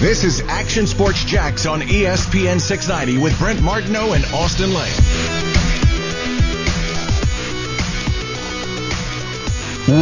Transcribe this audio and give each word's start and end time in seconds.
This 0.00 0.24
is 0.24 0.42
Action 0.42 0.86
Sports 0.86 1.24
Jax 1.24 1.64
on 1.64 1.80
ESPN 1.80 2.60
690 2.60 3.16
with 3.16 3.36
Brent 3.38 3.62
Martineau 3.62 4.12
and 4.12 4.22
Austin 4.26 4.74
Lane. 4.74 4.92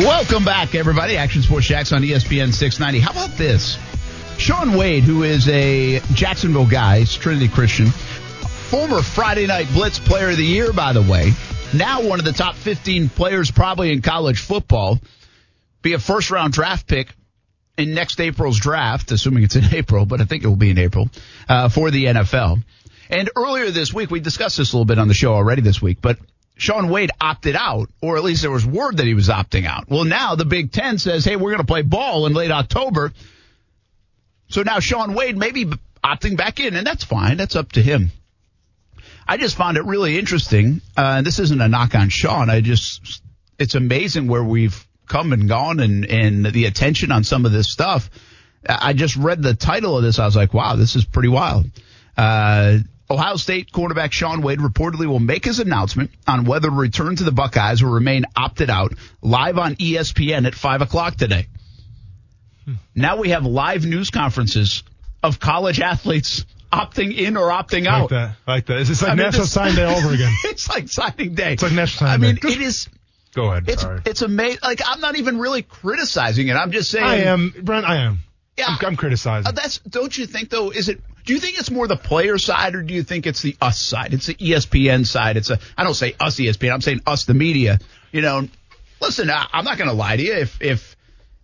Welcome 0.02 0.44
back, 0.44 0.74
everybody. 0.74 1.16
Action 1.16 1.42
Sports 1.42 1.66
Jax 1.66 1.92
on 1.92 2.02
ESPN 2.02 2.52
690. 2.52 2.98
How 2.98 3.12
about 3.12 3.38
this? 3.38 3.78
Shaun 4.36 4.74
Wade, 4.74 5.04
who 5.04 5.22
is 5.22 5.48
a 5.48 6.00
Jacksonville 6.12 6.66
guy, 6.66 6.98
he's 6.98 7.14
Trinity 7.14 7.46
Christian, 7.46 7.86
former 7.86 9.00
Friday 9.00 9.46
Night 9.46 9.68
Blitz 9.72 10.00
Player 10.00 10.30
of 10.30 10.36
the 10.36 10.44
Year, 10.44 10.72
by 10.72 10.92
the 10.92 11.02
way, 11.02 11.32
now 11.72 12.02
one 12.02 12.18
of 12.18 12.24
the 12.24 12.32
top 12.32 12.56
15 12.56 13.10
players 13.10 13.52
probably 13.52 13.92
in 13.92 14.02
college 14.02 14.40
football, 14.40 14.98
be 15.82 15.92
a 15.92 16.00
first 16.00 16.32
round 16.32 16.52
draft 16.52 16.88
pick 16.88 17.14
in 17.76 17.94
next 17.94 18.20
April's 18.20 18.58
draft, 18.58 19.10
assuming 19.12 19.44
it's 19.44 19.56
in 19.56 19.64
April, 19.74 20.06
but 20.06 20.20
I 20.20 20.24
think 20.24 20.44
it 20.44 20.48
will 20.48 20.56
be 20.56 20.70
in 20.70 20.78
April, 20.78 21.08
uh, 21.48 21.68
for 21.68 21.90
the 21.90 22.04
NFL. 22.04 22.62
And 23.10 23.30
earlier 23.36 23.70
this 23.70 23.92
week, 23.92 24.10
we 24.10 24.20
discussed 24.20 24.56
this 24.56 24.72
a 24.72 24.76
little 24.76 24.86
bit 24.86 24.98
on 24.98 25.08
the 25.08 25.14
show 25.14 25.34
already 25.34 25.62
this 25.62 25.82
week, 25.82 25.98
but 26.00 26.18
Shaun 26.56 26.88
Wade 26.88 27.10
opted 27.20 27.56
out, 27.56 27.90
or 28.00 28.16
at 28.16 28.24
least 28.24 28.42
there 28.42 28.50
was 28.50 28.64
word 28.64 28.98
that 28.98 29.06
he 29.06 29.14
was 29.14 29.28
opting 29.28 29.66
out. 29.66 29.88
Well, 29.88 30.04
now 30.04 30.36
the 30.36 30.44
Big 30.44 30.72
Ten 30.72 30.98
says, 30.98 31.24
hey, 31.24 31.36
we're 31.36 31.50
going 31.50 31.58
to 31.58 31.66
play 31.66 31.82
ball 31.82 32.26
in 32.26 32.32
late 32.32 32.52
October. 32.52 33.12
So 34.48 34.62
now 34.62 34.78
Shaun 34.78 35.14
Wade 35.14 35.36
may 35.36 35.50
be 35.50 35.66
opting 36.02 36.36
back 36.36 36.60
in, 36.60 36.76
and 36.76 36.86
that's 36.86 37.02
fine. 37.02 37.36
That's 37.36 37.56
up 37.56 37.72
to 37.72 37.82
him. 37.82 38.12
I 39.26 39.36
just 39.36 39.56
found 39.56 39.76
it 39.78 39.84
really 39.84 40.18
interesting. 40.18 40.80
Uh, 40.96 41.16
and 41.18 41.26
this 41.26 41.38
isn't 41.38 41.60
a 41.60 41.68
knock 41.68 41.94
on 41.94 42.08
Shaun. 42.08 42.50
I 42.50 42.60
just, 42.60 43.22
it's 43.58 43.74
amazing 43.74 44.28
where 44.28 44.44
we've 44.44 44.86
come 45.08 45.32
and 45.32 45.48
gone 45.48 45.80
and, 45.80 46.04
and 46.06 46.46
the 46.46 46.64
attention 46.66 47.12
on 47.12 47.24
some 47.24 47.46
of 47.46 47.52
this 47.52 47.70
stuff. 47.70 48.10
I 48.66 48.92
just 48.94 49.16
read 49.16 49.42
the 49.42 49.54
title 49.54 49.96
of 49.98 50.02
this. 50.02 50.18
I 50.18 50.24
was 50.24 50.36
like, 50.36 50.54
wow, 50.54 50.76
this 50.76 50.96
is 50.96 51.04
pretty 51.04 51.28
wild. 51.28 51.66
Uh, 52.16 52.78
Ohio 53.10 53.36
State 53.36 53.70
quarterback 53.70 54.12
Shaun 54.12 54.40
Wade 54.40 54.58
reportedly 54.58 55.06
will 55.06 55.20
make 55.20 55.44
his 55.44 55.58
announcement 55.58 56.10
on 56.26 56.46
whether 56.46 56.68
to 56.70 56.74
return 56.74 57.16
to 57.16 57.24
the 57.24 57.32
Buckeyes 57.32 57.82
or 57.82 57.90
remain 57.90 58.24
opted 58.34 58.70
out 58.70 58.94
live 59.20 59.58
on 59.58 59.74
ESPN 59.76 60.46
at 60.46 60.54
5 60.54 60.80
o'clock 60.82 61.16
today. 61.16 61.46
Now 62.94 63.18
we 63.18 63.30
have 63.30 63.44
live 63.44 63.84
news 63.84 64.10
conferences 64.10 64.82
of 65.22 65.38
college 65.38 65.80
athletes 65.80 66.46
opting 66.72 67.14
in 67.16 67.36
or 67.36 67.50
opting 67.50 67.86
out. 67.86 68.02
Like 68.02 68.10
that. 68.10 68.36
Like 68.46 68.66
that. 68.66 68.80
It's 68.90 69.02
like 69.02 69.10
I 69.12 69.14
mean, 69.14 69.24
National 69.24 69.42
this- 69.42 69.52
Sign 69.52 69.74
Day 69.74 69.84
all 69.84 69.96
over 69.96 70.14
again. 70.14 70.32
it's 70.44 70.68
like 70.68 70.88
signing 70.88 71.34
day. 71.34 71.52
It's 71.54 71.62
like 71.62 71.72
National 71.72 72.08
I 72.08 72.12
Sign 72.14 72.20
mean, 72.22 72.34
Day. 72.36 72.48
it 72.48 72.60
is. 72.62 72.88
Go 73.34 73.50
ahead. 73.50 73.68
It's 73.68 73.82
Sorry. 73.82 74.00
it's 74.06 74.22
amazing. 74.22 74.60
Like 74.62 74.80
I'm 74.86 75.00
not 75.00 75.16
even 75.16 75.38
really 75.38 75.62
criticizing 75.62 76.48
it. 76.48 76.54
I'm 76.54 76.70
just 76.72 76.90
saying. 76.90 77.04
I 77.04 77.16
am, 77.24 77.52
Brent. 77.62 77.86
I 77.86 77.96
am. 78.04 78.20
Yeah. 78.56 78.66
I'm, 78.68 78.86
I'm 78.86 78.96
criticizing. 78.96 79.48
Uh, 79.48 79.52
that's 79.52 79.78
don't 79.80 80.16
you 80.16 80.26
think 80.26 80.50
though? 80.50 80.70
Is 80.70 80.88
it? 80.88 81.00
Do 81.24 81.32
you 81.32 81.40
think 81.40 81.58
it's 81.58 81.70
more 81.70 81.88
the 81.88 81.96
player 81.96 82.36
side 82.38 82.74
or 82.74 82.82
do 82.82 82.92
you 82.94 83.02
think 83.02 83.26
it's 83.26 83.40
the 83.42 83.56
us 83.60 83.80
side? 83.80 84.12
It's 84.14 84.26
the 84.26 84.34
ESPN 84.34 85.06
side. 85.06 85.36
It's 85.36 85.50
a. 85.50 85.58
I 85.76 85.84
don't 85.84 85.94
say 85.94 86.14
us 86.20 86.36
ESPN. 86.36 86.72
I'm 86.72 86.80
saying 86.80 87.00
us 87.06 87.24
the 87.24 87.34
media. 87.34 87.78
You 88.12 88.20
know, 88.22 88.46
listen. 89.00 89.30
I, 89.30 89.46
I'm 89.52 89.64
not 89.64 89.78
going 89.78 89.88
to 89.90 89.96
lie 89.96 90.16
to 90.16 90.22
you. 90.22 90.34
If 90.34 90.60
if 90.62 90.96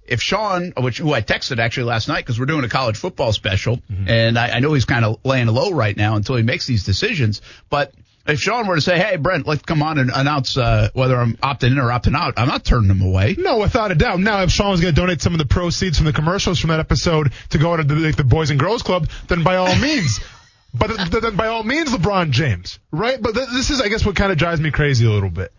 if 0.06 0.20
Shaun, 0.20 0.72
which 0.76 0.98
who 0.98 1.12
I 1.12 1.22
texted 1.22 1.58
actually 1.58 1.84
last 1.84 2.08
night 2.08 2.18
because 2.18 2.38
we're 2.38 2.46
doing 2.46 2.64
a 2.64 2.68
college 2.68 2.96
football 2.96 3.32
special, 3.32 3.76
Mm-hmm. 3.90 4.08
and 4.08 4.38
I, 4.38 4.50
I 4.56 4.60
know 4.60 4.72
he's 4.74 4.84
kind 4.84 5.04
of 5.04 5.18
laying 5.24 5.46
low 5.46 5.72
right 5.72 5.96
now 5.96 6.16
until 6.16 6.36
he 6.36 6.42
makes 6.42 6.66
these 6.66 6.84
decisions. 6.84 7.42
But 7.70 7.92
if 8.26 8.38
Shaun 8.40 8.66
were 8.66 8.76
to 8.76 8.80
say, 8.80 8.98
"Hey, 8.98 9.16
Brent, 9.16 9.46
let's 9.46 9.62
come 9.62 9.82
on 9.82 9.98
and 9.98 10.10
announce 10.14 10.56
uh, 10.56 10.90
whether 10.92 11.16
I'm 11.16 11.36
opting 11.38 11.72
in 11.72 11.78
or 11.78 11.88
opting 11.88 12.14
out," 12.16 12.34
I'm 12.36 12.48
not 12.48 12.64
turning 12.64 12.90
him 12.90 13.02
away. 13.02 13.34
no, 13.38 13.58
without 13.58 13.90
a 13.90 13.94
doubt. 13.94 14.20
Now, 14.20 14.42
if 14.42 14.50
Shaun 14.50 14.70
was 14.70 14.80
going 14.80 14.94
to 14.94 15.00
donate 15.00 15.20
some 15.22 15.32
of 15.32 15.38
the 15.38 15.46
proceeds 15.46 15.96
from 15.96 16.06
the 16.06 16.12
commercials 16.12 16.58
from 16.58 16.68
that 16.68 16.80
episode 16.80 17.32
to 17.50 17.58
go 17.58 17.76
to 17.76 17.82
the, 17.82 17.94
like, 17.94 18.16
the 18.16 18.24
Boys 18.24 18.50
and 18.50 18.60
Girls 18.60 18.82
Club, 18.82 19.08
then 19.28 19.42
by 19.42 19.56
all 19.56 19.74
means. 19.76 20.20
But 20.72 20.86
th- 20.86 21.10
th- 21.10 21.22
then 21.24 21.34
by 21.34 21.48
all 21.48 21.64
means, 21.64 21.90
LeBron 21.90 22.30
James, 22.30 22.78
right? 22.92 23.20
But 23.20 23.34
th- 23.34 23.48
this 23.48 23.70
is, 23.70 23.80
I 23.80 23.88
guess, 23.88 24.06
what 24.06 24.14
kind 24.14 24.30
of 24.30 24.38
drives 24.38 24.60
me 24.60 24.70
crazy 24.70 25.04
a 25.04 25.10
little 25.10 25.28
bit. 25.28 25.52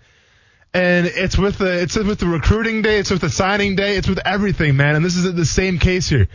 And 0.74 1.06
it's 1.06 1.38
with 1.38 1.58
the 1.58 1.82
it's 1.82 1.98
with 1.98 2.20
the 2.20 2.28
recruiting 2.28 2.82
day, 2.82 2.98
it's 3.00 3.12
with 3.12 3.20
the 3.20 3.30
signing 3.30 3.76
day, 3.76 3.98
it's 3.98 4.08
with 4.08 4.20
everything, 4.26 4.78
man. 4.78 4.96
And 4.96 5.04
this 5.04 5.18
is 5.18 5.34
the 5.34 5.46
same 5.46 5.80
case 5.80 6.08
here. 6.08 6.30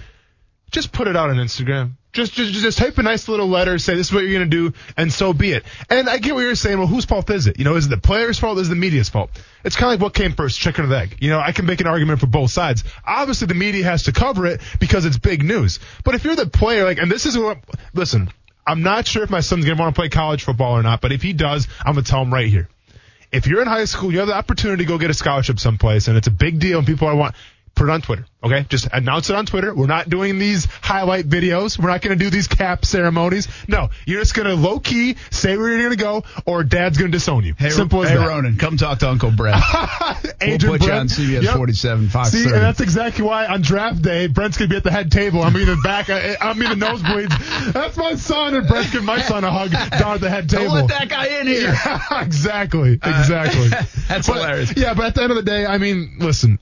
Just 0.73 0.93
put 0.93 1.09
it 1.09 1.17
out 1.17 1.31
on 1.31 1.37
Instagram. 1.37 1.93
Just 2.16 2.32
just 2.32 2.50
just 2.54 2.78
type 2.78 2.97
a 2.97 3.03
nice 3.03 3.28
little 3.28 3.47
letter, 3.47 3.78
say 3.78 3.94
this 3.94 4.06
is 4.06 4.12
what 4.12 4.25
you're 4.25 4.32
gonna 4.32 4.47
do, 4.47 4.72
and 4.97 5.12
so 5.12 5.34
be 5.34 5.53
it. 5.53 5.65
And 5.91 6.09
I 6.09 6.16
get 6.16 6.34
what 6.34 6.41
you're 6.41 6.54
saying. 6.54 6.78
Well, 6.78 6.87
whose 6.87 7.04
fault 7.04 7.28
is 7.28 7.47
it? 7.47 7.59
You 7.59 7.66
know, 7.66 7.77
is 7.77 7.84
it 7.84 7.88
the 7.91 7.99
player's 7.99 8.38
fault? 8.38 8.56
Is 8.56 8.69
it 8.69 8.71
the 8.71 8.77
media's 8.77 9.10
fault? 9.10 9.31
It's 9.65 9.77
kind 9.77 9.93
of 9.93 10.00
like 10.00 10.03
what 10.03 10.15
came 10.15 10.32
first, 10.32 10.59
chicken 10.59 10.87
or 10.87 10.88
the 10.88 10.99
egg. 10.99 11.19
You 11.21 11.28
know, 11.28 11.41
I 11.41 11.53
can 11.53 11.66
make 11.66 11.82
an 11.82 11.87
argument 11.87 12.21
for 12.21 12.27
both 12.27 12.50
sides. 12.50 12.84
Obviously, 13.06 13.49
the 13.49 13.54
media 13.54 13.84
has 13.84 14.04
to 14.04 14.12
cover 14.12 14.47
it 14.47 14.62
because 14.81 15.04
it's 15.04 15.19
big 15.19 15.44
news. 15.44 15.78
But 16.04 16.15
if 16.15 16.25
you're 16.25 16.37
the 16.37 16.47
player, 16.47 16.87
like, 16.87 16.97
and 16.97 17.12
this 17.12 17.27
is 17.27 17.37
what, 17.37 17.59
listen, 17.93 18.31
I'm 18.66 18.83
not 18.83 19.06
sure 19.06 19.22
if 19.22 19.28
my 19.28 19.41
son's 19.41 19.66
gonna 19.66 19.78
want 19.78 19.94
to 19.94 20.00
play 20.00 20.09
college 20.09 20.43
football 20.43 20.72
or 20.72 20.83
not, 20.83 21.03
but 21.03 21.12
if 21.12 21.21
he 21.21 21.34
does, 21.34 21.69
I'm 21.84 21.93
gonna 21.93 22.06
tell 22.06 22.22
him 22.22 22.33
right 22.33 22.48
here 22.48 22.66
if 23.33 23.47
you're 23.47 23.60
in 23.60 23.69
high 23.69 23.84
school, 23.84 24.12
you 24.12 24.21
have 24.21 24.28
the 24.28 24.34
opportunity 24.34 24.84
to 24.84 24.88
go 24.88 24.98
get 24.98 25.10
a 25.10 25.15
scholarship 25.15 25.59
someplace, 25.59 26.09
and 26.09 26.16
it's 26.16 26.28
a 26.28 26.33
big 26.33 26.59
deal, 26.59 26.78
and 26.78 26.87
people 26.87 27.09
are 27.09 27.16
want 27.16 27.34
put 27.77 27.89
it 27.89 27.93
on 27.93 28.03
Twitter. 28.03 28.27
Okay, 28.43 28.65
just 28.69 28.87
announce 28.93 29.29
it 29.29 29.35
on 29.37 29.45
Twitter. 29.47 29.75
We're 29.75 29.87
not 29.87 30.09
doing 30.09 30.39
these 30.39 30.67
highlight 30.81 31.29
videos. 31.29 31.79
We're 31.79 31.89
not 31.91 32.01
going 32.01 32.17
to 32.17 32.25
do 32.25 32.31
these 32.31 32.47
cap 32.47 32.85
ceremonies. 32.85 33.49
No, 33.67 33.91
you're 34.07 34.21
just 34.21 34.35
going 34.35 34.47
to 34.49 34.55
low 34.55 34.79
key 34.79 35.17
say 35.31 35.57
where 35.57 35.69
you're 35.71 35.79
going 35.81 35.91
to 35.91 35.97
go, 35.97 36.25
or 36.47 36.63
Dad's 36.63 36.97
going 36.97 37.11
to 37.11 37.17
disown 37.19 37.45
you. 37.45 37.55
Hey, 37.59 37.71
Simple 37.71 38.03
as 38.05 38.11
hey 38.11 38.17
that. 38.17 38.27
Ronan, 38.29 38.57
come 38.57 38.77
talk 38.77 39.01
to 39.01 39.09
Uncle 39.09 39.31
Brett. 39.33 39.61
Adrian 40.41 40.59
we'll 40.71 40.79
put 40.79 40.81
you 40.83 40.87
Brent. 40.89 41.01
on 41.01 41.09
CBS 41.09 41.43
Yep. 41.43 41.57
47, 41.57 42.09
Fox 42.09 42.31
See, 42.31 42.45
30. 42.45 42.55
and 42.55 42.63
that's 42.65 42.81
exactly 42.81 43.25
why 43.25 43.47
on 43.47 43.63
draft 43.63 44.01
day, 44.03 44.27
Brent's 44.29 44.57
gonna 44.59 44.69
be 44.69 44.77
at 44.77 44.85
the 44.85 44.91
head 44.93 45.11
table. 45.11 45.43
I'm 45.43 45.57
either 45.57 45.77
back, 45.83 46.09
I- 46.09 46.37
I'm 46.41 46.63
either 46.63 46.75
nosebleeds. 46.77 47.73
That's 47.73 47.97
my 47.97 48.15
son, 48.15 48.55
and 48.55 48.69
Brent's 48.69 48.91
giving 48.93 49.07
my 49.07 49.21
son 49.23 49.43
a 49.45 49.51
hug 49.51 49.71
down 49.73 50.15
at 50.15 50.21
the 50.21 50.31
head 50.31 50.49
table. 50.49 50.67
Don't 50.67 50.75
let 50.75 50.89
that 50.89 51.09
guy 51.09 51.41
in 51.41 51.47
here. 51.49 51.75
Yeah, 51.87 52.23
exactly, 52.23 52.93
exactly. 52.93 53.69
That's 54.09 54.29
But- 54.29 54.37
hilarious. 54.37 54.73
Yeah, 54.77 54.95
but 54.95 55.07
at 55.07 55.15
the 55.17 55.23
end 55.23 55.31
of 55.33 55.37
the 55.37 55.43
day, 55.43 55.67
I 55.67 55.79
mean, 55.79 56.17
listen, 56.21 56.59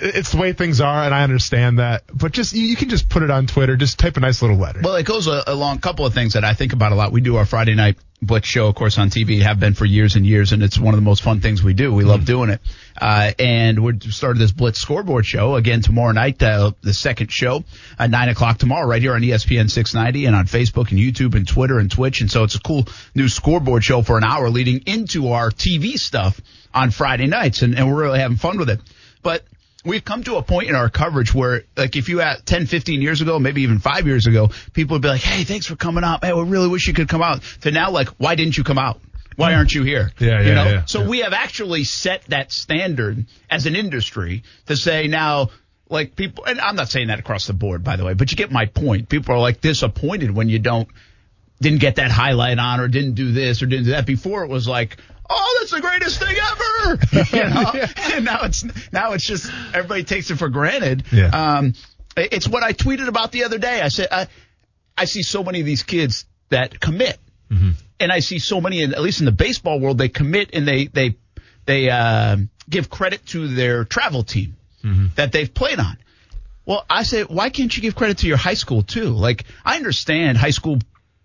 it's 0.00 0.32
the 0.32 0.38
way 0.38 0.52
things 0.52 0.80
are, 0.80 1.04
and 1.04 1.14
I 1.14 1.22
understand 1.22 1.78
that. 1.78 2.04
But 2.12 2.32
just 2.32 2.52
you, 2.52 2.62
you 2.64 2.76
can 2.76 2.88
just 2.88 3.08
put 3.08 3.22
it 3.22 3.30
on 3.30 3.46
Twitter. 3.46 3.76
Just 3.76 3.98
type 3.98 4.16
a 4.16 4.20
nice 4.20 4.42
little 4.42 4.56
letter. 4.56 4.80
Well, 4.82 4.96
it 4.96 5.06
goes 5.06 5.26
a, 5.26 5.42
along 5.46 5.76
a 5.78 5.80
couple 5.80 6.06
of 6.06 6.14
things 6.14 6.32
that 6.34 6.44
I 6.44 6.54
think 6.54 6.72
about 6.72 6.92
a 6.92 6.94
lot. 6.94 7.12
We 7.12 7.20
do 7.20 7.36
our 7.36 7.46
Friday 7.46 7.74
night 7.74 7.96
Blitz 8.22 8.48
show, 8.48 8.68
of 8.68 8.74
course, 8.74 8.96
on 8.96 9.10
TV, 9.10 9.42
have 9.42 9.60
been 9.60 9.74
for 9.74 9.84
years 9.84 10.16
and 10.16 10.24
years, 10.24 10.52
and 10.52 10.62
it's 10.62 10.78
one 10.78 10.94
of 10.94 10.98
the 10.98 11.04
most 11.04 11.22
fun 11.22 11.40
things 11.40 11.62
we 11.62 11.74
do. 11.74 11.92
We 11.92 12.02
Mm-hmm. 12.02 12.10
love 12.10 12.24
doing 12.24 12.50
it. 12.50 12.60
Uh, 13.00 13.32
and 13.38 13.84
we 13.84 13.98
started 14.00 14.38
this 14.38 14.52
Blitz 14.52 14.78
scoreboard 14.78 15.26
show 15.26 15.56
again 15.56 15.82
tomorrow 15.82 16.12
night, 16.12 16.42
uh, 16.42 16.72
the 16.80 16.94
second 16.94 17.30
show 17.30 17.64
at 17.98 18.10
nine 18.10 18.28
o'clock 18.30 18.58
tomorrow, 18.58 18.86
right 18.86 19.02
here 19.02 19.14
on 19.14 19.20
ESPN 19.20 19.70
690 19.70 20.26
and 20.26 20.34
on 20.36 20.46
Facebook 20.46 20.90
and 20.90 20.98
YouTube 20.98 21.34
and 21.34 21.46
Twitter 21.46 21.78
and 21.78 21.90
Twitch. 21.90 22.20
And 22.20 22.30
so 22.30 22.44
it's 22.44 22.54
a 22.54 22.60
cool 22.60 22.86
new 23.14 23.28
scoreboard 23.28 23.84
show 23.84 24.02
for 24.02 24.16
an 24.16 24.24
hour 24.24 24.48
leading 24.48 24.82
into 24.86 25.32
our 25.32 25.50
TV 25.50 25.98
stuff 25.98 26.40
on 26.72 26.90
Friday 26.90 27.26
nights, 27.26 27.62
and, 27.62 27.76
and 27.76 27.88
we're 27.88 28.00
really 28.00 28.20
having 28.20 28.36
fun 28.38 28.58
with 28.58 28.70
it. 28.70 28.80
But 29.22 29.42
we've 29.84 30.04
come 30.04 30.24
to 30.24 30.36
a 30.36 30.42
point 30.42 30.68
in 30.68 30.74
our 30.74 30.88
coverage 30.88 31.34
where, 31.34 31.64
like, 31.76 31.96
if 31.96 32.08
you 32.08 32.18
had 32.18 32.44
10, 32.44 32.66
15 32.66 33.02
years 33.02 33.20
ago, 33.20 33.38
maybe 33.38 33.62
even 33.62 33.78
five 33.78 34.06
years 34.06 34.26
ago, 34.26 34.50
people 34.72 34.94
would 34.94 35.02
be 35.02 35.08
like, 35.08 35.20
hey, 35.20 35.44
thanks 35.44 35.66
for 35.66 35.76
coming 35.76 36.04
out. 36.04 36.22
Man, 36.22 36.36
we 36.36 36.44
really 36.44 36.68
wish 36.68 36.86
you 36.88 36.94
could 36.94 37.08
come 37.08 37.22
out. 37.22 37.42
To 37.62 37.70
now, 37.70 37.90
like, 37.90 38.08
why 38.18 38.34
didn't 38.34 38.56
you 38.56 38.64
come 38.64 38.78
out? 38.78 39.00
Why 39.36 39.54
aren't 39.54 39.74
you 39.74 39.82
here? 39.82 40.12
Yeah, 40.18 40.40
you 40.40 40.48
yeah, 40.48 40.54
know? 40.54 40.64
yeah, 40.64 40.84
so 40.84 41.02
yeah. 41.02 41.08
we 41.08 41.18
have 41.20 41.32
actually 41.32 41.84
set 41.84 42.22
that 42.26 42.52
standard 42.52 43.26
as 43.50 43.66
an 43.66 43.74
industry 43.74 44.44
to 44.66 44.76
say 44.76 45.08
now, 45.08 45.50
like 45.88 46.14
people, 46.14 46.44
and 46.44 46.60
I'm 46.60 46.76
not 46.76 46.88
saying 46.88 47.08
that 47.08 47.18
across 47.18 47.46
the 47.46 47.52
board, 47.52 47.82
by 47.82 47.96
the 47.96 48.04
way, 48.04 48.14
but 48.14 48.30
you 48.30 48.36
get 48.36 48.52
my 48.52 48.66
point. 48.66 49.08
People 49.08 49.34
are 49.34 49.40
like 49.40 49.60
disappointed 49.60 50.30
when 50.30 50.48
you 50.48 50.60
don't, 50.60 50.88
didn't 51.60 51.80
get 51.80 51.96
that 51.96 52.12
highlight 52.12 52.58
on 52.58 52.78
or 52.78 52.86
didn't 52.86 53.14
do 53.14 53.32
this 53.32 53.60
or 53.62 53.66
didn't 53.66 53.86
do 53.86 53.90
that. 53.90 54.06
Before 54.06 54.44
it 54.44 54.48
was 54.48 54.68
like, 54.68 54.98
oh, 55.28 55.58
that's 55.60 55.72
the 55.72 55.80
greatest 55.80 56.18
thing 56.18 56.36
ever. 56.36 56.98
you 57.36 57.54
know? 57.54 57.86
And 58.14 58.24
now 58.26 58.40
it's, 58.42 58.64
now 58.92 59.12
it's 59.12 59.24
just, 59.24 59.50
everybody 59.72 60.04
takes 60.04 60.30
it 60.30 60.36
for 60.36 60.48
granted. 60.48 61.04
Yeah. 61.12 61.28
Um, 61.28 61.74
it's 62.16 62.46
what 62.46 62.62
I 62.62 62.72
tweeted 62.72 63.08
about 63.08 63.32
the 63.32 63.44
other 63.44 63.58
day. 63.58 63.80
I 63.80 63.88
said, 63.88 64.08
I, 64.10 64.28
I 64.96 65.04
see 65.06 65.22
so 65.22 65.42
many 65.42 65.60
of 65.60 65.66
these 65.66 65.82
kids 65.82 66.26
that 66.50 66.80
commit. 66.80 67.18
And 68.00 68.12
I 68.12 68.20
see 68.20 68.38
so 68.38 68.60
many, 68.60 68.82
at 68.82 69.00
least 69.00 69.20
in 69.20 69.26
the 69.26 69.32
baseball 69.32 69.80
world, 69.80 69.98
they 69.98 70.08
commit 70.08 70.50
and 70.52 70.66
they, 70.66 70.86
they, 70.86 71.16
they, 71.66 71.90
uh, 71.90 72.36
give 72.68 72.90
credit 72.90 73.24
to 73.26 73.48
their 73.48 73.84
travel 73.84 74.22
team. 74.22 74.56
that 75.16 75.32
they've 75.32 75.52
played 75.52 75.78
on. 75.78 75.96
Well, 76.66 76.84
I 76.88 77.02
say, 77.02 77.22
why 77.22 77.50
can't 77.50 77.74
you 77.74 77.82
give 77.82 77.94
credit 77.94 78.18
to 78.18 78.26
your 78.26 78.36
high 78.36 78.54
school 78.54 78.82
too? 78.82 79.08
Like, 79.10 79.44
I 79.64 79.76
understand 79.76 80.38
high 80.38 80.50
school 80.50 80.78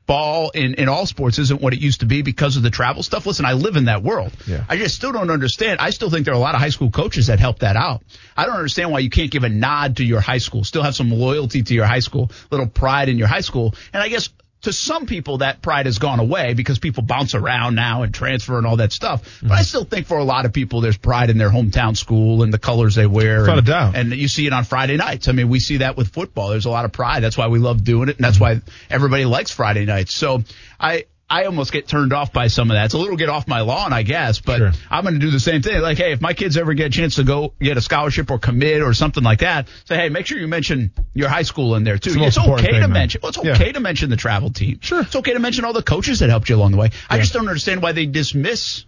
ball 0.10 0.50
in, 0.50 0.74
in 0.74 0.90
all 0.90 1.06
sports 1.06 1.38
isn't 1.38 1.62
what 1.62 1.72
it 1.72 1.80
used 1.80 2.00
to 2.00 2.08
be 2.08 2.24
because 2.24 2.58
of 2.58 2.64
the 2.64 2.72
travel 2.72 3.04
stuff. 3.04 3.28
Listen, 3.28 3.46
I 3.46 3.54
live 3.54 3.76
in 3.76 3.86
that 3.86 4.02
world. 4.02 4.32
Yeah. 4.48 4.66
I 4.68 4.76
just 4.76 4.96
still 4.96 5.12
don't 5.12 5.30
understand. 5.30 5.80
I 5.80 5.92
still 5.92 6.10
think 6.10 6.26
there 6.26 6.34
are 6.34 6.38
a 6.38 6.40
lot 6.40 6.56
of 6.56 6.62
high 6.62 6.70
school 6.70 6.90
coaches 6.90 7.28
that 7.28 7.40
help 7.40 7.60
that 7.60 7.76
out. 7.76 8.02
I 8.36 8.48
don't 8.48 8.56
understand 8.56 8.92
why 8.92 9.00
you 9.00 9.12
can't 9.12 9.30
give 9.30 9.44
a 9.44 9.50
nod 9.50 9.98
to 9.98 10.04
your 10.04 10.20
high 10.20 10.40
school, 10.40 10.64
still 10.64 10.82
have 10.82 10.96
some 10.96 11.12
loyalty 11.12 11.62
to 11.62 11.74
your 11.76 11.86
high 11.86 12.00
school, 12.00 12.32
little 12.50 12.66
pride 12.66 13.08
in 13.08 13.20
your 13.20 13.28
high 13.28 13.42
school. 13.42 13.76
And 13.94 14.02
I 14.02 14.10
guess 14.10 14.30
to 14.62 14.74
some 14.74 15.06
people 15.06 15.38
that 15.40 15.62
pride 15.62 15.86
has 15.86 16.00
gone 16.00 16.20
away 16.20 16.54
because 16.54 16.80
people 16.80 17.04
bounce 17.04 17.34
around 17.34 17.76
now 17.76 18.04
and 18.04 18.14
transfer 18.14 18.58
and 18.58 18.68
all 18.68 18.78
that 18.78 18.92
stuff. 18.92 19.40
But 19.42 19.52
I 19.52 19.56
mm-hmm. 19.56 19.64
still 19.64 19.84
think 19.86 20.08
for 20.08 20.18
a 20.18 20.24
lot 20.24 20.46
of 20.46 20.54
people 20.54 20.82
there's 20.82 20.98
pride 20.98 21.30
in 21.30 21.38
their 21.38 21.50
hometown 21.50 21.96
school 21.96 22.44
and 22.44 22.54
the 22.54 22.60
colors 22.60 22.96
they 22.96 23.08
wear. 23.08 23.42
Without 23.42 23.58
and, 23.58 23.68
a 23.68 23.72
doubt. 23.72 23.96
And 23.96 24.12
you 24.12 24.28
see 24.28 24.48
it 24.48 24.54
on 24.54 24.66
Friday 24.66 24.98
nights. 24.98 25.28
I 25.28 25.32
mean, 25.32 25.50
we 25.50 25.60
see 25.60 25.78
that 25.78 25.96
with 25.96 26.10
football. 26.10 26.50
There's 26.50 26.66
a 26.66 26.70
lot 26.70 26.86
of 26.86 26.92
pride. 26.92 27.22
That's 27.22 27.38
why 27.38 27.48
we 27.48 27.60
love 27.60 27.84
doing 27.84 28.10
it, 28.10 28.18
and 28.18 28.26
that's 28.26 28.40
why 28.40 28.62
everybody 28.90 29.26
likes 29.26 29.52
Friday 29.52 29.86
nights. 29.86 30.14
So 30.14 30.44
I. 30.80 31.06
I 31.32 31.44
almost 31.46 31.72
get 31.72 31.88
turned 31.88 32.12
off 32.12 32.34
by 32.34 32.48
some 32.48 32.72
of 32.72 32.76
that. 32.76 32.86
It's 32.86 32.96
a 32.96 32.98
little 32.98 33.16
get 33.16 33.30
off 33.30 33.48
my 33.48 33.62
lawn, 33.62 33.94
I 33.94 34.02
guess, 34.02 34.40
but 34.40 34.58
Sure. 34.58 34.72
I'm 34.90 35.04
going 35.04 35.14
to 35.14 35.20
do 35.20 35.30
the 35.30 35.40
same 35.40 35.62
thing. 35.62 35.80
Like, 35.80 35.98
hey, 36.00 36.12
if 36.12 36.22
my 36.22 36.34
kids 36.34 36.58
ever 36.58 36.74
get 36.74 36.88
a 36.88 36.90
chance 36.90 37.16
to 37.16 37.24
go 37.24 37.54
get 37.62 37.78
a 37.78 37.82
scholarship 37.82 38.32
or 38.32 38.40
commit 38.40 38.82
or 38.82 38.94
something 38.96 39.24
like 39.24 39.40
that, 39.40 39.68
say, 39.86 39.96
hey, 39.96 40.10
make 40.10 40.26
sure 40.26 40.40
you 40.40 40.48
mention 40.48 40.92
your 41.14 41.30
high 41.30 41.44
school 41.44 41.76
in 41.76 41.84
there 41.84 42.00
too. 42.00 42.16
It's 42.18 42.36
It's, 42.36 42.38
okay 42.40 42.64
thing, 42.64 42.74
to 42.74 42.80
man. 42.82 42.92
mention. 42.94 43.22
Well, 43.22 43.30
it's 43.30 43.38
Yeah. 43.44 43.52
okay 43.54 43.72
to 43.72 43.80
mention 43.80 44.10
the 44.10 44.16
travel 44.18 44.50
team. 44.50 44.80
Sure. 44.82 45.02
It's 45.02 45.16
okay 45.18 45.34
to 45.34 45.40
mention 45.40 45.66
all 45.66 45.74
the 45.74 45.84
coaches 45.84 46.20
that 46.20 46.30
helped 46.30 46.50
you 46.50 46.56
along 46.56 46.72
the 46.72 46.78
way. 46.78 46.90
I 47.10 47.20
just 47.20 47.34
don't 47.34 47.48
understand 47.48 47.84
why 47.84 47.92
they 47.92 48.08
dismiss 48.08 48.86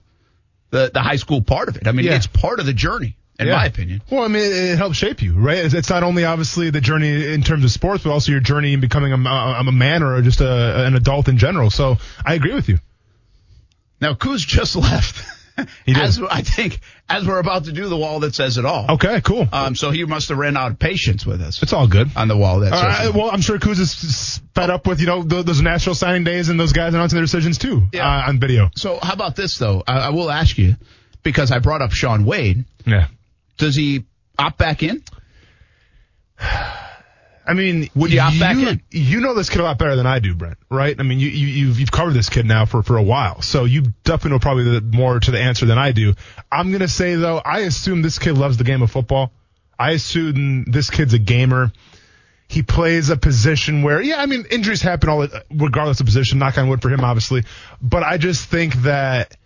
the 0.72 0.90
the 0.92 1.02
high 1.02 1.18
school 1.18 1.42
part 1.44 1.70
of 1.70 1.78
it. 1.78 1.88
I 1.88 1.92
mean, 1.92 2.06
Yeah. 2.08 2.16
it's 2.16 2.28
part 2.28 2.60
of 2.60 2.66
the 2.66 2.74
journey, 2.74 3.18
in 3.40 3.48
Yeah. 3.48 3.56
my 3.56 3.66
opinion. 3.66 4.02
Well, 4.10 4.24
I 4.24 4.28
mean, 4.28 4.44
it, 4.44 4.54
it 4.54 4.78
helps 4.78 4.98
shape 4.98 5.22
you, 5.22 5.34
right? 5.34 5.58
It's, 5.60 5.74
it's 5.74 5.90
not 5.90 6.04
only 6.04 6.26
obviously 6.26 6.70
the 6.70 6.82
journey 6.82 7.34
in 7.34 7.42
terms 7.44 7.64
of 7.64 7.72
sports, 7.72 8.04
but 8.04 8.12
also 8.12 8.32
your 8.32 8.42
journey 8.42 8.74
in 8.74 8.80
becoming 8.82 9.14
a, 9.14 9.18
a, 9.30 9.64
a 9.68 9.72
man 9.72 10.04
or 10.04 10.22
just 10.22 10.42
a, 10.42 10.86
an 10.86 10.96
adult 10.96 11.28
in 11.28 11.38
general. 11.38 11.70
So 11.70 11.98
I 12.26 12.34
agree 12.36 12.54
with 12.54 12.70
you. 12.70 12.78
Now, 14.00 14.14
Kuz 14.14 14.46
just 14.46 14.76
left. 14.88 15.24
He 15.86 15.94
did. 15.94 16.02
as 16.02 16.20
I 16.20 16.42
think, 16.42 16.80
as 17.10 17.28
we're 17.28 17.38
about 17.38 17.66
to 17.66 17.72
do 17.74 17.88
the 17.88 17.98
wall 17.98 18.22
that 18.22 18.34
says 18.34 18.58
it 18.58 18.66
all. 18.66 18.90
Okay, 18.92 19.22
cool. 19.22 19.48
Um, 19.52 19.76
so 19.76 19.92
he 19.92 20.06
must 20.06 20.30
have 20.30 20.38
ran 20.40 20.56
out 20.58 20.72
of 20.72 20.80
patience 20.80 21.24
with 21.24 21.40
us 21.42 21.62
it's 21.62 21.74
all 21.74 21.88
good. 21.88 22.10
on 22.16 22.30
the 22.30 22.38
wall 22.38 22.62
that 22.62 22.72
says 22.74 22.82
right, 22.84 23.06
it 23.08 23.14
well, 23.14 23.30
I'm 23.30 23.42
sure 23.42 23.60
Kuz 23.60 23.78
is 23.78 24.42
fed 24.56 24.70
up 24.72 24.88
with 24.88 25.02
you 25.02 25.08
know 25.08 25.22
th- 25.24 25.46
those 25.46 25.62
national 25.62 25.94
signing 25.96 26.24
days 26.24 26.48
and 26.50 26.60
those 26.60 26.72
guys 26.72 26.94
announcing 26.96 27.18
their 27.18 27.26
decisions 27.26 27.58
too 27.60 27.84
Yeah. 27.92 28.08
uh, 28.08 28.30
on 28.30 28.40
video. 28.40 28.72
So 28.76 28.98
how 29.00 29.14
about 29.14 29.36
this 29.36 29.58
though? 29.58 29.84
I, 29.86 30.00
I 30.00 30.10
will 30.12 30.32
ask 30.32 30.58
you 30.58 30.78
because 31.22 31.52
I 31.52 31.60
brought 31.60 31.82
up 31.84 31.92
Shaun 31.92 32.26
Wade. 32.26 32.64
Yeah. 32.88 33.08
Does 33.62 33.76
he 33.76 34.06
opt 34.40 34.58
back 34.58 34.82
in? 34.82 35.04
I 36.40 37.54
mean, 37.54 37.90
Would 37.96 38.12
you 38.12 38.20
opt 38.20 38.40
back 38.40 38.58
in? 38.58 38.82
You 38.90 39.22
know 39.22 39.36
this 39.36 39.50
kid 39.50 39.60
a 39.62 39.64
lot 39.64 39.78
better 39.78 39.96
than 39.96 40.08
I 40.08 40.18
do, 40.18 40.34
Brent. 40.34 40.58
Right? 40.70 41.00
I 41.00 41.04
mean, 41.04 41.20
you, 41.20 41.30
you 41.30 41.48
you've 41.48 41.80
you've 41.80 41.92
covered 41.92 42.14
this 42.14 42.30
kid 42.30 42.48
now 42.48 42.66
for 42.66 42.82
for 42.82 42.98
a 42.98 43.04
while, 43.04 43.44
so 43.44 43.66
you 43.66 43.84
definitely 44.04 44.32
know 44.32 44.40
probably 44.40 44.64
the, 44.64 44.82
more 44.82 45.20
to 45.20 45.30
the 45.30 45.40
answer 45.40 45.68
than 45.68 45.78
I 45.78 45.92
do. 45.92 46.16
I'm 46.52 46.72
gonna 46.72 46.88
say 46.88 47.14
though, 47.16 47.38
I 47.38 47.60
assume 47.60 48.02
this 48.02 48.18
kid 48.18 48.36
loves 48.36 48.58
the 48.58 48.64
game 48.64 48.82
of 48.82 48.90
football. 48.90 49.32
I 49.78 49.92
assume 49.92 50.64
this 50.66 50.90
kid's 50.90 51.14
a 51.14 51.20
gamer. 51.20 51.72
He 52.48 52.64
plays 52.64 53.10
a 53.10 53.18
position 53.18 53.84
where, 53.84 54.02
yeah, 54.02 54.22
I 54.22 54.26
mean, 54.26 54.46
injuries 54.50 54.82
happen 54.82 55.08
all 55.10 55.28
regardless 55.52 56.00
of 56.00 56.08
position. 56.08 56.40
Knock 56.40 56.58
on 56.58 56.68
wood 56.68 56.82
for 56.82 56.90
him, 56.90 57.02
obviously. 57.02 57.44
But 57.80 58.02
I 58.02 58.18
just 58.18 58.50
think 58.50 58.74
that 58.84 59.38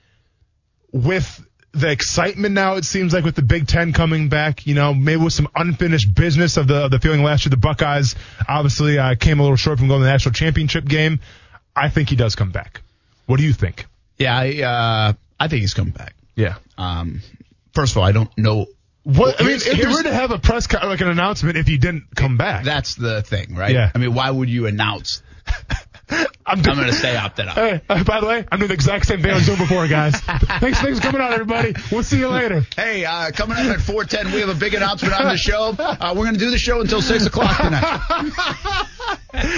with 0.94 1.46
the 1.76 1.92
excitement 1.92 2.54
now, 2.54 2.76
it 2.76 2.86
seems 2.86 3.14
like 3.14 3.24
with 3.24 3.36
the 3.36 3.42
Big 3.42 3.68
Ten 3.68 3.94
coming 3.94 4.30
back, 4.30 4.66
you 4.66 4.74
know, 4.76 4.94
maybe 4.94 5.22
with 5.22 5.34
some 5.34 5.48
unfinished 5.56 6.14
business 6.16 6.58
of 6.58 6.68
the 6.68 6.86
of 6.86 6.92
the 6.92 7.00
feeling 7.00 7.22
last 7.24 7.46
year, 7.46 7.50
the 7.52 7.58
Buckeyes 7.58 8.16
obviously 8.48 8.98
uh, 8.98 9.16
came 9.16 9.40
a 9.40 9.44
little 9.44 9.58
short 9.58 9.78
from 9.78 9.88
going 9.88 10.00
to 10.00 10.06
the 10.06 10.12
national 10.12 10.34
championship 10.34 10.86
game. 10.86 11.20
I 11.76 11.90
think 11.90 12.10
he 12.10 12.16
does 12.16 12.36
come 12.36 12.52
back. 12.52 12.82
What 13.26 13.38
do 13.38 13.44
you 13.44 13.54
think? 13.54 13.86
Yeah, 14.18 14.38
I, 14.38 14.62
uh, 14.62 15.14
I 15.40 15.48
think 15.50 15.62
he's 15.62 15.74
coming 15.74 15.92
back. 15.92 16.16
Yeah. 16.36 16.56
Um, 16.78 17.22
first 17.74 17.92
of 17.94 17.98
all, 17.98 18.04
I 18.04 18.14
don't 18.14 18.36
know. 18.38 18.68
What 19.04 19.40
I 19.40 19.44
mean, 19.44 19.56
if 19.58 19.78
you 19.78 19.90
were 19.90 20.04
to 20.04 20.14
have 20.14 20.32
a 20.32 20.40
press 20.40 20.68
co- 20.68 20.88
like 20.88 21.02
an 21.02 21.10
announcement 21.10 21.58
if 21.58 21.68
he 21.68 21.78
didn't 21.78 22.06
come 22.16 22.38
back, 22.38 22.64
That's 22.64 22.96
the 22.96 23.22
thing, 23.22 23.56
right? 23.56 23.72
Yeah. 23.72 23.92
I 23.94 23.98
mean, 24.00 24.14
why 24.14 24.32
would 24.32 24.50
you 24.50 24.66
announce? 24.66 25.22
I'm, 26.48 26.60
I'm 26.60 26.62
going 26.62 26.86
to 26.86 26.94
stay 26.94 27.16
opted 27.18 27.48
out. 27.48 27.56
Hey, 27.56 27.82
uh, 27.90 28.04
by 28.04 28.22
the 28.22 28.28
way, 28.28 28.46
I'm 28.52 28.60
doing 28.60 28.68
the 28.68 28.76
exact 28.76 29.08
same 29.08 29.22
thing 29.22 29.32
I 29.32 29.36
was 29.36 29.46
doing 29.48 29.58
before, 29.58 29.88
guys. 29.88 30.20
thanks, 30.22 30.80
thanks 30.80 31.00
for 31.00 31.06
coming 31.06 31.22
out, 31.22 31.34
everybody. 31.34 31.74
We'll 31.92 32.04
see 32.04 32.20
you 32.20 32.28
later. 32.28 32.64
Hey, 32.76 33.04
uh, 33.04 33.32
coming 33.32 33.58
up 33.58 33.66
at 33.66 33.82
410, 33.82 34.32
we 34.32 34.42
have 34.42 34.50
a 34.50 34.60
big 34.60 34.76
announcement 34.76 35.14
on 35.20 35.26
the 35.26 35.38
show. 35.38 35.76
Uh, 35.96 36.14
we're 36.16 36.24
going 36.24 36.34
to 36.34 36.40
do 36.40 36.52
the 36.52 36.58
show 36.58 36.82
until 36.82 37.02
6 37.02 37.26
o'clock 37.26 37.58
tonight. 37.58 38.86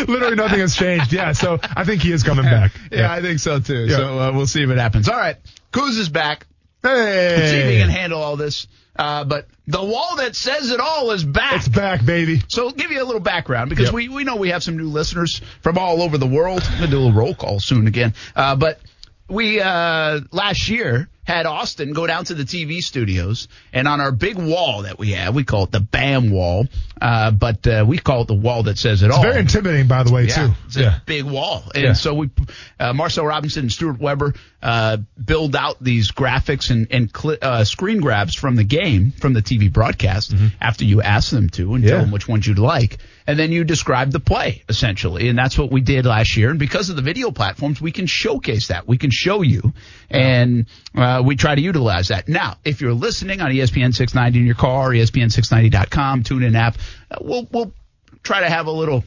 Literally 0.07 0.35
nothing 0.35 0.59
has 0.59 0.75
changed. 0.75 1.11
Yeah, 1.11 1.31
so 1.31 1.59
I 1.61 1.83
think 1.83 2.03
he 2.03 2.11
is 2.11 2.23
coming 2.23 2.45
back. 2.45 2.71
Yeah, 2.91 3.11
I 3.11 3.21
think 3.21 3.39
so 3.39 3.59
too. 3.59 3.85
Yeah. 3.85 3.97
So 3.97 4.19
uh, 4.19 4.31
we'll 4.33 4.45
see 4.47 4.61
if 4.63 4.69
it 4.69 4.77
happens. 4.77 5.09
All 5.09 5.17
right. 5.17 5.37
Kuz 5.71 5.97
is 5.97 6.09
back. 6.09 6.45
Hey, 6.83 7.35
Let's 7.37 7.51
See 7.51 7.57
if 7.57 7.71
he 7.71 7.77
can 7.79 7.89
handle 7.89 8.21
all 8.21 8.35
this. 8.37 8.67
Uh, 8.95 9.23
but 9.23 9.47
the 9.67 9.83
wall 9.83 10.15
that 10.17 10.35
says 10.35 10.71
it 10.71 10.79
all 10.79 11.11
is 11.11 11.23
back. 11.23 11.57
it's 11.57 11.67
back, 11.67 12.03
baby. 12.03 12.41
So 12.47 12.71
give 12.71 12.91
you 12.91 13.01
a 13.01 13.05
little 13.05 13.21
background 13.21 13.69
because 13.69 13.85
Yep. 13.85 13.93
we, 13.93 14.09
we 14.09 14.23
know 14.23 14.37
we 14.37 14.49
have 14.49 14.63
some 14.63 14.75
new 14.77 14.89
listeners 14.89 15.41
from 15.61 15.77
all 15.77 16.01
over 16.01 16.17
the 16.17 16.25
world. 16.27 16.63
I'm 16.65 16.79
gonna 16.79 16.87
do 16.91 16.97
a 16.97 16.99
little 17.05 17.13
roll 17.13 17.35
call 17.35 17.59
soon 17.59 17.85
again. 17.87 18.13
Uh, 18.35 18.55
but 18.55 18.79
we 19.29 19.59
uh, 19.59 20.21
last 20.31 20.69
year 20.69 21.09
had 21.23 21.45
Austin 21.45 21.91
go 21.91 22.07
down 22.07 22.23
to 22.23 22.33
the 22.33 22.43
TV 22.43 22.81
studios 22.81 23.49
and 23.73 23.85
on 23.85 23.99
our 23.99 24.13
big 24.13 24.37
wall 24.37 24.83
that 24.83 24.97
we 24.97 25.11
have, 25.11 25.35
we 25.35 25.43
call 25.43 25.65
it 25.65 25.71
the 25.71 25.81
BAM 25.81 26.31
wall, 26.31 26.65
uh, 27.01 27.31
but 27.31 27.67
uh, 27.67 27.83
we 27.85 27.97
call 27.97 28.21
it 28.21 28.27
the 28.29 28.33
wall 28.33 28.63
that 28.63 28.77
says 28.77 29.03
it 29.03 29.11
all. 29.11 29.21
Very 29.21 29.41
intimidating, 29.41 29.87
by 29.87 30.03
the 30.03 30.13
way, 30.13 30.27
Yeah, 30.27 30.47
too. 30.47 30.53
it's 30.67 30.77
a 30.77 31.01
big 31.05 31.25
wall. 31.25 31.63
And 31.75 31.83
Yeah. 31.83 31.93
so 31.93 32.13
we, 32.13 32.29
uh, 32.79 32.93
Marcel 32.93 33.25
Robinson 33.25 33.63
and 33.63 33.71
Stuart 33.71 33.99
Weber, 33.99 34.35
uh, 34.63 34.97
build 35.23 35.53
out 35.57 35.83
these 35.83 36.11
graphics 36.13 36.71
and, 36.71 36.87
and 36.91 37.11
cli 37.11 37.37
uh, 37.41 37.65
screen 37.65 37.99
grabs 37.99 38.33
from 38.33 38.55
the 38.55 38.63
game, 38.63 39.11
from 39.11 39.33
the 39.33 39.41
TV 39.41 39.71
broadcast, 39.71 40.33
after 40.61 40.85
you 40.85 41.01
ask 41.01 41.31
them 41.31 41.49
to 41.49 41.73
and 41.75 41.83
tell 41.83 41.91
Mm-hmm. 41.97 42.01
Them 42.03 42.11
which 42.11 42.27
ones 42.29 42.47
you'd 42.47 42.57
like. 42.59 42.99
And 43.27 43.37
then 43.37 43.51
you 43.51 43.65
describe 43.65 44.11
the 44.11 44.21
play, 44.21 44.63
essentially. 44.69 45.27
And 45.27 45.37
that's 45.37 45.57
what 45.57 45.69
we 45.69 45.81
did 45.81 46.05
last 46.05 46.37
year. 46.37 46.49
And 46.49 46.57
because 46.57 46.89
of 46.89 46.95
the 46.95 47.01
video 47.01 47.29
platforms, 47.29 47.81
we 47.81 47.91
can 47.91 48.05
showcase 48.05 48.69
that. 48.69 48.87
We 48.87 48.97
can 48.97 49.11
show 49.11 49.41
you. 49.41 49.73
And, 50.09 50.67
uh, 50.95 51.21
we 51.25 51.35
try 51.35 51.53
to 51.53 51.61
utilize 51.61 52.07
that. 52.07 52.29
Now, 52.29 52.57
if 52.63 52.79
you're 52.79 52.93
listening 52.93 53.41
on 53.41 53.51
ESPN 53.51 53.93
690 53.93 54.39
in 54.39 54.45
your 54.45 54.55
car, 54.55 54.93
E 54.93 55.01
ESPN690.com, 55.01 56.23
tune 56.23 56.43
in 56.43 56.55
app, 56.55 56.77
uh, 57.11 57.17
we'll, 57.21 57.47
we'll 57.51 57.73
try 58.23 58.39
to 58.39 58.49
have 58.49 58.67
a 58.67 58.71
little, 58.71 59.03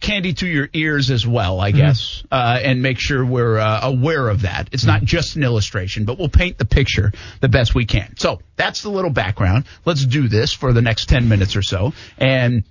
candy 0.00 0.34
to 0.34 0.46
your 0.46 0.68
ears 0.72 1.10
as 1.10 1.26
well, 1.26 1.58
I 1.58 1.70
guess, 1.70 2.22
uh, 2.30 2.60
and 2.62 2.82
make 2.82 2.98
sure 2.98 3.24
we're 3.24 3.58
uh, 3.58 3.80
aware 3.82 4.28
of 4.28 4.42
that. 4.42 4.68
It's 4.72 4.84
not 4.84 5.02
just 5.02 5.36
an 5.36 5.42
illustration, 5.42 6.04
but 6.04 6.18
we'll 6.18 6.28
paint 6.28 6.58
the 6.58 6.64
picture 6.64 7.12
the 7.40 7.48
best 7.48 7.74
we 7.74 7.86
can. 7.86 8.16
So 8.18 8.40
that's 8.56 8.82
the 8.82 8.90
little 8.90 9.10
background. 9.10 9.64
Let's 9.84 10.04
do 10.04 10.28
this 10.28 10.52
for 10.52 10.72
the 10.72 10.82
next 10.82 11.08
10 11.08 11.28
minutes 11.28 11.56
or 11.56 11.62
so. 11.62 11.92
And 12.18 12.64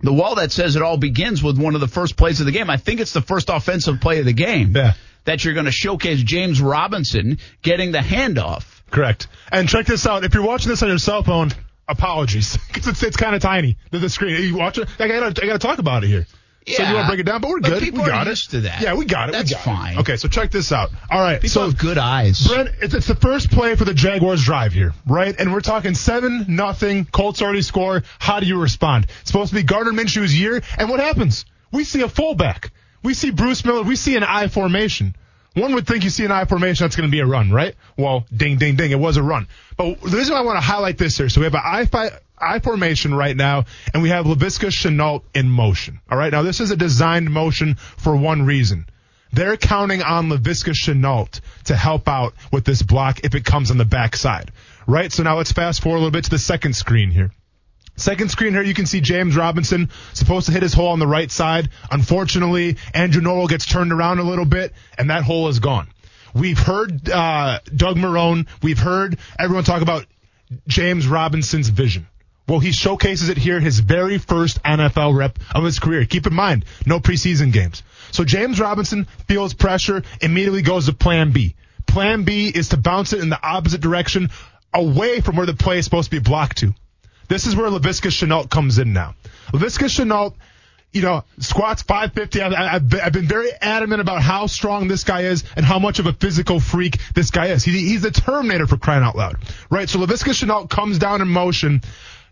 the 0.00 0.12
wall 0.12 0.34
that 0.36 0.52
says 0.52 0.76
it 0.76 0.82
all 0.82 0.96
begins 0.96 1.42
with 1.42 1.58
one 1.58 1.74
of 1.74 1.80
the 1.80 1.88
first 1.88 2.16
plays 2.16 2.40
of 2.40 2.46
the 2.46 2.52
game. 2.52 2.68
I 2.70 2.76
think 2.76 3.00
it's 3.00 3.12
the 3.12 3.22
first 3.22 3.48
offensive 3.48 4.00
play 4.00 4.18
of 4.20 4.26
the 4.26 4.32
game 4.32 4.72
Yeah. 4.76 4.92
that 5.24 5.44
you're 5.44 5.54
going 5.54 5.66
to 5.66 5.72
showcase 5.72 6.22
James 6.22 6.60
Robinson 6.60 7.38
getting 7.62 7.92
the 7.92 7.98
handoff. 7.98 8.64
Correct. 8.90 9.26
And 9.50 9.68
check 9.68 9.86
this 9.86 10.06
out. 10.06 10.24
If 10.24 10.34
you're 10.34 10.44
watching 10.46 10.68
this 10.68 10.82
on 10.82 10.88
your 10.88 10.98
cell 10.98 11.22
phone, 11.22 11.50
apologies. 11.88 12.58
it's, 12.74 13.02
it's 13.02 13.16
kind 13.16 13.34
of 13.34 13.42
tiny, 13.42 13.78
the, 13.90 13.98
the 13.98 14.08
screen. 14.10 14.42
You 14.42 14.56
watch 14.56 14.78
it? 14.78 14.88
I 14.98 15.08
gotta, 15.08 15.42
I 15.42 15.46
gotta 15.46 15.58
talk 15.58 15.78
about 15.78 16.04
it 16.04 16.08
here. 16.08 16.26
So 16.68 16.82
you 16.82 16.94
want 16.94 17.04
to 17.04 17.08
break 17.10 17.20
it 17.20 17.26
down, 17.26 17.40
but 17.40 17.48
we're 17.50 17.60
But 17.60 17.70
good. 17.70 17.82
people 17.82 18.02
we 18.02 18.10
are 18.10 18.24
got 18.24 18.26
used 18.26 18.48
it. 18.48 18.56
to 18.56 18.60
that. 18.62 18.80
Yeah, 18.82 18.94
we 18.94 19.04
got 19.04 19.28
it. 19.28 19.32
That's 19.32 19.52
got 19.52 19.62
fine. 19.62 19.96
It. 19.96 20.00
Okay, 20.00 20.16
so 20.16 20.26
check 20.26 20.50
this 20.50 20.72
out. 20.72 20.90
All 21.10 21.20
right. 21.20 21.36
People 21.40 21.48
so 21.48 21.60
have 21.66 21.78
good 21.78 21.96
eyes. 21.96 22.44
Brent, 22.46 22.70
it's, 22.80 22.92
it's 22.92 23.06
the 23.06 23.14
first 23.14 23.50
play 23.52 23.76
for 23.76 23.84
the 23.84 23.94
Jaguars 23.94 24.44
drive 24.44 24.72
here, 24.72 24.92
right? 25.06 25.34
And 25.38 25.52
we're 25.52 25.60
talking 25.60 25.94
seven 25.94 26.44
nothing. 26.48 27.04
Colts 27.04 27.40
already 27.40 27.62
score. 27.62 28.02
How 28.18 28.40
do 28.40 28.46
you 28.46 28.60
respond? 28.60 29.06
It's 29.20 29.30
supposed 29.30 29.50
to 29.50 29.54
be 29.54 29.62
Gardner 29.62 29.92
Minshew's 29.92 30.36
year, 30.38 30.60
and 30.76 30.88
what 30.90 30.98
happens? 31.00 31.44
We 31.70 31.84
see 31.84 32.02
a 32.02 32.08
fullback. 32.08 32.72
We 33.02 33.14
see 33.14 33.30
Bruce 33.30 33.64
Miller. 33.64 33.82
We 33.82 33.94
see 33.94 34.16
an 34.16 34.24
I 34.24 34.48
formation. 34.48 35.14
One 35.54 35.72
would 35.74 35.86
think 35.86 36.04
you 36.04 36.10
see 36.10 36.24
an 36.24 36.32
I 36.32 36.44
formation, 36.44 36.84
that's 36.84 36.96
going 36.96 37.08
to 37.08 37.10
be 37.12 37.20
a 37.20 37.26
run, 37.26 37.50
right? 37.50 37.74
Well, 37.96 38.26
ding, 38.36 38.58
ding, 38.58 38.76
ding. 38.76 38.90
It 38.90 38.98
was 38.98 39.16
a 39.16 39.22
run. 39.22 39.48
But 39.78 40.00
the 40.02 40.16
reason 40.16 40.34
I 40.34 40.42
want 40.42 40.56
to 40.56 40.60
highlight 40.60 40.98
this 40.98 41.16
here, 41.16 41.28
so 41.30 41.40
we 41.40 41.44
have 41.44 41.54
an 41.54 41.62
I, 41.64 41.86
fi- 41.86 42.10
I 42.38 42.58
formation 42.58 43.14
right 43.14 43.36
now, 43.36 43.64
and 43.94 44.02
we 44.02 44.10
have 44.10 44.26
Laviska 44.26 44.68
Shenault 44.68 45.22
in 45.34 45.48
motion. 45.48 46.00
All 46.10 46.18
right. 46.18 46.32
Now 46.32 46.42
this 46.42 46.60
is 46.60 46.70
a 46.70 46.76
designed 46.76 47.30
motion 47.30 47.76
for 47.76 48.14
one 48.16 48.44
reason. 48.44 48.86
They're 49.32 49.56
counting 49.56 50.02
on 50.02 50.28
Laviska 50.28 50.72
Shenault 50.72 51.40
to 51.64 51.76
help 51.76 52.08
out 52.08 52.34
with 52.52 52.64
this 52.64 52.82
block 52.82 53.20
if 53.24 53.34
it 53.34 53.44
comes 53.44 53.70
on 53.70 53.78
the 53.78 53.84
backside. 53.84 54.52
Right? 54.86 55.12
So 55.12 55.22
now 55.22 55.36
let's 55.36 55.52
fast 55.52 55.82
forward 55.82 55.98
a 55.98 56.00
little 56.00 56.12
bit 56.12 56.24
to 56.24 56.30
the 56.30 56.38
second 56.38 56.74
screen 56.74 57.10
here. 57.10 57.32
Second 57.96 58.30
screen 58.30 58.52
here, 58.52 58.62
you 58.62 58.74
can 58.74 58.84
see 58.84 59.00
James 59.00 59.36
Robinson 59.36 59.90
supposed 60.12 60.46
to 60.46 60.52
hit 60.52 60.62
his 60.62 60.74
hole 60.74 60.88
on 60.88 60.98
the 60.98 61.06
right 61.06 61.30
side. 61.30 61.70
Unfortunately, 61.90 62.76
Andrew 62.92 63.22
Norwell 63.22 63.48
gets 63.48 63.64
turned 63.64 63.90
around 63.90 64.18
a 64.18 64.22
little 64.22 64.44
bit, 64.44 64.74
and 64.98 65.08
that 65.08 65.22
hole 65.22 65.48
is 65.48 65.60
gone. 65.60 65.88
We've 66.34 66.58
heard 66.58 67.08
uh, 67.08 67.60
Doug 67.74 67.96
Marrone. 67.96 68.46
We've 68.62 68.78
heard 68.78 69.18
everyone 69.38 69.64
talk 69.64 69.80
about 69.80 70.04
James 70.68 71.06
Robinson's 71.06 71.70
vision. 71.70 72.06
Well, 72.48 72.60
he 72.60 72.70
showcases 72.70 73.28
it 73.28 73.36
here, 73.36 73.58
his 73.58 73.80
very 73.80 74.18
first 74.18 74.62
NFL 74.62 75.16
rep 75.16 75.38
of 75.54 75.64
his 75.64 75.80
career. 75.80 76.04
Keep 76.04 76.28
in 76.28 76.34
mind, 76.34 76.64
no 76.86 77.00
preseason 77.00 77.52
games. 77.52 77.82
So 78.12 78.24
James 78.24 78.60
Robinson 78.60 79.06
feels 79.26 79.52
pressure, 79.52 80.02
immediately 80.20 80.62
goes 80.62 80.86
to 80.86 80.92
plan 80.92 81.32
B. 81.32 81.56
Plan 81.86 82.22
B 82.22 82.48
is 82.48 82.68
to 82.68 82.76
bounce 82.76 83.12
it 83.12 83.20
in 83.20 83.30
the 83.30 83.42
opposite 83.42 83.80
direction 83.80 84.30
away 84.72 85.20
from 85.20 85.36
where 85.36 85.46
the 85.46 85.54
play 85.54 85.78
is 85.78 85.84
supposed 85.84 86.10
to 86.10 86.16
be 86.16 86.22
blocked 86.22 86.58
to. 86.58 86.74
This 87.28 87.46
is 87.46 87.56
where 87.56 87.70
Laviska 87.70 88.10
Shenault 88.10 88.50
comes 88.50 88.78
in 88.78 88.92
now. 88.92 89.14
Laviska 89.52 89.86
Shenault, 89.86 90.34
you 90.92 91.02
know, 91.02 91.24
squats 91.38 91.82
550. 91.82 92.42
I've, 92.42 92.88
been 93.12 93.26
very 93.26 93.50
adamant 93.60 94.00
about 94.00 94.22
how 94.22 94.46
strong 94.46 94.86
this 94.86 95.02
guy 95.02 95.22
is 95.22 95.44
and 95.56 95.66
how 95.66 95.78
much 95.78 95.98
of 95.98 96.06
a 96.06 96.12
physical 96.12 96.60
freak 96.60 96.98
this 97.14 97.30
guy 97.30 97.46
is. 97.46 97.64
He, 97.64 97.72
he's 97.72 98.02
the 98.02 98.12
Terminator 98.12 98.66
for 98.66 98.76
crying 98.76 99.02
out 99.02 99.16
loud, 99.16 99.36
right? 99.68 99.88
So 99.88 99.98
Laviska 99.98 100.30
Shenault 100.30 100.70
comes 100.70 100.98
down 100.98 101.20
in 101.20 101.28
motion, 101.28 101.82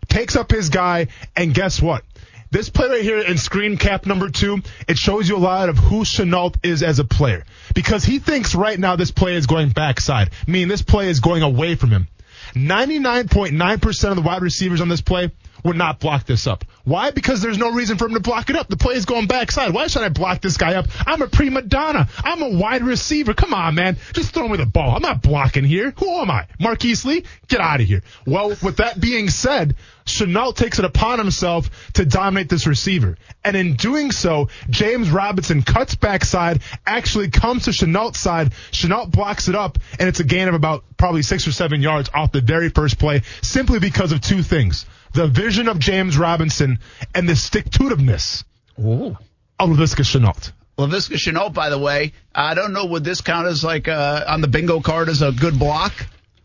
takes 0.07 0.35
up 0.35 0.51
his 0.51 0.69
guy, 0.69 1.07
and 1.35 1.53
guess 1.53 1.81
what? 1.81 2.03
This 2.51 2.69
play 2.69 2.87
right 2.87 3.01
here 3.01 3.19
in 3.19 3.37
screen 3.37 3.75
cap 3.77 4.05
number 4.05 4.29
two, 4.29 4.61
it 4.87 4.97
shows 4.97 5.27
you 5.27 5.35
a 5.35 5.39
lot 5.39 5.67
of 5.67 5.77
who 5.77 6.01
Shenault 6.01 6.55
is 6.63 6.83
as 6.83 6.99
a 6.99 7.03
player. 7.03 7.43
Because 7.73 8.03
he 8.03 8.19
thinks 8.19 8.55
right 8.55 8.79
now 8.79 8.95
this 8.95 9.11
play 9.11 9.35
is 9.35 9.45
going 9.45 9.69
backside, 9.69 10.29
meaning 10.47 10.69
this 10.69 10.81
play 10.81 11.09
is 11.09 11.19
going 11.19 11.43
away 11.43 11.75
from 11.75 11.89
him. 11.89 12.07
99.9% 12.53 14.09
of 14.09 14.15
the 14.15 14.21
wide 14.21 14.41
receivers 14.41 14.79
on 14.79 14.87
this 14.87 15.01
play 15.01 15.31
would 15.65 15.75
not 15.75 15.99
block 15.99 16.25
this 16.25 16.47
up. 16.47 16.63
Why? 16.83 17.09
Because 17.09 17.41
there's 17.41 17.57
no 17.57 17.71
reason 17.71 17.97
for 17.97 18.05
him 18.05 18.13
to 18.13 18.19
block 18.19 18.49
it 18.51 18.55
up. 18.55 18.67
The 18.67 18.77
play 18.77 18.93
is 18.93 19.05
going 19.05 19.25
backside. 19.25 19.73
Why 19.73 19.87
should 19.87 20.03
I 20.03 20.09
block 20.09 20.41
this 20.41 20.57
guy 20.57 20.75
up? 20.75 20.85
I'm 21.07 21.21
a 21.23 21.27
prima 21.27 21.63
donna. 21.63 22.07
I'm 22.23 22.43
a 22.43 22.49
wide 22.49 22.83
receiver. 22.83 23.33
Come 23.33 23.53
on, 23.53 23.73
man. 23.73 23.97
Just 24.13 24.33
throw 24.33 24.47
me 24.47 24.57
the 24.57 24.67
ball. 24.67 24.95
I'm 24.95 25.01
not 25.01 25.23
blocking 25.23 25.63
here. 25.63 25.91
Who 25.97 26.21
am 26.21 26.29
I? 26.29 26.47
Marquise 26.59 27.03
Lee? 27.03 27.25
Get 27.47 27.59
out 27.59 27.81
of 27.81 27.87
here. 27.87 28.03
Well, 28.27 28.49
with 28.49 28.77
that 28.77 29.01
being 29.01 29.29
said, 29.29 29.75
Shenault 30.05 30.55
takes 30.55 30.77
it 30.77 30.85
upon 30.85 31.17
himself 31.17 31.91
to 31.93 32.05
dominate 32.05 32.47
this 32.47 32.67
receiver. 32.67 33.17
And 33.43 33.55
in 33.55 33.75
doing 33.75 34.11
so, 34.11 34.49
James 34.69 35.09
Robinson 35.09 35.63
cuts 35.63 35.95
backside, 35.95 36.61
actually 36.85 37.31
comes 37.31 37.65
to 37.65 37.71
Shenault's 37.71 38.19
side. 38.19 38.51
Shenault 38.71 39.09
blocks 39.09 39.47
it 39.47 39.55
up, 39.55 39.79
and 39.99 40.07
it's 40.07 40.19
a 40.19 40.23
gain 40.23 40.47
of 40.47 40.53
about 40.53 40.83
probably 40.97 41.23
six 41.23 41.47
or 41.47 41.51
seven 41.51 41.81
yards 41.81 42.11
off 42.13 42.31
the 42.31 42.41
very 42.41 42.69
first 42.69 42.99
play, 42.99 43.23
simply 43.41 43.79
because 43.79 44.11
of 44.11 44.21
two 44.21 44.43
things. 44.43 44.85
The 45.15 45.27
vision 45.27 45.69
of 45.69 45.79
James 45.79 46.17
Robinson 46.17 46.79
and 47.13 47.27
the 47.27 47.37
stick-to-itiveness 47.37 48.43
Ooh. 48.79 49.17
of 49.57 49.69
Laviska 49.69 50.03
Shenault. 50.03 50.51
Laviska 50.77 51.15
Shenault, 51.15 51.53
by 51.53 51.69
the 51.69 51.79
way, 51.79 52.11
I 52.33 52.53
don't 52.53 52.73
know, 52.73 52.85
would 52.87 53.05
this 53.05 53.21
count 53.21 53.47
as 53.47 53.63
like 53.63 53.87
uh, 53.87 54.25
on 54.27 54.41
the 54.41 54.49
bingo 54.49 54.81
card 54.81 55.07
as 55.07 55.21
a 55.21 55.31
good 55.31 55.57
block? 55.57 55.93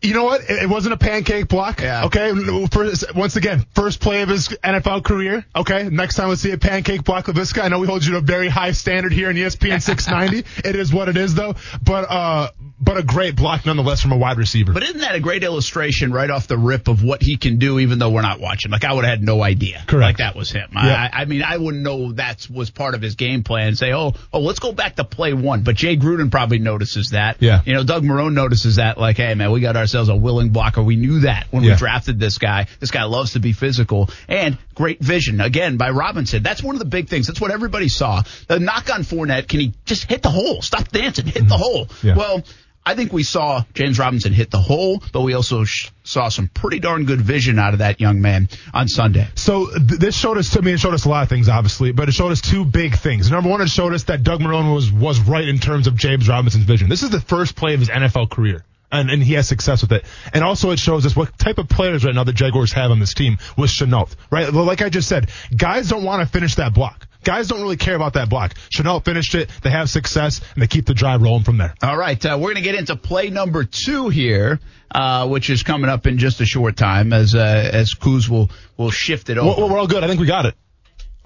You 0.02 0.14
know 0.14 0.24
what? 0.24 0.42
It, 0.42 0.62
it 0.62 0.68
wasn't 0.68 0.94
a 0.94 0.96
pancake 0.96 1.48
block. 1.48 1.80
Yeah. 1.80 2.06
Okay. 2.06 2.32
First, 2.70 3.14
once 3.14 3.36
again, 3.36 3.66
first 3.74 4.00
play 4.00 4.22
of 4.22 4.28
his 4.28 4.48
NFL 4.48 5.04
career. 5.04 5.44
Okay. 5.54 5.88
Next 5.90 6.16
time 6.16 6.28
we 6.30 6.36
see 6.36 6.52
a 6.52 6.58
pancake 6.58 7.04
block 7.04 7.28
of 7.28 7.34
this 7.34 7.52
guy. 7.52 7.66
I 7.66 7.68
know 7.68 7.78
we 7.78 7.86
hold 7.86 8.04
you 8.04 8.12
to 8.12 8.18
a 8.18 8.22
very 8.22 8.48
high 8.48 8.72
standard 8.72 9.12
here 9.12 9.30
in 9.30 9.36
ESPN 9.36 9.82
690. 9.82 10.48
it 10.68 10.76
is 10.76 10.92
what 10.92 11.08
it 11.08 11.16
is 11.16 11.34
though. 11.34 11.54
But, 11.82 12.10
uh, 12.10 12.50
but 12.80 12.96
a 12.96 13.02
great 13.02 13.36
block 13.36 13.66
nonetheless 13.66 14.00
from 14.00 14.12
a 14.12 14.16
wide 14.16 14.38
receiver. 14.38 14.72
But 14.72 14.84
isn't 14.84 15.00
that 15.00 15.14
a 15.14 15.20
great 15.20 15.44
illustration 15.44 16.12
right 16.12 16.30
off 16.30 16.46
the 16.46 16.56
rip 16.56 16.88
of 16.88 17.04
what 17.04 17.20
he 17.20 17.36
can 17.36 17.58
do, 17.58 17.78
even 17.78 17.98
though 17.98 18.08
we're 18.08 18.22
not 18.22 18.40
watching? 18.40 18.70
Like 18.70 18.84
I 18.84 18.94
would 18.94 19.04
have 19.04 19.18
had 19.18 19.22
no 19.22 19.42
idea. 19.42 19.82
Correct. 19.86 20.02
Like 20.02 20.16
that 20.16 20.34
was 20.34 20.50
him. 20.50 20.70
Yeah. 20.72 21.08
I, 21.12 21.22
I 21.22 21.24
mean, 21.26 21.42
I 21.42 21.58
wouldn't 21.58 21.82
know 21.82 22.12
that 22.12 22.46
was 22.50 22.70
part 22.70 22.94
of 22.94 23.02
his 23.02 23.16
game 23.16 23.42
plan. 23.42 23.68
And 23.68 23.78
say, 23.78 23.92
oh, 23.92 24.14
oh, 24.32 24.40
let's 24.40 24.60
go 24.60 24.72
back 24.72 24.96
to 24.96 25.04
play 25.04 25.34
one. 25.34 25.62
But 25.62 25.76
Jay 25.76 25.96
Gruden 25.96 26.30
probably 26.30 26.58
notices 26.58 27.10
that. 27.10 27.36
Yeah. 27.40 27.60
You 27.66 27.74
know, 27.74 27.84
Doug 27.84 28.02
Marrone 28.02 28.32
notices 28.32 28.76
that. 28.76 28.96
Like, 28.96 29.18
hey 29.18 29.34
man, 29.34 29.52
we 29.52 29.60
got 29.60 29.76
ourselves 29.94 30.08
a 30.08 30.16
willing 30.16 30.50
blocker. 30.50 30.82
We 30.82 30.96
knew 30.96 31.20
that 31.20 31.46
when 31.50 31.62
Yeah. 31.64 31.72
we 31.72 31.76
drafted 31.76 32.18
this 32.20 32.38
guy. 32.38 32.66
This 32.78 32.90
guy 32.90 33.04
loves 33.04 33.32
to 33.32 33.40
be 33.40 33.52
physical 33.52 34.08
and 34.28 34.56
great 34.74 35.00
vision 35.00 35.40
again 35.40 35.76
by 35.76 35.90
Robinson. 35.90 36.42
That's 36.42 36.62
one 36.62 36.74
of 36.74 36.78
the 36.78 36.84
big 36.84 37.08
things. 37.08 37.26
That's 37.26 37.40
what 37.40 37.50
everybody 37.50 37.88
saw. 37.88 38.22
The 38.48 38.58
knock 38.58 38.88
on 38.94 39.02
Fournette. 39.02 39.48
Can 39.48 39.60
he 39.60 39.72
just 39.84 40.04
hit 40.04 40.22
the 40.22 40.30
hole? 40.30 40.62
Stop 40.62 40.88
dancing. 40.88 41.26
Hit 41.26 41.48
the 41.48 41.56
hole. 41.58 41.86
Mm-hmm. 41.86 42.06
Yeah. 42.08 42.16
Well. 42.16 42.44
I 42.82 42.94
think 42.94 43.12
we 43.12 43.24
saw 43.24 43.62
James 43.74 43.98
Robinson 43.98 44.32
hit 44.32 44.50
the 44.50 44.58
hole, 44.58 45.02
but 45.12 45.20
we 45.20 45.34
also 45.34 45.64
sh- 45.64 45.90
saw 46.02 46.30
some 46.30 46.48
pretty 46.48 46.80
darn 46.80 47.04
good 47.04 47.20
vision 47.20 47.58
out 47.58 47.74
of 47.74 47.80
that 47.80 48.00
young 48.00 48.22
man 48.22 48.48
on 48.72 48.88
Sunday. 48.88 49.28
So 49.34 49.66
th- 49.70 50.00
this 50.00 50.16
showed 50.16 50.38
us 50.38 50.48
to 50.54 50.62
me. 50.62 50.72
It 50.72 50.80
showed 50.80 50.94
us 50.94 51.04
a 51.04 51.10
lot 51.10 51.22
of 51.22 51.28
things, 51.28 51.50
obviously, 51.50 51.92
but 51.92 52.08
it 52.08 52.12
showed 52.12 52.32
us 52.32 52.40
two 52.40 52.64
big 52.64 52.96
things. 52.96 53.30
Number 53.30 53.50
one, 53.50 53.60
it 53.60 53.68
showed 53.68 53.92
us 53.92 54.04
that 54.04 54.22
Doug 54.22 54.40
Marrone 54.40 54.74
was 54.74 54.90
was 54.90 55.20
right 55.20 55.46
in 55.46 55.58
terms 55.58 55.88
of 55.88 55.94
James 55.94 56.26
Robinson's 56.26 56.64
vision. 56.64 56.88
This 56.88 57.02
is 57.02 57.10
the 57.10 57.20
first 57.20 57.54
play 57.54 57.74
of 57.74 57.80
his 57.80 57.90
NFL 57.90 58.30
career. 58.30 58.64
And, 58.92 59.08
and 59.10 59.22
he 59.22 59.34
has 59.34 59.46
success 59.46 59.82
with 59.82 59.92
it. 59.92 60.04
And 60.32 60.42
also 60.42 60.70
it 60.70 60.78
shows 60.80 61.06
us 61.06 61.14
what 61.14 61.38
type 61.38 61.58
of 61.58 61.68
players 61.68 62.04
right 62.04 62.14
now 62.14 62.24
the 62.24 62.32
Jaguars 62.32 62.72
have 62.72 62.90
on 62.90 62.98
this 62.98 63.14
team 63.14 63.38
with 63.56 63.70
Shenault, 63.70 64.14
right? 64.30 64.52
Like 64.52 64.82
I 64.82 64.88
just 64.88 65.08
said, 65.08 65.30
guys 65.56 65.88
don't 65.88 66.02
want 66.02 66.26
to 66.26 66.32
finish 66.32 66.56
that 66.56 66.74
block. 66.74 67.06
Guys 67.22 67.48
don't 67.48 67.60
really 67.60 67.76
care 67.76 67.94
about 67.94 68.14
that 68.14 68.28
block. 68.28 68.54
Shenault 68.70 69.04
finished 69.04 69.34
it. 69.34 69.50
They 69.62 69.70
have 69.70 69.90
success 69.90 70.40
and 70.54 70.62
they 70.62 70.66
keep 70.66 70.86
the 70.86 70.94
drive 70.94 71.22
rolling 71.22 71.44
from 71.44 71.58
there. 71.58 71.74
All 71.82 71.96
right, 71.96 72.24
uh, 72.24 72.36
we're 72.40 72.54
going 72.54 72.56
to 72.56 72.62
get 72.62 72.74
into 72.74 72.96
play 72.96 73.28
number 73.30 73.62
two 73.64 74.08
here, 74.08 74.58
uh, 74.90 75.28
which 75.28 75.50
is 75.50 75.62
coming 75.62 75.90
up 75.90 76.06
in 76.06 76.18
just 76.18 76.40
a 76.40 76.46
short 76.46 76.76
time 76.76 77.12
as 77.12 77.34
uh, 77.34 77.70
as 77.72 77.94
Kuz 77.94 78.28
will 78.28 78.50
will 78.76 78.90
shift 78.90 79.28
it 79.30 79.36
over. 79.38 79.60
Well, 79.60 79.70
we're 79.70 79.78
all 79.78 79.86
good. 79.86 80.02
I 80.02 80.08
think 80.08 80.18
we 80.18 80.26
got 80.26 80.46
it. 80.46 80.54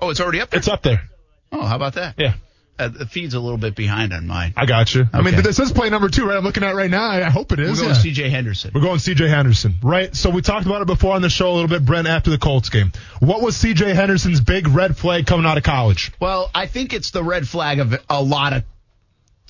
oh, 0.01 0.11
it's 0.11 0.21
already 0.21 0.41
up 0.41 0.51
there. 0.51 0.59
It's 0.59 0.69
up 0.69 0.83
there. 0.83 1.09
Oh, 1.53 1.65
how 1.65 1.77
about 1.77 1.95
that? 1.95 2.17
Yeah. 2.19 2.35
Uh, 2.77 2.89
the 2.89 3.07
feed's 3.07 3.35
a 3.35 3.41
little 3.41 3.59
bit 3.59 3.77
behind 3.77 4.13
on 4.13 4.27
mine. 4.27 4.53
I 4.57 4.67
got 4.67 4.95
you. 4.95 5.07
I 5.13 5.23
mean, 5.23 5.37
this 5.43 5.61
is 5.61 5.71
play 5.71 5.91
number 5.91 6.09
two, 6.09 6.27
right? 6.27 6.37
I'm 6.37 6.43
looking 6.43 6.65
at 6.65 6.75
right 6.75 6.91
now. 6.91 7.09
I 7.09 7.25
I 7.25 7.31
hope 7.31 7.53
it 7.53 7.61
is. 7.61 7.79
We're 7.79 7.85
going 7.85 7.95
yeah. 7.95 8.01
C.J. 8.01 8.29
Henderson. 8.31 8.73
We're 8.75 8.81
going 8.81 8.99
CJ 8.99 9.29
Henderson, 9.29 9.77
right? 9.83 10.15
So 10.15 10.31
we 10.31 10.43
talked 10.43 10.67
about 10.67 10.83
it 10.83 10.87
before 10.87 11.15
on 11.15 11.23
the 11.23 11.31
show 11.31 11.51
a 11.51 11.55
little 11.55 11.69
bit, 11.69 11.85
Brent, 11.85 12.09
after 12.09 12.31
the 12.31 12.39
Colts 12.39 12.69
game. 12.69 12.93
What 13.21 13.43
was 13.43 13.57
CJ 13.57 13.95
Henderson's 13.95 14.41
big 14.41 14.69
red 14.69 14.97
flag 14.97 15.27
coming 15.27 15.47
out 15.47 15.57
of 15.57 15.63
college? 15.63 16.13
Well, 16.21 16.51
I 16.55 16.67
think 16.67 16.93
it's 16.93 17.13
the 17.13 17.23
red 17.23 17.49
flag 17.49 17.79
of 17.79 17.95
a 18.11 18.23
lot 18.23 18.53
of 18.53 18.65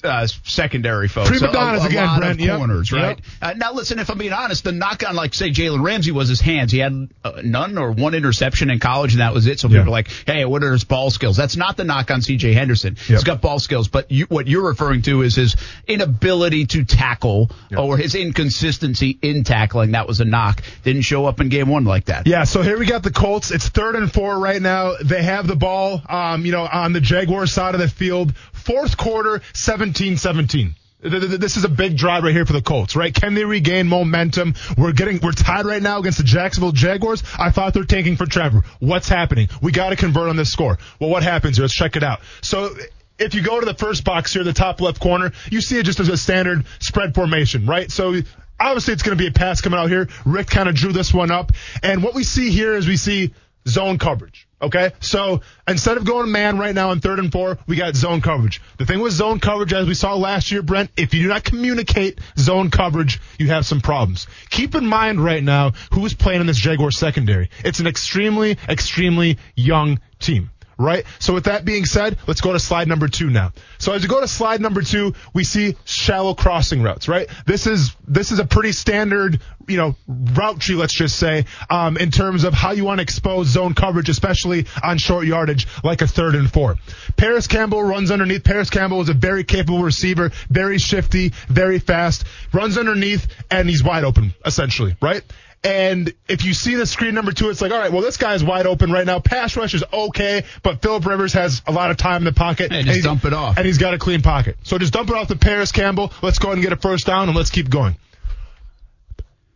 uh, 0.05 0.27
secondary 0.45 1.09
folks. 1.09 1.31
Prima 1.31 1.53
donnas 1.53 1.83
a, 1.83 1.87
a 1.87 1.89
again, 1.89 2.07
lot 2.07 2.19
Brent. 2.21 2.41
Of 2.41 2.57
corners, 2.59 2.91
Yep. 2.93 3.03
right? 3.03 3.21
Uh, 3.43 3.55
now, 3.57 3.73
listen, 3.73 3.99
if 3.99 4.11
I'm 4.11 4.19
being 4.19 4.33
honest, 4.33 4.65
the 4.65 4.73
knock 4.73 5.03
on, 5.09 5.15
like, 5.17 5.35
say, 5.35 5.51
Jalen 5.51 5.83
Ramsey 5.85 6.13
was 6.13 6.29
his 6.29 6.41
hands. 6.41 6.73
He 6.73 6.79
had 6.79 7.09
uh, 7.25 7.41
none 7.45 7.79
or 7.79 7.93
one 7.93 8.15
interception 8.15 8.71
in 8.71 8.79
college, 8.81 9.13
and 9.13 9.21
that 9.21 9.33
was 9.35 9.47
it. 9.47 9.61
So 9.61 9.69
Yeah. 9.69 9.79
people 9.81 9.89
are 9.89 9.93
like, 9.93 10.09
hey, 10.27 10.45
what 10.45 10.63
are 10.63 10.73
his 10.73 10.85
ball 10.85 11.11
skills? 11.11 11.37
That's 11.37 11.57
not 11.57 11.77
the 11.77 11.85
knock 11.85 12.11
on 12.11 12.23
C.J. 12.23 12.53
Henderson. 12.53 12.97
He's 12.97 13.25
got 13.25 13.41
ball 13.41 13.59
skills, 13.59 13.89
but 13.89 14.11
you, 14.11 14.27
what 14.29 14.47
you're 14.47 14.67
referring 14.67 15.03
to 15.03 15.23
is 15.23 15.35
his 15.37 15.57
inability 15.87 16.67
to 16.67 16.85
tackle 16.85 17.51
or 17.77 17.97
his 17.97 18.15
inconsistency 18.15 19.19
in 19.23 19.45
tackling. 19.45 19.93
That 19.93 20.07
was 20.07 20.21
a 20.21 20.25
knock. 20.25 20.63
Didn't 20.83 21.03
show 21.03 21.27
up 21.27 21.41
in 21.41 21.49
game 21.49 21.69
one 21.69 21.85
like 21.85 22.07
that. 22.07 22.27
Yeah, 22.27 22.45
so 22.45 22.63
here 22.63 22.79
we 22.79 22.87
got 22.87 23.03
the 23.03 23.11
Colts. 23.11 23.51
It's 23.51 23.69
third 23.69 23.97
and 23.97 24.13
four 24.13 24.39
right 24.39 24.61
now. 24.61 24.95
They 25.03 25.23
have 25.23 25.47
the 25.47 25.57
ball, 25.57 26.03
um, 26.09 26.45
you 26.47 26.53
know, 26.53 26.67
on 26.71 26.93
the 26.93 27.01
Jaguar 27.01 27.47
side 27.47 27.75
of 27.75 27.81
the 27.81 27.89
field. 27.89 28.35
Fourth 28.65 28.97
quarter, 28.97 29.41
17-17. 29.53 30.75
Th- 31.03 31.13
th- 31.13 31.41
This 31.41 31.57
is 31.59 31.65
a 31.65 31.69
big 31.69 31.97
drive 31.99 32.25
right 32.25 32.35
here 32.35 32.47
for 32.47 32.55
the 32.55 32.63
Colts, 32.63 32.97
right? 32.97 33.15
Can 33.15 33.35
they 33.35 33.45
regain 33.45 33.89
momentum? 33.89 34.55
We're 34.79 34.93
getting, 34.93 35.21
we're 35.21 35.33
tied 35.33 35.67
right 35.67 35.83
now 35.83 35.99
against 35.99 36.17
the 36.19 36.25
Jacksonville 36.25 36.73
Jaguars. 36.73 37.23
I 37.39 37.51
thought 37.51 37.75
they're 37.75 37.85
tanking 37.85 38.17
for 38.17 38.25
Trevor. 38.25 38.63
What's 38.81 39.09
happening? 39.09 39.49
We 39.61 39.71
got 39.71 39.91
to 39.91 39.97
convert 39.97 40.31
on 40.31 40.37
this 40.37 40.51
score. 40.51 40.79
Well, 40.99 41.11
what 41.11 41.23
happens 41.23 41.59
here? 41.59 41.65
Let's 41.65 41.75
check 41.75 41.97
it 41.97 42.03
out. 42.03 42.21
So, 42.41 42.75
if 43.19 43.35
you 43.35 43.43
go 43.43 43.61
to 43.61 43.67
the 43.67 43.75
first 43.75 44.03
box 44.03 44.33
here, 44.33 44.43
the 44.45 44.53
top 44.55 44.81
left 44.81 44.99
corner, 44.99 45.33
you 45.51 45.61
see 45.61 45.79
it 45.79 45.85
just 45.85 46.01
as 46.01 46.09
a 46.09 46.17
standard 46.17 46.65
spread 46.81 47.15
formation, 47.15 47.65
right? 47.65 47.89
So 47.89 48.21
obviously 48.59 48.93
it's 48.95 49.05
going 49.05 49.17
to 49.17 49.23
be 49.23 49.29
a 49.29 49.33
pass 49.33 49.61
coming 49.61 49.79
out 49.79 49.89
here. 49.89 50.09
Rick 50.27 50.49
kind 50.49 50.69
of 50.69 50.75
drew 50.75 50.93
this 50.93 51.15
one 51.15 51.31
up. 51.31 51.53
And 51.85 52.03
what 52.03 52.15
we 52.15 52.25
see 52.25 52.51
here 52.51 52.75
is 52.75 52.89
we 52.89 52.97
see 52.97 53.33
zone 53.67 53.99
coverage. 53.99 54.47
Okay. 54.61 54.93
So 55.01 55.43
instead 55.69 55.97
of 55.97 56.05
going 56.05 56.31
man 56.31 56.59
right 56.59 56.75
now 56.75 56.91
on 56.91 57.01
third 57.01 57.19
and 57.19 57.31
four, 57.31 57.59
we 57.67 57.77
got 57.77 57.95
zone 57.95 58.21
coverage. 58.21 58.63
The 58.79 58.87
thing 58.87 59.01
with 59.01 59.13
zone 59.13 59.41
coverage, 59.41 59.73
as 59.73 59.87
we 59.87 59.95
saw 59.95 60.15
last 60.15 60.51
year, 60.51 60.63
Brent, 60.63 60.91
if 60.97 61.13
you 61.13 61.23
do 61.23 61.29
not 61.29 61.45
communicate 61.45 62.19
zone 62.39 62.71
coverage, 62.71 63.21
you 63.39 63.49
have 63.49 63.67
some 63.67 63.81
problems. 63.81 64.27
Keep 64.51 64.75
in 64.75 64.87
mind 64.87 65.23
right 65.23 65.43
now 65.43 65.73
who's 65.93 66.15
playing 66.15 66.41
in 66.41 66.47
this 66.47 66.57
Jaguar 66.57 66.91
secondary. 66.91 67.51
It's 67.65 67.81
an 67.81 67.87
extremely, 67.87 68.57
extremely 68.69 69.39
young 69.55 70.01
team 70.19 70.51
right? 70.79 71.05
So 71.19 71.35
with 71.35 71.45
that 71.45 71.65
being 71.65 71.85
said, 71.85 72.19
let's 72.27 72.41
go 72.41 72.53
to 72.53 72.59
slide 72.59 72.89
number 72.89 73.09
two 73.09 73.31
now. 73.31 73.53
So 73.79 73.93
as 73.93 74.03
you 74.03 74.09
go 74.09 74.21
to 74.21 74.29
slide 74.29 74.61
number 74.61 74.83
two, 74.83 75.15
we 75.33 75.45
see 75.45 75.77
shallow 75.85 76.35
crossing 76.35 76.83
routes, 76.83 77.09
right? 77.09 77.29
This 77.47 77.67
is 77.67 77.95
this 78.07 78.33
is 78.33 78.39
a 78.39 78.45
pretty 78.45 78.73
standard, 78.73 79.41
you 79.69 79.77
know, 79.77 79.97
route 80.07 80.61
tree, 80.61 80.75
let's 80.75 80.93
just 80.93 81.17
say, 81.17 81.47
um, 81.71 81.97
in 81.97 82.11
terms 82.11 82.45
of 82.45 82.55
how 82.55 82.73
you 82.73 82.85
want 82.85 82.99
to 82.99 83.03
expose 83.03 83.49
zone 83.49 83.75
coverage, 83.75 84.09
especially 84.09 84.67
on 84.83 84.99
short 84.99 85.27
yardage, 85.27 85.67
like 85.83 86.03
a 86.03 86.07
third 86.07 86.35
and 86.35 86.53
four. 86.53 86.77
Parris 87.17 87.47
Campbell 87.47 87.83
runs 87.83 88.11
underneath. 88.11 88.45
Parris 88.45 88.71
Campbell 88.71 89.01
is 89.01 89.09
a 89.09 89.15
very 89.15 89.45
capable 89.45 89.83
receiver, 89.83 90.31
very 90.51 90.79
shifty, 90.79 91.33
very 91.49 91.79
fast, 91.79 92.25
runs 92.53 92.79
underneath, 92.79 93.27
and 93.51 93.69
he's 93.69 93.83
wide 93.83 94.05
open, 94.05 94.35
essentially, 94.45 94.97
right? 95.01 95.23
And 95.65 96.13
if 96.29 96.45
you 96.45 96.53
see 96.53 96.75
the 96.75 96.85
screen 96.85 97.15
number 97.15 97.33
two, 97.33 97.49
it's 97.49 97.63
like, 97.63 97.73
all 97.73 97.79
right, 97.79 97.91
well, 97.91 98.03
this 98.03 98.19
guy's 98.19 98.45
wide 98.45 98.67
open 98.67 98.93
right 98.93 99.07
now. 99.07 99.19
Pass 99.19 99.57
rush 99.57 99.73
is 99.73 99.83
okay, 99.91 100.45
but 100.63 100.83
Philip 100.83 101.07
Rivers 101.07 101.33
has 101.33 101.63
a 101.67 101.73
lot 101.73 101.91
of 101.91 101.97
time 101.97 102.19
in 102.19 102.25
the 102.25 102.33
pocket. 102.33 102.71
Hey, 102.71 102.83
just 102.83 102.93
he's- 102.97 103.05
dump 103.05 103.25
it 103.25 103.33
off. 103.33 103.57
And 103.57 103.65
he's 103.67 103.79
got 103.79 103.95
a 103.95 103.99
clean 103.99 104.21
pocket. 104.21 104.59
So 104.63 104.77
just 104.77 104.93
dump 104.93 105.09
it 105.09 105.17
off 105.17 105.29
to 105.29 105.37
Parris 105.37 105.73
Campbell. 105.73 106.13
Let's 106.23 106.39
go 106.39 106.49
ahead 106.49 106.59
and 106.59 106.63
get 106.63 106.75
a 106.75 106.77
first 106.77 107.07
down 107.07 107.29
and 107.29 107.37
let's 107.37 107.49
keep 107.51 107.71
going. 107.71 107.97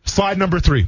Slide 0.05 0.39
number 0.39 0.59
three. 0.59 0.87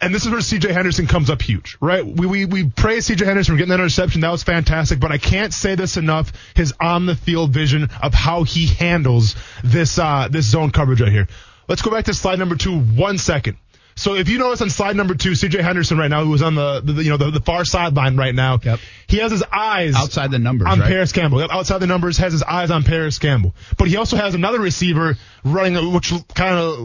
and 0.00 0.14
this 0.14 0.24
is 0.24 0.30
where 0.30 0.40
CJ 0.40 0.70
Henderson 0.70 1.06
comes 1.08 1.30
up 1.30 1.42
huge, 1.42 1.76
right? 1.80 2.06
We, 2.06 2.26
we, 2.26 2.44
we 2.44 2.68
praise 2.68 3.08
CJ 3.08 3.24
Henderson 3.26 3.54
for 3.54 3.58
getting 3.58 3.70
that 3.70 3.80
interception. 3.80 4.20
That 4.20 4.30
was 4.30 4.44
fantastic, 4.44 5.00
but 5.00 5.10
I 5.10 5.18
can't 5.18 5.52
say 5.52 5.74
this 5.74 5.96
enough. 5.96 6.32
His 6.54 6.72
on 6.80 7.06
the 7.06 7.16
field 7.16 7.50
vision 7.50 7.88
of 8.00 8.14
how 8.14 8.44
he 8.44 8.66
handles 8.66 9.34
this, 9.64 9.98
uh, 9.98 10.28
this 10.30 10.46
zone 10.46 10.70
coverage 10.70 11.00
right 11.00 11.10
here. 11.10 11.26
Let's 11.68 11.82
go 11.82 11.90
back 11.90 12.04
to 12.06 12.14
slide 12.14 12.38
number 12.38 12.56
two 12.56 12.78
one 12.78 13.18
second. 13.18 13.56
So 13.98 14.14
if 14.14 14.28
you 14.28 14.38
notice 14.38 14.60
on 14.60 14.68
slide 14.68 14.94
number 14.94 15.14
two, 15.14 15.30
CJ 15.30 15.62
Henderson 15.62 15.96
right 15.96 16.10
now, 16.10 16.22
who 16.22 16.30
was 16.30 16.42
on 16.42 16.54
the, 16.54 16.80
the 16.82 17.02
you 17.02 17.10
know 17.10 17.16
the, 17.16 17.30
the 17.30 17.40
far 17.40 17.64
sideline 17.64 18.16
right 18.16 18.34
now, 18.34 18.58
Yep. 18.62 18.78
He 19.08 19.18
has 19.18 19.30
his 19.30 19.44
eyes 19.52 19.94
Outside 19.94 20.30
the 20.30 20.38
numbers, 20.38 20.68
on 20.68 20.80
right? 20.80 20.88
Parris 20.88 21.12
Campbell. 21.12 21.46
Outside 21.50 21.78
the 21.78 21.86
numbers, 21.86 22.18
has 22.18 22.32
his 22.32 22.42
eyes 22.42 22.70
on 22.70 22.82
Parris 22.82 23.18
Campbell. 23.18 23.54
But 23.78 23.88
he 23.88 23.96
also 23.96 24.16
has 24.16 24.34
another 24.34 24.60
receiver 24.60 25.16
running, 25.44 25.92
which 25.92 26.12
kind 26.34 26.58
of 26.58 26.78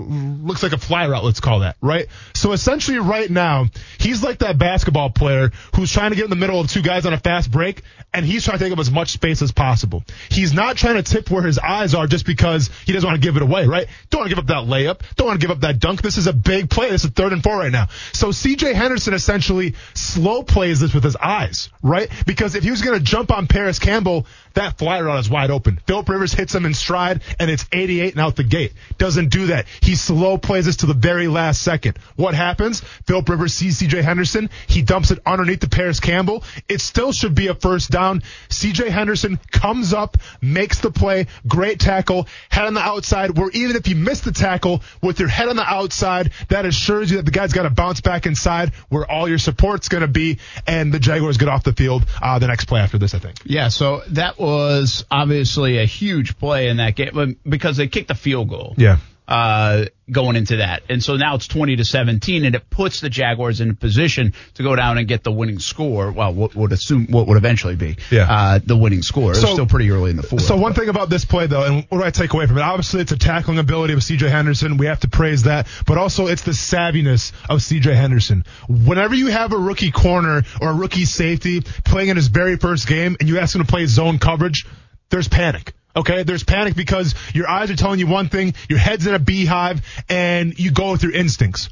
looks 0.44 0.62
like 0.62 0.74
a 0.74 0.78
fly 0.78 1.08
route. 1.08 1.24
Let's 1.24 1.40
call 1.40 1.60
that 1.60 1.78
right. 1.82 2.08
So 2.36 2.52
essentially, 2.52 3.00
right 3.00 3.30
now, 3.30 3.66
he's 4.00 4.24
like 4.24 4.40
that 4.40 4.58
basketball 4.58 5.10
player 5.10 5.52
who's 5.76 5.92
trying 5.92 6.12
to 6.12 6.16
get 6.16 6.26
in 6.26 6.30
the 6.30 6.36
middle 6.36 6.60
of 6.60 6.70
two 6.70 6.82
guys 6.82 7.06
on 7.06 7.14
a 7.14 7.20
fast 7.20 7.52
break, 7.52 7.82
and 8.14 8.26
he's 8.26 8.44
trying 8.46 8.60
to 8.60 8.64
take 8.64 8.74
up 8.74 8.80
as 8.80 8.92
much 8.92 9.12
space 9.12 9.42
as 9.42 9.52
possible. 9.52 10.04
He's 10.30 10.54
not 10.54 10.78
trying 10.78 10.96
to 10.96 11.04
tip 11.04 11.32
where 11.32 11.42
his 11.42 11.58
eyes 11.58 11.96
are 11.96 12.08
just 12.08 12.26
because 12.26 12.70
he 12.86 12.94
doesn't 12.94 13.08
want 13.08 13.20
to 13.22 13.26
give 13.26 13.36
it 13.36 13.42
away, 13.42 13.66
right? 13.66 13.88
Don't 14.10 14.22
want 14.22 14.30
to 14.30 14.36
give 14.36 14.44
up 14.44 14.48
that 14.48 14.70
layup. 14.70 15.02
Don't 15.16 15.28
want 15.28 15.42
to 15.42 15.48
give 15.48 15.56
up 15.56 15.62
that 15.62 15.80
dunk. 15.80 16.02
This 16.02 16.18
is 16.18 16.28
a 16.28 16.34
big 16.34 16.70
play. 16.70 16.90
This 16.92 17.04
is 17.04 17.12
third 17.12 17.34
and 17.34 17.42
four 17.42 17.58
right 17.58 17.72
now. 17.72 17.88
So 18.14 18.30
CJ 18.30 18.76
Henderson 18.76 19.14
essentially 19.14 19.76
slow 19.94 20.44
plays 20.44 20.80
this 20.80 20.94
with 20.94 21.04
his 21.04 21.16
eyes, 21.16 21.70
right? 21.82 22.11
Because 22.26 22.56
if 22.56 22.64
he 22.64 22.72
was 22.72 22.82
going 22.82 22.98
to 22.98 23.04
jump 23.04 23.32
on 23.32 23.48
Parris 23.48 23.80
Campbell, 23.80 24.26
that 24.54 24.78
fly 24.78 25.02
route 25.02 25.20
is 25.20 25.30
wide 25.30 25.52
open. 25.52 25.80
Philip 25.88 26.10
Rivers 26.10 26.34
hits 26.34 26.54
him 26.54 26.66
in 26.66 26.74
stride 26.74 27.22
and 27.40 27.50
it's 27.50 27.66
88 27.72 28.14
and 28.14 28.22
out 28.22 28.36
the 28.36 28.44
gate. 28.44 28.74
Doesn't 28.98 29.30
do 29.30 29.48
that. 29.48 29.66
He 29.82 29.96
slow 29.96 30.38
plays 30.38 30.66
this 30.66 30.78
to 30.78 30.86
the 30.86 30.94
very 30.94 31.28
last 31.28 31.62
second. 31.62 31.98
What 32.16 32.34
happens? 32.34 32.82
Philip 33.06 33.28
Rivers 33.30 33.54
sees 33.54 33.80
CJ 33.80 34.04
Henderson. 34.04 34.50
He 34.68 34.82
dumps 34.82 35.12
it 35.12 35.20
underneath 35.26 35.60
the 35.60 35.70
Parris 35.70 36.00
Campbell. 36.00 36.44
It 36.68 36.82
still 36.82 37.12
should 37.12 37.36
be 37.36 37.48
a 37.48 37.56
first 37.56 37.92
down. 37.92 38.22
CJ 38.50 38.90
Henderson 38.90 39.40
comes 39.52 39.94
up, 39.94 40.18
makes 40.42 40.80
the 40.80 40.92
play, 40.92 41.28
great 41.48 41.80
tackle, 41.80 42.28
head 42.50 42.66
on 42.66 42.74
the 42.74 42.82
outside, 42.82 43.38
where 43.38 43.50
even 43.52 43.76
if 43.76 43.88
you 43.88 43.96
miss 43.96 44.22
the 44.22 44.32
tackle 44.32 44.82
with 45.02 45.20
your 45.20 45.30
head 45.30 45.48
on 45.48 45.56
the 45.56 45.64
outside, 45.64 46.32
that 46.50 46.66
assures 46.66 47.12
you 47.12 47.18
that 47.18 47.26
the 47.26 47.32
guy's 47.32 47.54
got 47.54 47.64
to 47.64 47.70
bounce 47.70 48.02
back 48.02 48.26
inside 48.26 48.74
where 48.90 49.10
all 49.10 49.28
your 49.28 49.38
support's 49.38 49.90
going 49.90 50.02
to 50.02 50.08
be, 50.08 50.40
and 50.68 50.94
the 50.94 51.00
Jaguars 51.00 51.38
get 51.38 51.48
off 51.48 51.64
the 51.64 51.74
field 51.74 52.06
uh, 52.22 52.40
the 52.40 52.48
next 52.48 52.66
play 52.66 52.82
after 52.82 52.98
this, 52.98 53.14
I 53.14 53.20
think. 53.20 53.38
Yeah, 53.46 53.70
so 53.70 54.02
that 54.10 54.40
was 54.42 55.06
obviously 55.10 55.78
a 55.78 55.86
huge 55.86 56.38
play 56.38 56.68
in 56.68 56.78
that 56.78 56.96
game 56.96 57.18
um, 57.18 57.38
because 57.48 57.78
they 57.78 57.88
kicked 57.88 58.08
the 58.08 58.16
field 58.16 58.50
goal. 58.50 58.74
Yeah. 58.78 58.98
Uh, 59.32 59.86
going 60.12 60.36
into 60.36 60.58
that. 60.58 60.84
And 60.90 61.02
so 61.02 61.16
now 61.16 61.36
it's 61.36 61.48
20 61.48 61.78
to 61.78 61.86
17 61.86 62.44
and 62.44 62.54
it 62.54 62.70
puts 62.70 63.00
the 63.00 63.10
Jaguars 63.10 63.62
in 63.62 63.70
a 63.70 63.74
position 63.74 64.34
to 64.56 64.64
go 64.64 64.76
down 64.76 64.98
and 64.98 65.08
get 65.08 65.24
the 65.24 65.32
winning 65.32 65.60
score. 65.60 66.12
Well, 66.12 66.34
what 66.34 66.54
would 66.54 66.74
assume 66.74 67.08
what 67.08 67.28
would 67.28 67.38
eventually 67.38 67.78
be, 67.78 67.96
Yeah. 68.10 68.30
uh, 68.30 68.60
the 68.62 68.76
winning 68.76 69.04
score. 69.04 69.32
It's 69.32 69.40
So- 69.40 69.54
still 69.54 69.66
pretty 69.68 69.90
early 69.90 70.10
in 70.12 70.18
the 70.18 70.24
fourth. 70.24 70.42
So 70.42 70.58
one 70.58 70.74
thing 70.74 70.90
about 70.90 71.10
this 71.10 71.24
play 71.24 71.48
though, 71.48 71.64
and 71.64 71.86
what 71.88 72.00
do 72.00 72.04
I 72.04 72.10
take 72.10 72.34
away 72.34 72.46
from 72.46 72.58
it? 72.58 72.62
Obviously, 72.62 73.00
it's 73.00 73.14
a 73.14 73.18
tackling 73.18 73.58
ability 73.58 73.94
of 73.94 74.04
CJ 74.04 74.28
Henderson. 74.28 74.76
We 74.76 74.88
have 74.88 75.00
to 75.00 75.08
praise 75.08 75.44
that, 75.44 75.66
but 75.86 75.98
also 75.98 76.28
it's 76.28 76.42
the 76.42 76.52
savviness 76.52 77.32
of 77.48 77.62
CJ 77.62 77.94
Henderson. 77.96 78.44
Whenever 78.68 79.16
you 79.16 79.28
have 79.28 79.54
a 79.54 79.58
rookie 79.58 79.92
corner 79.92 80.44
or 80.60 80.72
a 80.72 80.74
rookie 80.74 81.06
safety 81.06 81.62
playing 81.86 82.10
in 82.10 82.18
his 82.18 82.28
very 82.28 82.58
first 82.58 82.86
game, 82.86 83.16
and 83.22 83.30
you 83.30 83.40
ask 83.40 83.56
him 83.56 83.62
to 83.64 83.68
play 83.68 83.86
zone 83.86 84.20
coverage, 84.20 84.66
there's 85.10 85.30
panic. 85.30 85.72
Okay, 85.96 86.24
there's 86.24 86.44
panic 86.44 86.76
because 86.76 87.16
your 87.34 87.50
eyes 87.50 87.70
are 87.70 87.76
telling 87.76 88.00
you 88.00 88.08
one 88.08 88.30
thing, 88.30 88.54
your 88.70 88.80
head's 88.80 89.06
in 89.08 89.14
a 89.14 89.20
beehive, 89.20 89.82
and 90.10 90.58
you 90.58 90.72
go 90.72 90.92
with 90.92 91.04
your 91.04 91.12
instincts. 91.12 91.70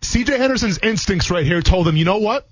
CJ 0.00 0.38
Henderson's 0.38 0.78
instincts 0.78 1.30
right 1.30 1.44
here 1.44 1.62
told 1.62 1.86
him, 1.86 1.96
you 1.96 2.04
know 2.04 2.18
what? 2.18 2.48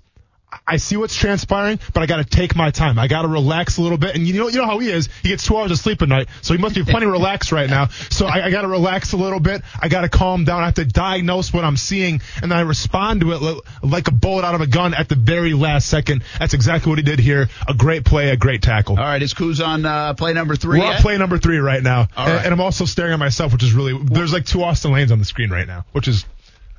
I 0.67 0.77
see 0.77 0.97
what's 0.97 1.15
transpiring, 1.15 1.79
but 1.93 2.03
I 2.03 2.05
got 2.05 2.17
to 2.17 2.25
take 2.25 2.55
my 2.55 2.71
time. 2.71 2.99
I 2.99 3.07
got 3.07 3.21
to 3.21 3.27
relax 3.27 3.77
a 3.77 3.81
little 3.81 3.97
bit. 3.97 4.15
And 4.15 4.27
you 4.27 4.33
know, 4.33 4.49
you 4.49 4.57
know 4.57 4.65
how 4.65 4.79
he 4.79 4.89
is. 4.89 5.07
He 5.21 5.29
gets 5.29 5.45
two 5.45 5.55
hours 5.55 5.71
of 5.71 5.77
sleep 5.77 6.01
a 6.01 6.07
night, 6.07 6.27
so 6.41 6.53
he 6.53 6.59
must 6.59 6.75
be 6.75 6.83
plenty 6.83 7.05
relaxed 7.07 7.51
right 7.51 7.69
now. 7.69 7.87
So 7.87 8.25
I, 8.25 8.45
I 8.45 8.51
got 8.51 8.61
to 8.61 8.67
relax 8.67 9.13
a 9.13 9.17
little 9.17 9.39
bit. 9.39 9.61
I 9.79 9.87
got 9.87 10.01
to 10.01 10.09
calm 10.09 10.43
down. 10.43 10.61
I 10.61 10.65
have 10.65 10.75
to 10.75 10.85
diagnose 10.85 11.53
what 11.53 11.63
I'm 11.63 11.77
seeing, 11.77 12.21
and 12.41 12.51
then 12.51 12.57
I 12.57 12.61
respond 12.61 13.21
to 13.21 13.31
it 13.31 13.61
like 13.83 14.07
a 14.07 14.11
bullet 14.11 14.43
out 14.43 14.55
of 14.55 14.61
a 14.61 14.67
gun 14.67 14.93
at 14.93 15.07
the 15.09 15.15
very 15.15 15.53
last 15.53 15.87
second. 15.87 16.23
That's 16.39 16.53
exactly 16.53 16.89
what 16.89 16.99
he 16.99 17.03
did 17.03 17.19
here. 17.19 17.49
A 17.67 17.73
great 17.73 18.03
play, 18.03 18.29
a 18.29 18.37
great 18.37 18.61
tackle. 18.61 18.97
All 18.97 19.05
right, 19.05 19.21
is 19.21 19.33
Kuz 19.33 19.65
on 19.65 19.85
uh, 19.85 20.13
play 20.15 20.33
number 20.33 20.55
three? 20.55 20.79
We're 20.79 20.85
yet? 20.85 20.97
on 20.97 21.01
play 21.01 21.17
number 21.17 21.37
three 21.37 21.59
right 21.59 21.81
now, 21.81 22.07
All 22.15 22.27
and, 22.27 22.45
and 22.45 22.53
I'm 22.53 22.61
also 22.61 22.85
staring 22.85 23.13
at 23.13 23.19
myself, 23.19 23.53
which 23.53 23.63
is 23.63 23.73
really. 23.73 23.97
There's 23.97 24.33
like 24.33 24.45
two 24.45 24.63
Austin 24.63 24.91
Lanes 24.91 25.11
on 25.11 25.19
the 25.19 25.25
screen 25.25 25.49
right 25.49 25.67
now, 25.67 25.85
which 25.93 26.07
is 26.07 26.25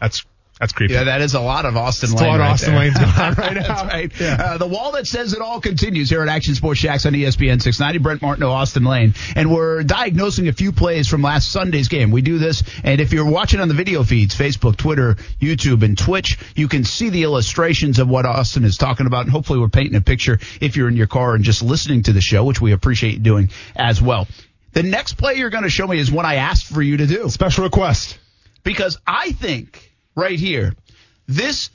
that's 0.00 0.24
that's 0.62 0.72
creepy. 0.72 0.94
Yeah, 0.94 1.04
that 1.04 1.20
is 1.20 1.34
a 1.34 1.40
lot 1.40 1.66
of 1.66 1.76
Austin 1.76 2.12
It's 2.12 2.20
a 2.20 2.24
Lane. 2.24 2.30
lot 2.30 2.34
of 2.36 2.40
right 2.40 2.50
Austin 2.52 2.70
there. 2.74 2.78
Lanes 2.80 2.94
going 2.98 3.10
on 3.10 3.34
right 3.36 3.54
now. 3.54 3.62
That's 3.62 3.82
right. 3.92 4.20
Yeah. 4.20 4.36
Uh, 4.38 4.58
the 4.58 4.66
wall 4.68 4.92
that 4.92 5.08
says 5.08 5.32
it 5.32 5.40
all 5.40 5.60
continues 5.60 6.08
here 6.08 6.22
at 6.22 6.28
Action 6.28 6.54
Sports 6.54 6.80
Jax 6.80 7.04
on 7.04 7.14
ESPN 7.14 7.60
690. 7.60 7.98
Brent 7.98 8.22
Martineau, 8.22 8.50
Austin 8.52 8.84
Lane, 8.84 9.14
and 9.34 9.50
we're 9.52 9.82
diagnosing 9.82 10.46
a 10.46 10.52
few 10.52 10.70
plays 10.70 11.08
from 11.08 11.20
last 11.20 11.50
Sunday's 11.50 11.88
game. 11.88 12.12
We 12.12 12.22
do 12.22 12.38
this, 12.38 12.62
and 12.84 13.00
if 13.00 13.12
you're 13.12 13.28
watching 13.28 13.58
on 13.60 13.66
the 13.66 13.74
video 13.74 14.04
feeds, 14.04 14.36
Facebook, 14.36 14.76
Twitter, 14.76 15.16
YouTube, 15.40 15.82
and 15.82 15.98
Twitch, 15.98 16.38
you 16.54 16.68
can 16.68 16.84
see 16.84 17.10
the 17.10 17.24
illustrations 17.24 17.98
of 17.98 18.08
what 18.08 18.24
Austin 18.24 18.64
is 18.64 18.76
talking 18.76 19.06
about, 19.06 19.22
and 19.22 19.30
hopefully 19.32 19.58
we're 19.58 19.68
painting 19.68 19.96
a 19.96 20.00
picture 20.00 20.38
if 20.60 20.76
you're 20.76 20.86
in 20.88 20.96
your 20.96 21.08
car 21.08 21.34
and 21.34 21.42
just 21.42 21.62
listening 21.62 22.04
to 22.04 22.12
the 22.12 22.20
show, 22.20 22.44
which 22.44 22.60
we 22.60 22.70
appreciate 22.72 23.14
you 23.14 23.18
doing 23.20 23.50
as 23.74 24.00
well. 24.00 24.28
The 24.74 24.84
next 24.84 25.14
play 25.14 25.34
you're 25.34 25.50
going 25.50 25.64
to 25.64 25.70
show 25.70 25.88
me 25.88 25.98
is 25.98 26.10
one 26.10 26.24
I 26.24 26.36
asked 26.36 26.66
for 26.66 26.80
you 26.80 26.98
to 26.98 27.06
do 27.06 27.28
Special 27.28 27.64
request. 27.64 28.18
because 28.62 28.98
I 29.06 29.32
think 29.32 29.91
right 30.14 30.38
here, 30.38 30.74
this 31.26 31.70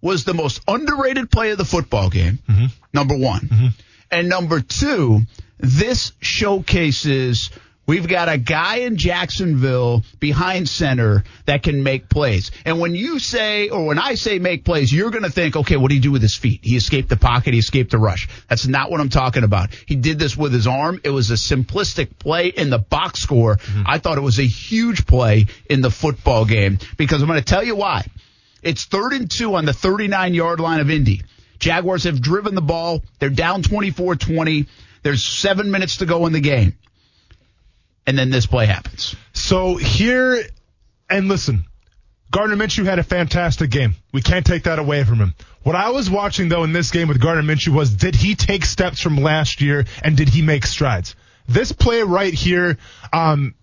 was 0.00 0.24
the 0.24 0.34
most 0.34 0.60
underrated 0.66 1.30
play 1.30 1.50
of 1.50 1.58
the 1.58 1.64
football 1.64 2.10
game. 2.10 2.38
Mm-hmm. 2.48 2.66
Number 2.92 3.16
one. 3.16 3.40
Mm-hmm. 3.40 3.66
And 4.10 4.28
number 4.28 4.60
two, 4.60 5.20
this 5.58 6.12
showcases 6.20 7.50
we've 7.90 8.06
got 8.06 8.28
a 8.28 8.38
guy 8.38 8.76
in 8.76 8.96
Jacksonville 8.96 10.04
behind 10.20 10.68
center 10.68 11.24
that 11.46 11.64
can 11.64 11.82
make 11.82 12.08
plays. 12.08 12.52
And 12.64 12.78
when 12.78 12.94
you 12.94 13.18
say, 13.18 13.68
or 13.68 13.84
when 13.84 13.98
I 13.98 14.14
say 14.14 14.38
make 14.38 14.64
plays, 14.64 14.92
you're 14.92 15.10
going 15.10 15.24
to 15.24 15.30
think, 15.30 15.56
okay, 15.56 15.76
what 15.76 15.88
did 15.88 15.96
he 15.96 16.00
do 16.00 16.12
with 16.12 16.22
his 16.22 16.36
feet? 16.36 16.60
He 16.62 16.76
escaped 16.76 17.08
the 17.08 17.16
pocket. 17.16 17.52
He 17.52 17.58
escaped 17.58 17.90
the 17.90 17.98
rush. 17.98 18.28
That's 18.48 18.68
not 18.68 18.92
what 18.92 19.00
I'm 19.00 19.08
talking 19.08 19.42
about. 19.42 19.74
He 19.74 19.96
did 19.96 20.20
this 20.20 20.36
with 20.36 20.52
his 20.52 20.68
arm. 20.68 21.00
It 21.02 21.10
was 21.10 21.32
a 21.32 21.34
simplistic 21.34 22.16
play 22.16 22.46
in 22.46 22.70
the 22.70 22.78
box 22.78 23.18
score. 23.18 23.56
Mm-hmm. 23.56 23.82
I 23.86 23.98
thought 23.98 24.18
it 24.18 24.22
was 24.22 24.38
a 24.38 24.46
huge 24.46 25.04
play 25.04 25.46
in 25.68 25.80
the 25.80 25.90
football 25.90 26.44
game 26.44 26.78
because 26.96 27.22
I'm 27.22 27.26
going 27.26 27.40
to 27.40 27.44
tell 27.44 27.64
you 27.64 27.74
why. 27.74 28.06
It's 28.62 28.84
third 28.84 29.14
and 29.14 29.28
two 29.28 29.56
on 29.56 29.64
the 29.64 29.72
39 29.72 30.32
yard 30.32 30.60
line 30.60 30.78
of 30.78 30.90
Indy. 30.90 31.22
Jaguars 31.58 32.04
have 32.04 32.22
driven 32.22 32.54
the 32.54 32.62
ball. 32.62 33.02
They're 33.18 33.30
down 33.30 33.64
24 33.64 34.14
20. 34.14 34.68
There's 35.02 35.24
seven 35.24 35.72
minutes 35.72 35.96
to 35.96 36.06
go 36.06 36.26
in 36.26 36.32
the 36.32 36.40
game. 36.40 36.76
And 38.06 38.18
then 38.18 38.30
this 38.30 38.46
play 38.46 38.66
happens. 38.66 39.14
So 39.32 39.76
here, 39.76 40.42
and 41.08 41.28
listen, 41.28 41.64
Gardner 42.30 42.56
Minshew 42.56 42.84
had 42.84 42.98
a 42.98 43.02
fantastic 43.02 43.70
game. 43.70 43.94
We 44.12 44.22
can't 44.22 44.46
take 44.46 44.64
that 44.64 44.78
away 44.78 45.04
from 45.04 45.18
him. 45.18 45.34
What 45.62 45.76
I 45.76 45.90
was 45.90 46.08
watching 46.08 46.48
though 46.48 46.64
in 46.64 46.72
this 46.72 46.90
game 46.90 47.08
with 47.08 47.20
Gardner 47.20 47.42
Minshew 47.42 47.74
was 47.74 47.92
did 47.92 48.14
he 48.14 48.34
take 48.34 48.64
steps 48.64 49.00
from 49.00 49.16
last 49.16 49.60
year 49.60 49.84
and 50.02 50.16
did 50.16 50.28
he 50.28 50.42
make 50.42 50.64
strides? 50.64 51.14
This 51.48 51.72
play 51.72 52.02
right 52.02 52.32
here, 52.32 52.78
um, 53.12 53.54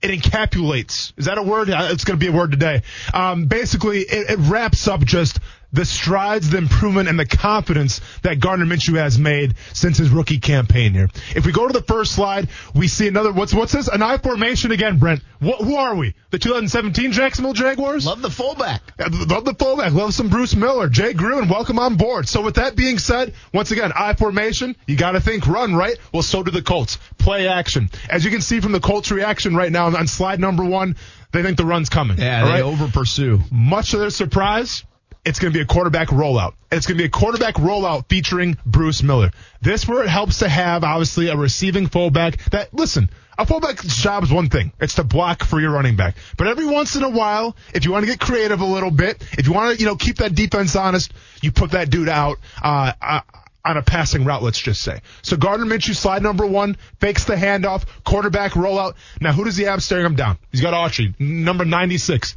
it 0.00 0.10
encapsulates. 0.10 1.12
Is 1.16 1.24
that 1.24 1.38
a 1.38 1.42
word? 1.42 1.68
Uh, 1.68 1.88
It's 1.90 2.04
going 2.04 2.18
to 2.18 2.24
be 2.24 2.30
a 2.30 2.36
word 2.36 2.52
today. 2.52 2.82
Um, 3.12 3.46
basically, 3.46 4.00
it, 4.00 4.30
it 4.30 4.38
wraps 4.38 4.86
up 4.86 5.00
just 5.00 5.40
the 5.76 5.84
strides, 5.84 6.50
the 6.50 6.58
improvement, 6.58 7.08
and 7.08 7.18
the 7.18 7.26
confidence 7.26 8.00
that 8.22 8.40
Gardner 8.40 8.64
Minshew 8.64 8.96
has 8.96 9.18
made 9.18 9.54
since 9.74 9.98
his 9.98 10.08
rookie 10.08 10.38
campaign 10.38 10.92
here. 10.92 11.10
If 11.36 11.44
we 11.44 11.52
go 11.52 11.66
to 11.66 11.72
the 11.72 11.84
first 11.84 12.12
slide, 12.12 12.48
we 12.74 12.88
see 12.88 13.06
another. 13.06 13.30
What's 13.30 13.52
what's 13.54 13.72
this? 13.72 13.86
An 13.86 14.02
I 14.02 14.16
formation 14.16 14.72
again, 14.72 14.98
Brent. 14.98 15.22
What, 15.38 15.60
who 15.60 15.76
are 15.76 15.94
we? 15.94 16.14
The 16.30 16.38
2017 16.38 17.12
Jacksonville 17.12 17.52
Jaguars. 17.52 18.06
Love 18.06 18.22
the 18.22 18.30
fullback. 18.30 18.80
Love 18.98 19.44
the 19.44 19.54
fullback. 19.54 19.92
Love 19.92 20.14
some 20.14 20.30
Bruce 20.30 20.56
Miller. 20.56 20.88
Jay 20.88 21.12
Gruden, 21.12 21.50
welcome 21.50 21.78
on 21.78 21.96
board. 21.96 22.26
So 22.26 22.42
with 22.42 22.54
that 22.54 22.74
being 22.74 22.98
said, 22.98 23.34
once 23.52 23.70
again, 23.70 23.92
I 23.94 24.14
formation, 24.14 24.76
you 24.86 24.96
got 24.96 25.12
to 25.12 25.20
think 25.20 25.46
run, 25.46 25.76
right? 25.76 25.98
Well, 26.12 26.22
so 26.22 26.42
do 26.42 26.50
the 26.50 26.62
Colts. 26.62 26.98
Play 27.18 27.48
action. 27.48 27.90
As 28.08 28.24
you 28.24 28.30
can 28.30 28.40
see 28.40 28.60
from 28.60 28.72
the 28.72 28.80
Colts 28.80 29.10
reaction 29.10 29.54
right 29.54 29.70
now 29.70 29.94
on 29.94 30.06
slide 30.06 30.40
number 30.40 30.64
one, 30.64 30.96
they 31.32 31.42
think 31.42 31.58
the 31.58 31.66
run's 31.66 31.90
coming. 31.90 32.18
Yeah, 32.18 32.44
they 32.44 32.50
right? 32.50 32.62
over 32.62 32.88
pursue. 32.88 33.40
Much 33.50 33.90
to 33.90 33.98
their 33.98 34.10
surprise, 34.10 34.84
it's 35.26 35.40
going 35.40 35.52
to 35.52 35.58
be 35.58 35.62
a 35.62 35.66
quarterback 35.66 36.08
rollout. 36.08 36.54
It's 36.70 36.86
going 36.86 36.96
to 36.96 37.02
be 37.02 37.06
a 37.06 37.10
quarterback 37.10 37.56
rollout 37.56 38.08
featuring 38.08 38.56
Bruce 38.64 39.02
Miller. 39.02 39.32
This 39.60 39.86
where 39.86 40.04
it 40.04 40.08
helps 40.08 40.38
to 40.38 40.48
have 40.48 40.84
obviously 40.84 41.28
a 41.28 41.36
receiving 41.36 41.88
fullback 41.88 42.38
that 42.52 42.72
listen. 42.72 43.10
A 43.36 43.44
fullback's 43.44 44.00
job 44.00 44.22
is 44.22 44.32
one 44.32 44.48
thing. 44.48 44.72
It's 44.80 44.94
to 44.94 45.04
block 45.04 45.42
for 45.42 45.60
your 45.60 45.72
running 45.72 45.96
back. 45.96 46.14
But 46.38 46.46
every 46.46 46.64
once 46.64 46.94
in 46.94 47.02
a 47.02 47.10
while, 47.10 47.56
if 47.74 47.84
you 47.84 47.90
want 47.90 48.04
to 48.04 48.06
get 48.06 48.20
creative 48.20 48.60
a 48.60 48.64
little 48.64 48.92
bit, 48.92 49.22
if 49.32 49.46
you 49.46 49.52
want 49.52 49.74
to, 49.74 49.80
you 49.80 49.86
know, 49.86 49.96
keep 49.96 50.18
that 50.18 50.34
defense 50.34 50.76
honest, 50.76 51.12
you 51.42 51.50
put 51.50 51.72
that 51.72 51.90
dude 51.90 52.08
out, 52.08 52.38
uh, 52.62 52.92
uh 53.02 53.20
on 53.64 53.76
a 53.76 53.82
passing 53.82 54.24
route, 54.24 54.44
let's 54.44 54.60
just 54.60 54.80
say. 54.80 55.00
So 55.22 55.36
Gardner 55.36 55.66
Minshew, 55.66 55.96
slide 55.96 56.22
number 56.22 56.46
one, 56.46 56.76
fakes 57.00 57.24
the 57.24 57.34
handoff, 57.34 57.84
quarterback 58.04 58.52
rollout. 58.52 58.94
Now 59.20 59.32
who 59.32 59.44
does 59.44 59.56
he 59.56 59.64
have 59.64 59.82
staring 59.82 60.06
him 60.06 60.14
down? 60.14 60.38
He's 60.52 60.60
got 60.60 60.72
Autry, 60.72 61.18
number 61.18 61.64
96. 61.64 62.36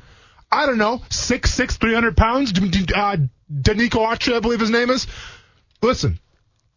I 0.51 0.65
don't 0.65 0.77
know, 0.77 1.01
six 1.09 1.51
six, 1.53 1.77
three 1.77 1.93
hundred 1.93 2.17
pounds. 2.17 2.51
Uh, 2.51 3.17
Denico 3.51 3.99
Autry, 4.05 4.35
I 4.35 4.39
believe 4.39 4.59
his 4.59 4.69
name 4.69 4.89
is. 4.89 5.07
Listen, 5.81 6.19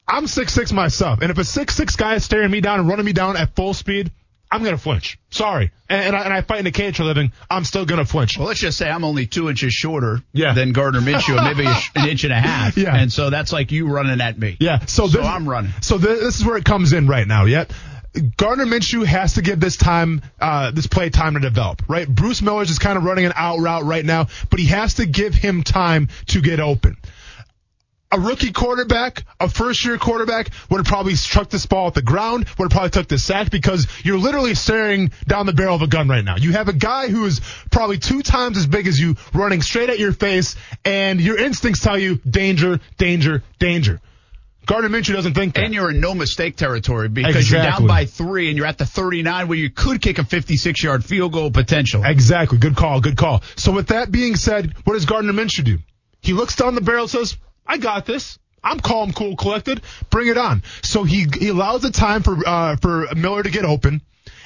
I'm 0.06 0.26
six 0.26 0.52
six 0.52 0.72
myself, 0.72 1.20
and 1.22 1.30
if 1.30 1.38
a 1.38 1.44
six 1.44 1.74
six 1.74 1.96
guy 1.96 2.14
is 2.16 2.24
staring 2.24 2.50
me 2.50 2.60
down 2.60 2.80
and 2.80 2.88
running 2.88 3.04
me 3.06 3.12
down 3.12 3.36
at 3.36 3.54
full 3.56 3.72
speed, 3.74 4.10
I'm 4.50 4.62
gonna 4.62 4.76
flinch. 4.78 5.18
Sorry, 5.30 5.70
and, 5.88 6.00
and, 6.08 6.16
I, 6.16 6.24
and 6.24 6.32
I 6.34 6.42
fight 6.42 6.60
in 6.60 6.66
a 6.66 6.70
cage 6.70 6.96
for 6.98 7.02
a 7.04 7.06
living. 7.06 7.32
I'm 7.50 7.64
still 7.64 7.86
gonna 7.86 8.04
flinch. 8.04 8.36
Well, 8.38 8.46
let's 8.48 8.60
just 8.60 8.76
say 8.76 8.90
I'm 8.90 9.04
only 9.04 9.26
two 9.26 9.48
inches 9.48 9.72
shorter 9.72 10.20
Yeah. 10.34 10.52
than 10.52 10.72
Gardner 10.72 11.00
Minshew, 11.00 11.42
maybe 11.42 11.66
an 11.94 12.08
inch 12.08 12.24
and 12.24 12.32
a 12.32 12.38
half. 12.40 12.76
Yeah. 12.82 12.94
And 12.94 13.10
so 13.12 13.30
that's 13.30 13.52
like 13.52 13.72
you 13.72 13.88
running 13.88 14.20
at 14.20 14.38
me. 14.38 14.56
Yeah, 14.60 14.80
so, 14.86 15.06
So 15.06 15.18
this, 15.18 15.26
I'm 15.26 15.48
running. 15.48 15.72
So 15.80 15.96
th- 15.98 16.20
this 16.20 16.38
is 16.38 16.44
where 16.44 16.56
it 16.58 16.64
comes 16.66 16.92
in 16.92 17.06
right 17.06 17.26
now. 17.26 17.46
Yeah, 17.46 17.64
Gardner 18.36 18.66
Minshew 18.66 19.06
has 19.06 19.34
to 19.34 19.42
give 19.42 19.58
this 19.58 19.76
time, 19.76 20.20
uh, 20.40 20.70
this 20.70 20.86
play 20.86 21.08
time 21.08 21.34
to 21.34 21.40
develop. 21.40 21.82
Right, 21.88 22.06
Bruce 22.06 22.42
Miller's 22.42 22.70
is 22.70 22.78
kind 22.78 22.98
of 22.98 23.04
running 23.04 23.24
an 23.24 23.32
out 23.34 23.60
route 23.60 23.84
right 23.84 24.04
now, 24.04 24.28
but 24.50 24.60
he 24.60 24.66
has 24.66 24.94
to 24.94 25.06
give 25.06 25.34
him 25.34 25.62
time 25.62 26.08
to 26.26 26.40
get 26.40 26.60
open. 26.60 26.96
A 28.14 28.20
rookie 28.20 28.52
quarterback, 28.52 29.24
a 29.40 29.48
first 29.48 29.86
year 29.86 29.96
quarterback 29.96 30.48
would 30.68 30.76
have 30.76 30.86
probably 30.86 31.14
struck 31.14 31.48
this 31.48 31.64
ball 31.64 31.86
at 31.86 31.94
the 31.94 32.02
ground, 32.02 32.44
would 32.58 32.66
have 32.66 32.70
probably 32.70 32.90
took 32.90 33.08
the 33.08 33.16
sack 33.16 33.50
because 33.50 33.88
you're 34.04 34.18
literally 34.18 34.54
staring 34.54 35.12
down 35.26 35.46
the 35.46 35.54
barrel 35.54 35.76
of 35.76 35.80
a 35.80 35.86
gun 35.86 36.08
right 36.08 36.22
now. 36.22 36.36
You 36.36 36.52
have 36.52 36.68
a 36.68 36.74
guy 36.74 37.08
who 37.08 37.24
is 37.24 37.40
probably 37.70 37.96
two 37.96 38.20
times 38.20 38.58
as 38.58 38.66
big 38.66 38.86
as 38.86 39.00
you 39.00 39.16
running 39.32 39.62
straight 39.62 39.88
at 39.88 39.98
your 39.98 40.12
face 40.12 40.56
and 40.84 41.22
your 41.22 41.38
instincts 41.38 41.80
tell 41.80 41.98
you 41.98 42.16
danger, 42.28 42.80
danger, 42.98 43.42
danger. 43.58 44.02
Gardner 44.66 44.88
Minshew 44.88 45.14
doesn't 45.14 45.34
think 45.34 45.54
that. 45.54 45.64
And 45.64 45.74
you're 45.74 45.90
in 45.90 46.00
no 46.00 46.14
mistake 46.14 46.56
territory 46.56 47.08
because 47.08 47.50
you're 47.50 47.62
down 47.62 47.86
by 47.86 48.04
three 48.04 48.48
and 48.48 48.56
you're 48.56 48.66
at 48.66 48.78
the 48.78 48.86
39 48.86 49.48
where 49.48 49.58
you 49.58 49.70
could 49.70 50.00
kick 50.00 50.18
a 50.18 50.24
56 50.24 50.82
yard 50.82 51.04
field 51.04 51.32
goal 51.32 51.50
potential. 51.50 52.04
Exactly. 52.04 52.58
Good 52.58 52.76
call. 52.76 53.00
Good 53.00 53.16
call. 53.16 53.42
So 53.56 53.72
with 53.72 53.88
that 53.88 54.12
being 54.12 54.36
said, 54.36 54.74
what 54.84 54.94
does 54.94 55.04
Gardner 55.04 55.32
Minshew 55.32 55.64
do? 55.64 55.78
He 56.20 56.32
looks 56.32 56.54
down 56.54 56.76
the 56.76 56.80
barrel, 56.80 57.08
says, 57.08 57.36
"I 57.66 57.78
got 57.78 58.06
this. 58.06 58.38
I'm 58.62 58.78
calm, 58.78 59.12
cool, 59.12 59.34
collected. 59.34 59.82
Bring 60.10 60.28
it 60.28 60.38
on." 60.38 60.62
So 60.82 61.02
he 61.02 61.26
he 61.36 61.48
allows 61.48 61.82
the 61.82 61.90
time 61.90 62.22
for 62.22 62.36
uh, 62.46 62.76
for 62.76 63.08
Miller 63.16 63.42
to 63.42 63.50
get 63.50 63.64
open, 63.64 64.02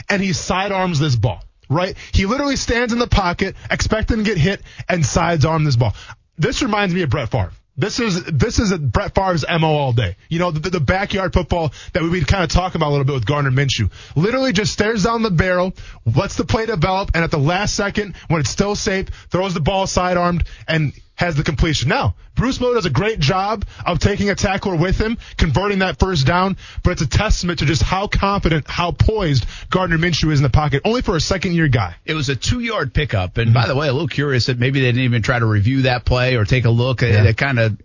and 0.09 0.23
he 0.23 0.33
sidearms 0.33 0.99
this 0.99 1.17
ball. 1.17 1.43
Right? 1.69 1.97
He 2.13 2.25
literally 2.27 2.57
stands 2.57 2.93
in 2.93 2.99
the 2.99 3.09
pocket, 3.09 3.57
expecting 3.71 4.19
to 4.19 4.23
get 4.23 4.39
hit, 4.39 4.63
and 4.89 5.05
sidearm 5.05 5.65
this 5.65 5.77
ball. 5.77 5.95
This 6.39 6.63
reminds 6.63 6.95
me 6.95 7.03
of 7.03 7.11
Brett 7.11 7.29
Favre. 7.29 7.53
This 7.79 8.01
is 8.01 8.25
this 8.25 8.59
is 8.59 8.77
Brett 8.77 9.15
Favre's 9.15 9.45
mo 9.49 9.69
all 9.69 9.93
day. 9.93 10.17
You 10.31 10.39
know 10.39 10.51
the, 10.51 10.71
the 10.71 10.81
backyard 10.81 11.35
football 11.35 11.73
that 11.93 12.03
we 12.03 12.25
kind 12.25 12.43
of 12.43 12.49
talking 12.49 12.79
about 12.79 12.89
a 12.89 12.93
little 12.93 13.05
bit 13.05 13.15
with 13.15 13.27
Gardner 13.27 13.51
Minshew. 13.51 13.91
Literally 14.15 14.53
just 14.53 14.73
stares 14.73 15.03
down 15.03 15.23
the 15.23 15.31
barrel, 15.31 15.75
lets 16.07 16.37
the 16.37 16.45
play 16.45 16.65
develop, 16.65 17.11
and 17.15 17.23
at 17.23 17.31
the 17.31 17.39
last 17.39 17.75
second, 17.75 18.17
when 18.29 18.41
it's 18.41 18.49
still 18.49 18.77
safe, 18.77 19.09
throws 19.31 19.53
the 19.53 19.61
ball 19.61 19.87
sidearmed 19.87 20.45
and 20.67 20.95
has 21.17 21.35
the 21.35 21.43
completion. 21.43 21.89
Now, 21.89 22.15
Bruce 22.35 22.61
Miller 22.61 22.75
does 22.75 22.87
a 22.87 22.91
great 22.91 23.19
job 23.19 23.65
of 23.85 23.99
taking 23.99 24.31
a 24.31 24.35
tackler 24.35 24.77
with 24.77 25.01
him, 25.01 25.19
converting 25.37 25.81
that 25.81 25.99
first 25.99 26.27
down, 26.27 26.57
but 26.85 26.93
it's 26.93 27.03
a 27.03 27.07
testament 27.07 27.59
to 27.61 27.65
just 27.67 27.83
how 27.83 28.07
confident, 28.07 28.69
how 28.69 28.93
poised 28.93 29.47
Gardner 29.71 29.99
Minshew 29.99 30.31
is 30.31 30.39
in 30.39 30.43
the 30.43 30.51
pocket, 30.51 30.83
only 30.85 31.03
for 31.03 31.17
a 31.17 31.21
second 31.21 31.55
year 31.55 31.69
guy. 31.69 31.97
It 32.05 32.15
was 32.15 32.29
a 32.29 32.37
two 32.37 32.61
yard 32.61 32.93
pickup. 32.95 33.39
And 33.39 33.49
mm-hmm. 33.49 33.55
by 33.55 33.67
the 33.67 33.75
way, 33.75 33.89
a 33.89 33.93
little 33.93 34.09
curious 34.09 34.47
that 34.47 34.59
maybe 34.59 34.81
they 34.81 34.87
didn't 34.87 35.05
even 35.05 35.23
try 35.23 35.39
to 35.39 35.47
review 35.47 35.83
that 35.83 36.05
play 36.05 36.37
or 36.37 36.45
take 36.45 36.67
a 36.67 36.71
look. 36.71 37.03
It, 37.03 37.15
it 37.27 37.37
kind 37.37 37.59
of, 37.59 37.79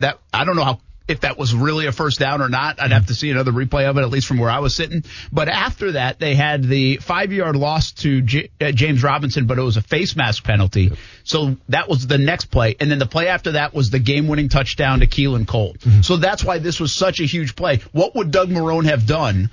that, 0.00 0.18
I 0.34 0.44
don't 0.44 0.56
know 0.56 0.64
how, 0.64 0.80
if 1.08 1.20
that 1.20 1.38
was 1.38 1.54
really 1.54 1.86
a 1.86 1.92
first 1.92 2.18
down 2.18 2.40
or 2.40 2.48
not. 2.48 2.80
I'd 2.80 2.92
have 2.92 3.06
to 3.06 3.14
see 3.14 3.30
another 3.30 3.52
replay 3.52 3.88
of 3.88 3.96
it, 3.96 4.02
at 4.02 4.10
least 4.10 4.26
from 4.26 4.38
where 4.38 4.50
I 4.50 4.60
was 4.60 4.74
sitting. 4.74 5.04
But 5.32 5.48
after 5.48 5.92
that, 5.92 6.18
they 6.18 6.34
had 6.34 6.64
the 6.64 6.96
five 6.98 7.32
yard 7.32 7.56
loss 7.56 7.92
to 7.92 8.22
J- 8.22 8.50
uh, 8.60 8.72
James 8.72 9.02
Robinson, 9.02 9.46
but 9.46 9.58
it 9.58 9.62
was 9.62 9.76
a 9.76 9.82
face 9.82 10.16
mask 10.16 10.44
penalty. 10.44 10.92
So 11.24 11.56
that 11.68 11.88
was 11.88 12.06
the 12.06 12.18
next 12.18 12.46
play. 12.46 12.76
And 12.80 12.90
then 12.90 12.98
the 12.98 13.06
play 13.06 13.28
after 13.28 13.52
that 13.52 13.74
was 13.74 13.90
the 13.90 13.98
game 13.98 14.28
winning 14.28 14.48
touchdown 14.48 15.00
to 15.00 15.06
Keelan 15.06 15.46
Cole. 15.46 15.76
So 16.02 16.16
that's 16.16 16.44
why 16.44 16.58
this 16.58 16.80
was 16.80 16.92
such 16.92 17.20
a 17.20 17.24
huge 17.24 17.56
play. 17.56 17.80
What 17.92 18.14
would 18.14 18.30
Doug 18.30 18.48
Marrone 18.48 18.84
have 18.84 19.06
done? 19.06 19.50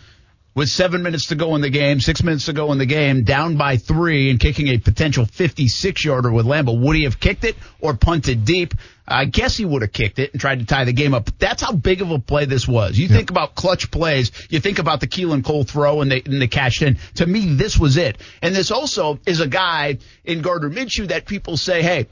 with 0.56 0.68
seven 0.68 1.04
minutes 1.04 1.28
to 1.28 1.36
go 1.36 1.56
in 1.56 1.62
the 1.62 1.70
game, 1.70 2.02
six 2.02 2.22
minutes 2.24 2.48
to 2.48 2.54
go 2.54 2.72
in 2.74 2.80
the 2.80 2.86
game, 2.86 3.24
down 3.24 3.56
by 3.56 3.78
three 3.78 4.30
and 4.30 4.40
kicking 4.40 4.68
a 4.68 4.78
potential 4.78 5.26
56 5.26 6.04
yarder 6.04 6.32
with 6.32 6.46
Lambo. 6.46 6.78
Would 6.78 6.98
he 6.98 7.04
have 7.04 7.20
kicked 7.20 7.46
it 7.46 7.56
or 7.80 7.94
punted 7.94 8.44
deep? 8.44 8.74
I 9.10 9.26
guess 9.26 9.58
he 9.58 9.66
would 9.66 9.82
have 9.82 9.92
kicked 9.92 10.20
it 10.20 10.32
and 10.32 10.40
tried 10.40 10.60
to 10.60 10.66
tie 10.66 10.86
the 10.86 10.94
game 10.94 11.14
up. 11.14 11.26
But 11.26 11.40
that's 11.40 11.62
how 11.62 11.72
big 11.72 12.02
of 12.02 12.12
a 12.12 12.20
play 12.20 12.46
this 12.46 12.68
was. 12.68 12.98
You 12.98 13.08
think 13.08 13.30
about 13.30 13.56
clutch 13.56 13.92
plays, 13.92 14.32
you 14.50 14.60
think 14.60 14.80
about 14.80 15.00
the 15.00 15.08
Keelan 15.08 15.44
Cole 15.44 15.64
throw 15.64 16.02
and 16.02 16.12
they, 16.12 16.22
and 16.22 16.42
they 16.42 16.48
cashed 16.48 16.82
in. 16.82 16.98
To 17.16 17.26
me, 17.26 17.56
this 17.56 17.78
was 17.78 17.98
it. 17.98 18.18
And 18.42 18.56
this 18.56 18.72
also 18.72 19.20
is 19.26 19.42
a 19.42 19.48
guy 19.48 19.98
in 20.24 20.42
Gardner 20.42 20.70
Minshew 20.70 21.08
that 21.08 21.26
people 21.26 21.58
say, 21.58 21.82
hey, 21.82 22.08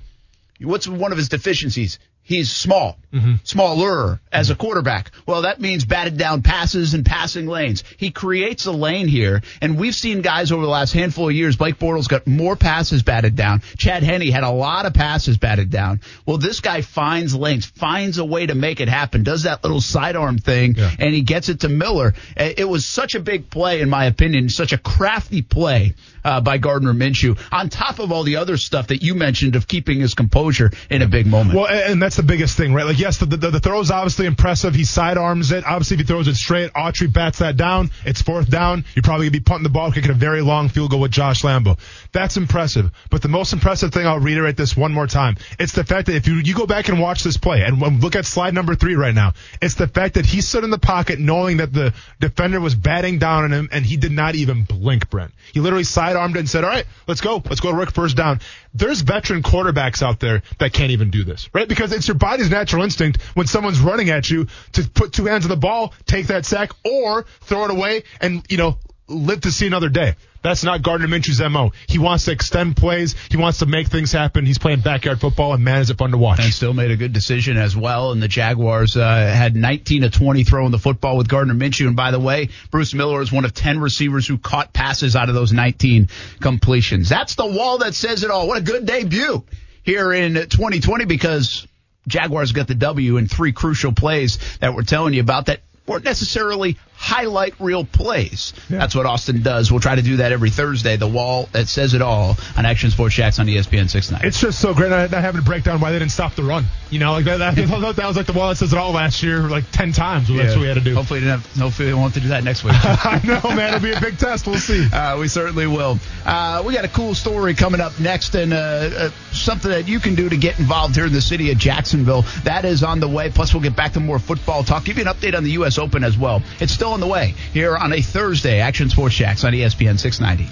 what's 0.59 0.87
one 0.87 1.11
of 1.11 1.17
his 1.17 1.29
deficiencies? 1.29 1.99
He's 2.23 2.51
small, 2.51 2.97
smaller 3.43 4.19
as 4.31 4.49
a 4.49 4.55
quarterback. 4.55 5.11
Well, 5.25 5.43
that 5.43 5.59
means 5.59 5.85
batted 5.85 6.17
down 6.17 6.41
passes 6.41 6.93
and 6.93 7.05
passing 7.05 7.47
lanes. 7.47 7.83
He 7.97 8.11
creates 8.11 8.65
a 8.65 8.71
lane 8.71 9.07
here, 9.07 9.41
and 9.61 9.77
we've 9.77 9.95
seen 9.95 10.21
guys 10.21 10.51
over 10.51 10.61
the 10.61 10.69
last 10.69 10.93
handful 10.93 11.29
of 11.29 11.35
years. 11.35 11.55
Blake 11.55 11.79
Bortles 11.79 12.07
got 12.07 12.27
more 12.27 12.55
passes 12.55 13.03
batted 13.03 13.35
down. 13.35 13.61
Chad 13.77 14.03
Henne 14.03 14.29
had 14.31 14.43
a 14.43 14.51
lot 14.51 14.85
of 14.85 14.93
passes 14.93 15.37
batted 15.37 15.69
down. 15.69 16.01
Well, 16.25 16.37
this 16.37 16.59
guy 16.59 16.81
finds 16.81 17.35
lanes, 17.35 17.65
finds 17.65 18.17
a 18.17 18.25
way 18.25 18.45
to 18.45 18.55
make 18.55 18.79
it 18.79 18.89
happen, 18.89 19.23
does 19.23 19.43
that 19.43 19.63
little 19.63 19.81
sidearm 19.81 20.37
thing, 20.37 20.75
and 20.77 21.13
he 21.13 21.21
gets 21.21 21.49
it 21.49 21.61
to 21.61 21.69
Miller. 21.69 22.13
Uh, 22.39 22.49
It 22.57 22.67
was 22.67 22.85
such 22.85 23.15
a 23.15 23.19
big 23.19 23.49
play, 23.49 23.81
in 23.81 23.89
my 23.89 24.05
opinion, 24.05 24.49
such 24.49 24.73
a 24.73 24.77
crafty 24.77 25.41
play 25.41 25.93
uh, 26.23 26.41
by 26.41 26.57
Gardner 26.57 26.93
Minshew, 26.93 27.37
on 27.51 27.69
top 27.69 27.99
of 27.99 28.11
all 28.11 28.23
the 28.23 28.35
other 28.37 28.57
stuff 28.57 28.87
that 28.87 29.01
you 29.01 29.15
mentioned 29.15 29.55
of 29.55 29.67
keeping 29.67 29.99
his 29.99 30.13
composure 30.13 30.71
in 30.89 31.01
a 31.01 31.07
big 31.07 31.25
moment. 31.25 31.57
Well, 31.57 31.67
and 31.67 31.97
and 31.97 32.01
that's 32.03 32.17
the 32.17 32.23
biggest 32.23 32.55
thing, 32.57 32.73
right? 32.75 32.85
Like, 32.85 32.96
yes, 32.99 33.17
the, 33.17 33.25
the, 33.25 33.51
the 33.51 33.59
throw 33.59 33.79
is 33.79 33.91
obviously 33.91 34.25
impressive. 34.25 34.75
He 34.75 34.83
sidearms 34.83 35.51
it. 35.51 35.65
Obviously, 35.65 35.95
if 35.95 36.01
he 36.01 36.05
throws 36.05 36.27
it 36.27 36.35
straight, 36.35 36.71
Autry 36.73 37.11
bats 37.11 37.39
that 37.39 37.57
down. 37.57 37.91
It's 38.05 38.21
fourth 38.21 38.49
down. 38.49 38.85
You're 38.95 39.03
probably 39.03 39.25
going 39.25 39.33
to 39.33 39.39
be 39.39 39.43
punting 39.43 39.63
the 39.63 39.69
ball, 39.69 39.91
kicking 39.91 40.11
a 40.11 40.15
very 40.15 40.41
long 40.41 40.69
field 40.69 40.91
goal 40.91 41.01
with 41.01 41.11
Josh 41.11 41.43
Lambo. 41.43 41.77
That's 42.11 42.37
impressive. 42.37 42.91
But 43.09 43.21
the 43.21 43.27
most 43.27 43.53
impressive 43.53 43.93
thing, 43.93 44.07
I'll 44.07 44.19
reiterate 44.19 44.57
this 44.57 44.75
one 44.75 44.93
more 44.93 45.07
time. 45.07 45.37
It's 45.59 45.73
the 45.73 45.83
fact 45.83 46.07
that 46.07 46.15
if 46.15 46.27
you, 46.27 46.35
you 46.35 46.55
go 46.55 46.65
back 46.65 46.89
and 46.89 46.99
watch 46.99 47.23
this 47.23 47.37
play 47.37 47.63
and 47.63 47.79
look 48.01 48.15
at 48.15 48.25
slide 48.25 48.53
number 48.53 48.75
three 48.75 48.95
right 48.95 49.15
now, 49.15 49.33
it's 49.61 49.75
the 49.75 49.87
fact 49.87 50.15
that 50.15 50.25
he 50.25 50.41
stood 50.41 50.63
in 50.63 50.69
the 50.69 50.79
pocket 50.79 51.19
knowing 51.19 51.57
that 51.57 51.73
the 51.73 51.93
defender 52.19 52.59
was 52.59 52.75
batting 52.75 53.19
down 53.19 53.43
on 53.43 53.53
him 53.53 53.69
and 53.71 53.85
he 53.85 53.97
did 53.97 54.11
not 54.11 54.35
even 54.35 54.63
blink, 54.63 55.09
Brent. 55.09 55.33
He 55.53 55.59
literally 55.59 55.83
sidearmed 55.83 56.35
it 56.35 56.39
and 56.39 56.49
said, 56.49 56.63
all 56.63 56.69
right, 56.69 56.85
let's 57.07 57.21
go. 57.21 57.41
Let's 57.45 57.61
go 57.61 57.71
to 57.71 57.77
Rick 57.77 57.91
first 57.91 58.17
down. 58.17 58.39
There's 58.73 59.01
veteran 59.01 59.43
quarterbacks 59.43 60.03
out 60.03 60.19
there 60.19 60.43
that 60.59 60.73
can't 60.73 60.91
even 60.91 61.09
do 61.09 61.23
this, 61.23 61.49
right? 61.53 61.67
Because 61.67 61.91
it's 61.91 62.07
your 62.07 62.15
body's 62.15 62.49
natural 62.49 62.83
instinct 62.87 63.21
when 63.33 63.47
someone's 63.47 63.81
running 63.81 64.09
at 64.09 64.29
you 64.29 64.47
to 64.73 64.89
put 64.89 65.11
two 65.11 65.25
hands 65.25 65.43
on 65.43 65.49
the 65.49 65.57
ball, 65.57 65.93
take 66.05 66.27
that 66.27 66.45
sack, 66.45 66.71
or 66.85 67.25
throw 67.41 67.65
it 67.65 67.71
away 67.71 68.03
and, 68.21 68.45
you 68.49 68.55
know, 68.57 68.77
live 69.09 69.41
to 69.41 69.51
see 69.51 69.67
another 69.67 69.89
day. 69.89 70.15
That's 70.43 70.63
not 70.63 70.81
Gardner 70.81 71.07
Minshew's 71.07 71.41
MO. 71.41 71.73
He 71.87 71.99
wants 71.99 72.25
to 72.25 72.31
extend 72.31 72.77
plays. 72.77 73.15
He 73.29 73.35
wants 73.35 73.59
to 73.59 73.65
make 73.65 73.87
things 73.87 74.13
happen. 74.13 74.45
He's 74.45 74.59
playing 74.59 74.79
backyard 74.79 75.19
football, 75.19 75.53
and 75.53 75.61
man, 75.61 75.81
is 75.81 75.89
it 75.89 75.97
fun 75.97 76.11
to 76.11 76.17
watch. 76.17 76.39
and 76.39 76.53
still 76.53 76.73
made 76.73 76.91
a 76.91 76.95
good 76.95 77.11
decision 77.11 77.57
as 77.57 77.75
well. 77.75 78.11
And 78.11 78.21
the 78.21 78.29
Jaguars 78.29 78.95
uh, 78.95 79.03
had 79.03 79.57
19 79.57 80.03
to 80.03 80.09
20 80.09 80.43
throwing 80.45 80.71
the 80.71 80.79
football 80.79 81.17
with 81.17 81.27
Gardner 81.27 81.53
Minshew. 81.53 81.87
And 81.87 81.95
by 81.95 82.11
the 82.11 82.19
way, 82.19 82.49
Bruce 82.71 82.93
Miller 82.93 83.21
is 83.21 83.31
one 83.31 83.43
of 83.43 83.53
10 83.53 83.79
receivers 83.79 84.27
who 84.27 84.37
caught 84.37 84.71
passes 84.71 85.15
out 85.15 85.27
of 85.27 85.35
those 85.35 85.51
19 85.51 86.07
completions. 86.39 87.09
That's 87.09 87.35
the 87.35 87.47
wall 87.47 87.79
that 87.79 87.93
says 87.93 88.23
it 88.23 88.31
all. 88.31 88.47
What 88.47 88.57
a 88.57 88.61
good 88.61 88.85
debut 88.85 89.43
here 89.83 90.13
in 90.13 90.35
2020 90.35 91.05
because 91.05 91.67
Jaguars 92.07 92.53
got 92.53 92.67
the 92.67 92.75
W 92.75 93.17
in 93.17 93.27
three 93.27 93.51
crucial 93.51 93.91
plays 93.91 94.39
that 94.59 94.73
we're 94.73 94.83
telling 94.83 95.13
you 95.13 95.21
about 95.21 95.47
that 95.47 95.61
weren't 95.87 96.03
necessarily 96.03 96.77
highlight 96.97 97.53
reel 97.59 97.85
plays. 97.85 98.53
That's 98.69 98.95
what 98.95 99.05
Austin 99.05 99.43
does. 99.43 99.71
We'll 99.71 99.79
try 99.79 99.95
to 99.95 100.01
do 100.01 100.17
that 100.17 100.31
every 100.31 100.49
Thursday. 100.49 100.97
The 100.97 101.07
wall 101.07 101.47
that 101.51 101.67
says 101.67 101.93
it 101.93 102.01
all 102.01 102.35
on 102.57 102.65
Action 102.65 102.89
Sports 102.89 103.15
Jax 103.15 103.39
on 103.39 103.45
ESPN 103.45 103.89
690. 103.89 104.27
It's 104.27 104.41
just 104.41 104.59
so 104.59 104.73
great 104.73 104.89
not, 104.89 105.11
not 105.11 105.21
having 105.21 105.39
to 105.39 105.45
break 105.45 105.63
down 105.63 105.79
why 105.79 105.91
they 105.91 105.99
didn't 105.99 106.11
stop 106.11 106.33
the 106.35 106.43
run. 106.43 106.65
You 106.89 106.99
know, 106.99 107.11
like 107.11 107.25
that, 107.25 107.37
that, 107.37 107.55
that 107.95 108.07
was 108.07 108.17
like 108.17 108.25
the 108.25 108.33
wall 108.33 108.49
that 108.49 108.55
says 108.55 108.73
it 108.73 108.79
all 108.79 108.91
last 108.91 109.21
year, 109.21 109.41
like 109.41 109.69
10 109.71 109.91
times. 109.91 110.29
Well, 110.29 110.39
That's 110.39 110.55
what 110.55 110.61
we 110.61 110.67
had 110.67 110.73
to 110.73 110.81
do. 110.81 110.95
Hopefully, 110.95 111.19
we 111.19 111.27
didn't 111.27 111.41
have, 111.41 111.61
hopefully, 111.61 111.89
we 111.89 111.93
won't 111.93 112.13
have 112.13 112.21
to 112.21 112.27
do 112.27 112.29
that 112.29 112.43
next 112.43 112.63
week. 112.63 112.73
I 112.83 113.21
know, 113.23 113.55
man. 113.55 113.75
It'll 113.75 113.79
be 113.79 113.93
a 113.93 114.01
big 114.01 114.17
test. 114.17 114.47
We'll 114.47 114.57
see. 114.57 114.87
Uh, 114.91 115.19
we 115.19 115.27
certainly 115.27 115.67
will. 115.67 115.99
Uh, 116.25 116.63
we 116.65 116.73
got 116.73 116.83
a 116.83 116.89
cool 116.89 117.13
story 117.13 117.53
coming 117.53 117.79
up 117.79 117.99
next, 117.99 118.33
and 118.35 118.53
uh, 118.53 118.57
uh, 118.57 119.09
something 119.31 119.69
that 119.69 119.87
you 119.87 119.99
can 119.99 120.15
do 120.15 120.29
to 120.29 120.37
get 120.37 120.59
involved 120.59 120.95
here 120.95 121.05
in 121.05 121.13
the 121.13 121.21
city 121.21 121.51
of 121.51 121.57
Jacksonville. 121.59 122.23
That 122.43 122.65
is 122.65 122.83
on 122.83 122.99
the 122.99 123.07
way. 123.07 123.29
Plus, 123.29 123.53
we'll 123.53 123.63
get 123.63 123.75
back 123.75 123.93
to 123.93 123.99
more 123.99 124.19
football 124.19 124.63
talk. 124.63 124.83
Give 124.83 124.97
you 124.97 125.03
an 125.05 125.13
update 125.13 125.35
on 125.35 125.43
the 125.43 125.51
U.S. 125.51 125.76
Open 125.77 126.03
as 126.03 126.17
well. 126.17 126.41
It's 126.59 126.73
still 126.73 126.93
on 126.93 126.99
the 126.99 127.07
way 127.07 127.35
here 127.53 127.75
on 127.75 127.93
a 127.93 128.01
Thursday. 128.01 128.59
Action 128.59 128.89
Sports 128.89 129.15
Jax 129.15 129.43
on 129.43 129.53
ESPN 129.53 129.99
690. 129.99 130.51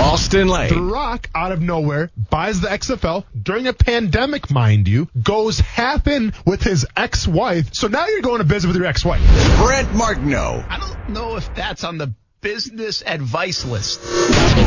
Austin 0.00 0.48
Lane. 0.48 0.68
The 0.68 0.80
Rock, 0.80 1.30
out 1.34 1.50
of 1.50 1.62
nowhere, 1.62 2.10
buys 2.30 2.60
the 2.60 2.68
XFL 2.68 3.24
during 3.40 3.66
a 3.66 3.72
pandemic, 3.72 4.50
mind 4.50 4.86
you, 4.86 5.08
goes 5.20 5.58
half 5.60 6.06
in 6.06 6.32
with 6.44 6.62
his 6.62 6.86
ex-wife. 6.96 7.74
So 7.74 7.88
now 7.88 8.06
you're 8.08 8.20
going 8.20 8.38
to 8.38 8.44
visit 8.44 8.68
with 8.68 8.76
your 8.76 8.86
ex-wife. 8.86 9.22
Brent 9.62 9.94
Martineau. 9.94 10.64
I 10.68 10.78
don't 10.78 11.08
know 11.10 11.36
if 11.36 11.54
that's 11.54 11.84
on 11.84 11.98
the 11.98 12.12
business 12.40 13.02
advice 13.06 13.64
list. 13.64 14.00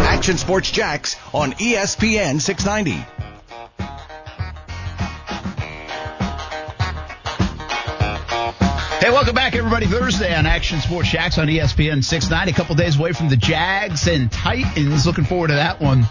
Action 0.07 0.37
Sports 0.37 0.71
Jax 0.71 1.15
on 1.33 1.51
ESPN 1.53 2.41
690. 2.41 3.05
Hey, 9.07 9.13
welcome 9.13 9.35
back, 9.35 9.55
everybody. 9.55 9.85
Thursday 9.85 10.35
on 10.35 10.45
Action 10.45 10.81
Sports 10.81 11.07
Jax 11.07 11.37
on 11.37 11.47
ESPN 11.47 12.03
690. 12.03 12.51
A 12.51 12.53
couple 12.53 12.75
days 12.75 12.99
away 12.99 13.13
from 13.13 13.29
the 13.29 13.37
Jags 13.37 14.05
and 14.05 14.29
Titans. 14.29 15.07
Looking 15.07 15.23
forward 15.23 15.47
to 15.47 15.53
that 15.53 15.79
one. 15.79 16.05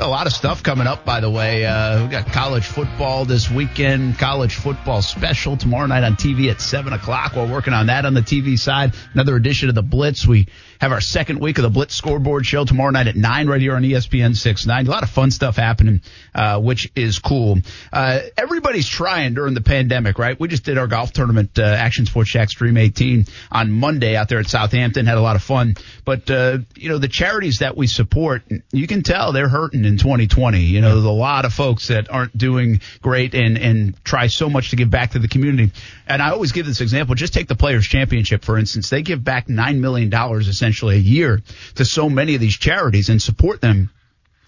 A 0.00 0.08
lot 0.08 0.26
of 0.26 0.32
stuff 0.32 0.60
coming 0.64 0.88
up, 0.88 1.04
by 1.04 1.20
the 1.20 1.30
way. 1.30 1.64
Uh, 1.64 2.02
we 2.02 2.10
got 2.10 2.26
college 2.32 2.64
football 2.64 3.24
this 3.24 3.48
weekend, 3.48 4.18
college 4.18 4.56
football 4.56 5.00
special 5.00 5.56
tomorrow 5.56 5.86
night 5.86 6.02
on 6.02 6.14
TV 6.14 6.50
at 6.50 6.60
7 6.60 6.92
o'clock. 6.92 7.36
We're 7.36 7.48
working 7.48 7.72
on 7.72 7.86
that 7.86 8.04
on 8.04 8.14
the 8.14 8.20
TV 8.20 8.58
side. 8.58 8.94
Another 9.14 9.36
edition 9.36 9.68
of 9.68 9.76
the 9.76 9.84
Blitz. 9.84 10.26
We 10.26 10.48
have 10.80 10.92
our 10.92 11.00
second 11.00 11.40
week 11.40 11.58
of 11.58 11.62
the 11.62 11.68
Blitz 11.68 11.94
scoreboard 11.94 12.46
show 12.46 12.64
tomorrow 12.64 12.90
night 12.90 13.06
at 13.06 13.14
9 13.14 13.48
right 13.48 13.60
here 13.60 13.74
on 13.74 13.82
ESPN 13.82 14.34
690. 14.34 14.88
A 14.88 14.90
lot 14.90 15.02
of 15.02 15.10
fun 15.10 15.30
stuff 15.30 15.56
happening, 15.56 16.00
uh, 16.34 16.58
which 16.58 16.90
is 16.96 17.18
cool. 17.18 17.58
Uh, 17.92 18.20
everybody's 18.36 18.88
trying 18.88 19.34
during 19.34 19.52
the 19.52 19.60
pandemic, 19.60 20.18
right? 20.18 20.40
We 20.40 20.48
just 20.48 20.64
did 20.64 20.78
our 20.78 20.86
golf 20.86 21.12
tournament, 21.12 21.58
uh, 21.58 21.62
Action 21.62 22.06
Sports 22.06 22.30
Shack 22.30 22.48
Stream 22.48 22.78
18 22.78 23.26
on 23.52 23.70
Monday 23.70 24.16
out 24.16 24.30
there 24.30 24.38
at 24.38 24.46
Southampton. 24.46 25.04
Had 25.04 25.18
a 25.18 25.22
lot 25.22 25.36
of 25.36 25.42
fun. 25.42 25.74
But, 26.06 26.30
uh, 26.30 26.58
you 26.76 26.88
know, 26.88 26.96
the 26.96 27.08
charities 27.08 27.58
that 27.58 27.76
we 27.76 27.86
support, 27.86 28.42
you 28.72 28.86
can 28.86 29.02
tell 29.02 29.32
they're 29.32 29.48
hurting 29.48 29.84
in 29.84 29.98
2020. 29.98 30.60
You 30.60 30.80
know, 30.80 30.94
there's 30.94 31.04
a 31.04 31.10
lot 31.10 31.44
of 31.44 31.52
folks 31.52 31.88
that 31.88 32.10
aren't 32.10 32.36
doing 32.36 32.80
great 33.02 33.34
and, 33.34 33.58
and 33.58 34.02
try 34.02 34.28
so 34.28 34.48
much 34.48 34.70
to 34.70 34.76
give 34.76 34.88
back 34.88 35.10
to 35.10 35.18
the 35.18 35.28
community. 35.28 35.72
And 36.06 36.22
I 36.22 36.30
always 36.30 36.52
give 36.52 36.64
this 36.64 36.80
example. 36.80 37.14
Just 37.14 37.34
take 37.34 37.48
the 37.48 37.54
Players 37.54 37.86
Championship, 37.86 38.46
for 38.46 38.56
instance. 38.56 38.88
They 38.88 39.02
give 39.02 39.22
back 39.22 39.46
$9 39.46 39.78
million 39.78 40.10
essentially 40.10 40.69
a 40.72 40.94
year 40.94 41.40
to 41.76 41.84
so 41.84 42.08
many 42.08 42.34
of 42.34 42.40
these 42.40 42.56
charities 42.56 43.08
and 43.08 43.20
support 43.20 43.60
them 43.60 43.90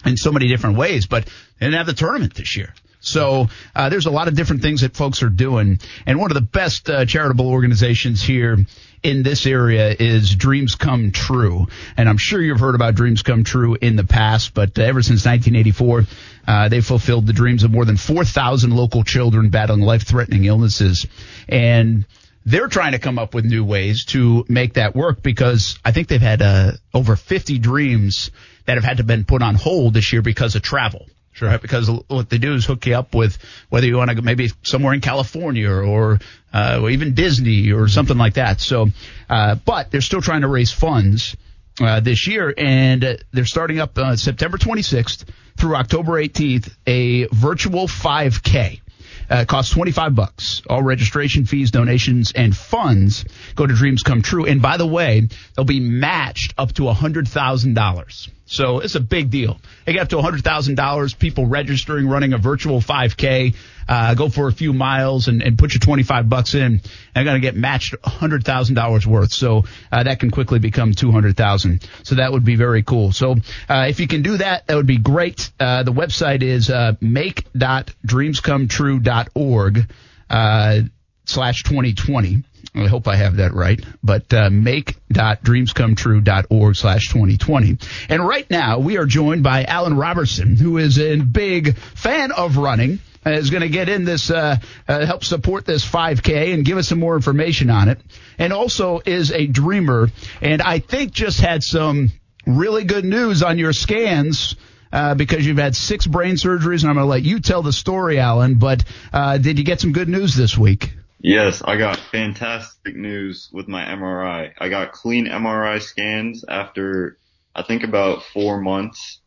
in 0.05 0.17
so 0.17 0.33
many 0.33 0.49
different 0.49 0.77
ways, 0.77 1.07
but 1.07 1.25
they 1.25 1.67
didn't 1.67 1.79
have 1.79 1.87
the 1.87 1.93
tournament 1.93 2.35
this 2.35 2.57
year. 2.57 2.75
So 3.03 3.49
uh, 3.75 3.89
there's 3.89 4.07
a 4.07 4.11
lot 4.11 4.29
of 4.29 4.37
different 4.37 4.63
things 4.63 4.83
that 4.83 4.97
folks 4.97 5.25
are 5.25 5.29
doing, 5.29 5.81
and 6.07 6.21
one 6.21 6.31
of 6.31 6.37
the 6.37 6.41
best 6.41 6.89
uh, 6.89 7.05
charitable 7.05 7.49
organizations 7.49 8.23
here 8.23 8.65
in 9.03 9.25
this 9.25 9.45
area 9.45 9.95
is 9.99 10.37
Dreams 10.37 10.77
Come 10.77 11.11
True, 11.11 11.67
and 11.97 12.09
I'm 12.09 12.17
sure 12.17 12.41
you've 12.41 12.61
heard 12.61 12.77
about 12.77 12.95
Dreams 12.95 13.23
Come 13.23 13.43
True 13.43 13.77
in 13.81 13.97
the 13.97 14.05
past, 14.05 14.55
but 14.55 14.79
uh, 14.79 14.83
ever 14.83 15.03
since 15.03 15.27
1984, 15.27 16.05
uh, 16.47 16.69
they 16.69 16.81
fulfilled 16.81 17.27
the 17.27 17.33
dreams 17.33 17.65
of 17.65 17.73
more 17.73 17.85
than 17.85 17.97
4,000 17.97 18.71
local 18.71 19.03
children 19.03 19.49
battling 19.49 19.81
life-threatening 19.81 20.45
illnesses, 20.45 21.05
and 21.49 22.07
they're 22.45 22.69
trying 22.69 22.93
to 22.93 22.99
come 22.99 23.19
up 23.19 23.35
with 23.35 23.45
new 23.45 23.65
ways 23.65 24.05
to 24.07 24.45
make 24.49 24.75
that 24.75 24.95
work 24.95 25.23
because 25.23 25.79
I 25.85 25.93
think 25.93 26.09
they've 26.09 26.21
had 26.21 26.43
uh, 26.43 26.73
over 26.93 27.17
50 27.17 27.59
dreams 27.59 28.31
that 28.67 28.75
have 28.75 28.85
had 28.85 28.99
to 28.99 29.05
been 29.05 29.25
put 29.25 29.43
on 29.43 29.55
hold 29.55 29.95
this 29.95 30.13
year 30.13 30.23
because 30.23 30.55
of 30.55 30.63
travel. 30.63 31.07
Sure. 31.33 31.49
Right? 31.49 31.63
Because 31.63 31.89
what 32.09 32.29
they 32.29 32.39
do 32.39 32.55
is 32.55 32.67
hook 32.67 32.85
you 32.85 32.95
up 32.95 33.15
with 33.15 33.39
whether 33.71 33.87
you 33.87 33.97
want 33.97 34.11
to 34.11 34.17
go 34.17 34.23
maybe 34.23 34.51
somewhere 34.63 34.93
in 34.93 35.01
California 35.01 35.71
or, 35.71 36.19
uh, 36.53 36.81
or 36.83 36.91
even 36.91 37.15
Disney 37.15 37.73
or 37.73 37.89
something 37.89 38.19
like 38.19 38.35
that. 38.35 38.61
So, 38.61 38.89
uh, 39.31 39.55
but 39.55 39.91
they're 39.91 40.03
still 40.03 40.21
trying 40.21 40.43
to 40.43 40.49
raise 40.49 40.71
funds 40.71 41.35
uh, 41.81 42.01
this 42.01 42.27
year, 42.27 42.53
and 42.57 43.03
uh, 43.03 43.17
they're 43.33 43.47
starting 43.47 43.79
up 43.79 43.97
uh, 43.97 44.17
September 44.17 44.59
26th 44.59 45.25
through 45.57 45.75
October 45.75 46.13
18th 46.23 46.75
a 46.87 47.27
virtual 47.29 47.87
5K. 47.87 48.81
Uh, 49.31 49.45
costs 49.45 49.73
25 49.73 50.15
bucks. 50.15 50.63
All 50.69 50.83
registration 50.83 51.47
fees, 51.47 51.71
donations, 51.71 52.33
and 52.33 52.57
funds 52.57 53.25
go 53.55 53.67
to 53.67 53.75
Dreams 53.75 54.03
Come 54.03 54.23
True. 54.23 54.47
And 54.47 54.61
by 54.61 54.77
the 54.77 54.87
way, 54.87 55.29
they'll 55.57 55.65
be 55.65 55.81
matched 55.81 56.55
up 56.59 56.73
to 56.75 56.83
$100,000. 56.83 58.29
So 58.53 58.81
it's 58.81 58.97
a 58.97 59.01
big 59.01 59.31
deal. 59.31 59.59
They 59.87 59.95
get 59.95 60.03
up 60.03 60.11
to 60.11 60.17
$100,000, 60.17 61.19
people 61.19 61.47
registering, 61.47 62.07
running 62.07 62.35
a 62.35 62.39
virtual 62.39 62.83
5K, 62.83 63.55
uh, 63.89 64.15
go 64.15 64.29
for 64.29 64.47
a 64.47 64.53
few 64.53 64.75
miles 64.75 65.29
and, 65.29 65.43
and 65.43 65.57
put 65.57 65.73
your 65.73 65.81
25 65.81 66.29
bucks 66.29 66.55
in. 66.55 66.63
And 66.63 66.83
they're 67.15 67.25
going 67.25 67.41
to 67.41 67.43
get 67.47 67.57
matched 67.57 67.95
$100,000 68.05 69.07
worth. 69.07 69.33
So 69.33 69.65
uh, 69.91 70.03
that 70.03 70.21
can 70.21 70.31
quickly 70.31 70.59
become 70.59 70.93
200,000. 70.93 71.89
So 72.03 72.17
that 72.17 72.31
would 72.31 72.45
be 72.45 72.57
very 72.57 72.83
cool. 72.83 73.13
So 73.13 73.37
uh, 73.71 73.87
if 73.89 74.01
you 74.01 74.07
can 74.07 74.21
do 74.21 74.37
that, 74.37 74.67
that 74.67 74.75
would 74.75 74.87
be 74.87 74.99
great. 74.99 75.51
Uh, 75.59 75.85
the 75.85 75.93
website 75.93 76.43
is 76.43 76.69
uh, 76.69 76.93
make.dreamscometrue.org 77.01 79.93
uh, 80.29 80.81
slash 81.25 81.63
2020. 81.63 82.45
I 82.75 82.87
hope 82.87 83.07
I 83.07 83.17
have 83.17 83.37
that 83.37 83.53
right, 83.53 83.79
but 84.03 84.33
uh, 84.33 84.49
make.dreamscometrue.org 84.49 86.77
slash 86.77 87.09
2020. 87.09 87.77
And 88.09 88.27
right 88.27 88.51
now 88.51 88.79
we 88.79 88.97
are 88.97 89.05
joined 89.05 89.43
by 89.43 89.65
Alan 89.65 89.95
Robertson, 89.95 90.57
who 90.57 90.79
is 90.79 90.99
a 90.99 91.17
big 91.17 91.77
fan 91.77 92.33
of 92.33 92.57
running, 92.57 92.99
uh, 93.27 93.33
is 93.33 93.51
going 93.51 93.61
to 93.61 93.69
get 93.69 93.91
in 93.91 94.07
this, 94.07 94.31
uh, 94.31 94.57
uh, 94.89 95.05
help 95.05 95.23
support 95.23 95.67
this 95.67 95.87
5K 95.87 96.55
and 96.55 96.65
give 96.65 96.79
us 96.79 96.89
some 96.89 96.99
more 96.99 97.15
information 97.15 97.69
on 97.69 97.91
it. 97.91 98.01
And 98.39 98.55
also 98.55 99.03
is 99.05 99.33
a 99.33 99.47
dreamer, 99.47 100.09
and 100.41 100.63
I 100.63 100.79
think 100.79 101.13
just 101.13 101.41
had 101.41 101.63
some 101.63 102.11
really 102.47 102.85
good 102.85 103.05
news 103.05 103.43
on 103.43 103.59
your 103.59 103.75
scans. 103.75 104.57
Uh, 104.95 105.15
because 105.15 105.47
you've 105.47 105.57
had 105.57 105.75
six 105.75 106.07
brain 106.07 106.35
surgeries, 106.35 106.83
and 106.83 106.91
I'm 106.91 106.97
going 106.97 107.07
to 107.07 107.09
let 107.11 107.23
you 107.23 107.41
tell 107.41 107.63
the 107.63 107.73
story, 107.73 108.19
Alan. 108.19 108.57
But 108.57 108.85
uh, 109.11 109.39
did 109.39 109.57
you 109.57 109.65
get 109.65 109.81
some 109.81 109.93
good 109.93 110.07
news 110.07 110.37
this 110.37 110.59
week? 110.59 110.93
Yes, 111.23 111.63
I 111.65 111.77
got 111.77 112.01
fantastic 112.11 112.97
news 112.97 113.49
with 113.53 113.69
my 113.69 113.85
MRI. 113.85 114.53
I 114.59 114.69
got 114.69 114.91
clean 114.91 115.27
MRI 115.27 115.81
scans 115.81 116.45
after 116.49 117.17
I 117.55 117.63
think 117.63 117.85
about 117.85 118.25
four 118.25 118.61
months, 118.61 119.21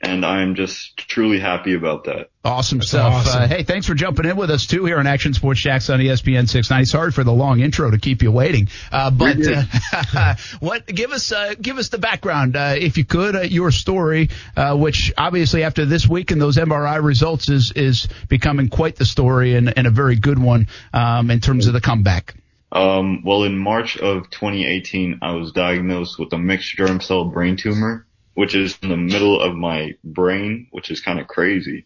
and 0.00 0.24
I'm 0.24 0.54
just 0.54 0.96
truly 0.96 1.38
happy 1.38 1.74
about 1.74 2.04
that. 2.04 2.30
Awesome 2.42 2.78
That's 2.78 2.88
stuff. 2.88 3.12
awesome. 3.12 3.42
Uh, 3.42 3.48
hey, 3.48 3.62
thanks 3.64 3.86
for 3.86 3.94
jumping 3.94 4.24
in 4.24 4.36
with 4.36 4.50
us 4.50 4.66
too 4.66 4.86
here 4.86 4.98
on 4.98 5.06
Action 5.06 5.34
Sports 5.34 5.60
Jax 5.60 5.90
on 5.90 6.00
ESPN 6.00 6.48
690. 6.48 6.86
Sorry 6.86 7.12
for 7.12 7.22
the 7.22 7.32
long 7.32 7.60
intro 7.60 7.90
to 7.90 7.98
keep 7.98 8.22
you 8.22 8.32
waiting, 8.32 8.68
uh, 8.90 9.10
but 9.10 9.36
uh, 9.46 10.34
what? 10.60 10.86
Give 10.86 11.12
us 11.12 11.32
uh, 11.32 11.54
give 11.60 11.76
us 11.76 11.90
the 11.90 11.98
background, 11.98 12.56
uh, 12.56 12.74
if 12.78 12.96
you 12.96 13.04
could, 13.04 13.36
uh, 13.36 13.40
your 13.42 13.70
story, 13.70 14.30
uh, 14.56 14.76
which 14.76 15.12
obviously 15.18 15.64
after 15.64 15.84
this 15.84 16.08
week 16.08 16.30
and 16.30 16.40
those 16.40 16.56
MRI 16.56 17.02
results 17.02 17.50
is 17.50 17.72
is 17.76 18.08
becoming 18.28 18.68
quite 18.68 18.96
the 18.96 19.04
story 19.04 19.54
and, 19.54 19.76
and 19.76 19.86
a 19.86 19.90
very 19.90 20.16
good 20.16 20.38
one 20.38 20.68
um, 20.94 21.30
in 21.30 21.40
terms 21.40 21.66
of 21.66 21.74
the 21.74 21.80
comeback. 21.80 22.34
Um, 22.72 23.22
well, 23.24 23.42
in 23.42 23.58
March 23.58 23.96
of 23.98 24.30
2018, 24.30 25.18
I 25.22 25.32
was 25.32 25.52
diagnosed 25.52 26.18
with 26.18 26.32
a 26.32 26.38
mixed 26.38 26.76
germ 26.76 27.00
cell 27.00 27.24
brain 27.24 27.56
tumor, 27.56 28.06
which 28.40 28.54
is 28.54 28.78
in 28.82 28.88
the 28.88 28.96
middle 28.96 29.38
of 29.38 29.54
my 29.54 29.92
brain, 30.02 30.66
which 30.70 30.90
is 30.90 31.02
kind 31.02 31.20
of 31.20 31.28
crazy. 31.28 31.84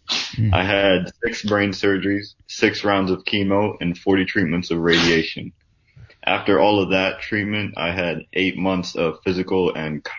I 0.53 0.63
had 0.63 1.11
six 1.25 1.43
brain 1.43 1.71
surgeries, 1.71 2.37
six 2.47 2.85
rounds 2.85 3.11
of 3.11 3.25
chemo, 3.25 3.77
and 3.81 3.99
40 3.99 4.25
treatments 4.25 4.71
of 4.71 4.79
radiation. 4.79 5.53
After 6.25 6.61
all 6.61 6.81
of 6.81 6.91
that 6.91 7.21
treatment, 7.21 7.75
I 7.77 7.91
had 7.91 8.27
eight 8.33 8.57
months 8.57 8.95
of 8.95 9.19
physical 9.25 9.75
and 9.75 10.05
co- 10.05 10.13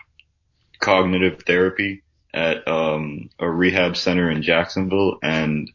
cognitive 0.78 1.44
therapy 1.46 2.02
at 2.34 2.68
um, 2.68 3.30
a 3.38 3.48
rehab 3.48 3.96
center 3.96 4.30
in 4.30 4.42
Jacksonville, 4.42 5.16
and 5.22 5.70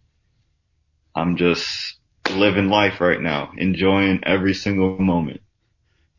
I'm 1.15 1.37
just 1.37 1.97
living 2.29 2.69
life 2.69 3.01
right 3.01 3.19
now, 3.19 3.51
enjoying 3.57 4.21
every 4.27 4.53
single 4.53 4.99
moment. 4.99 5.41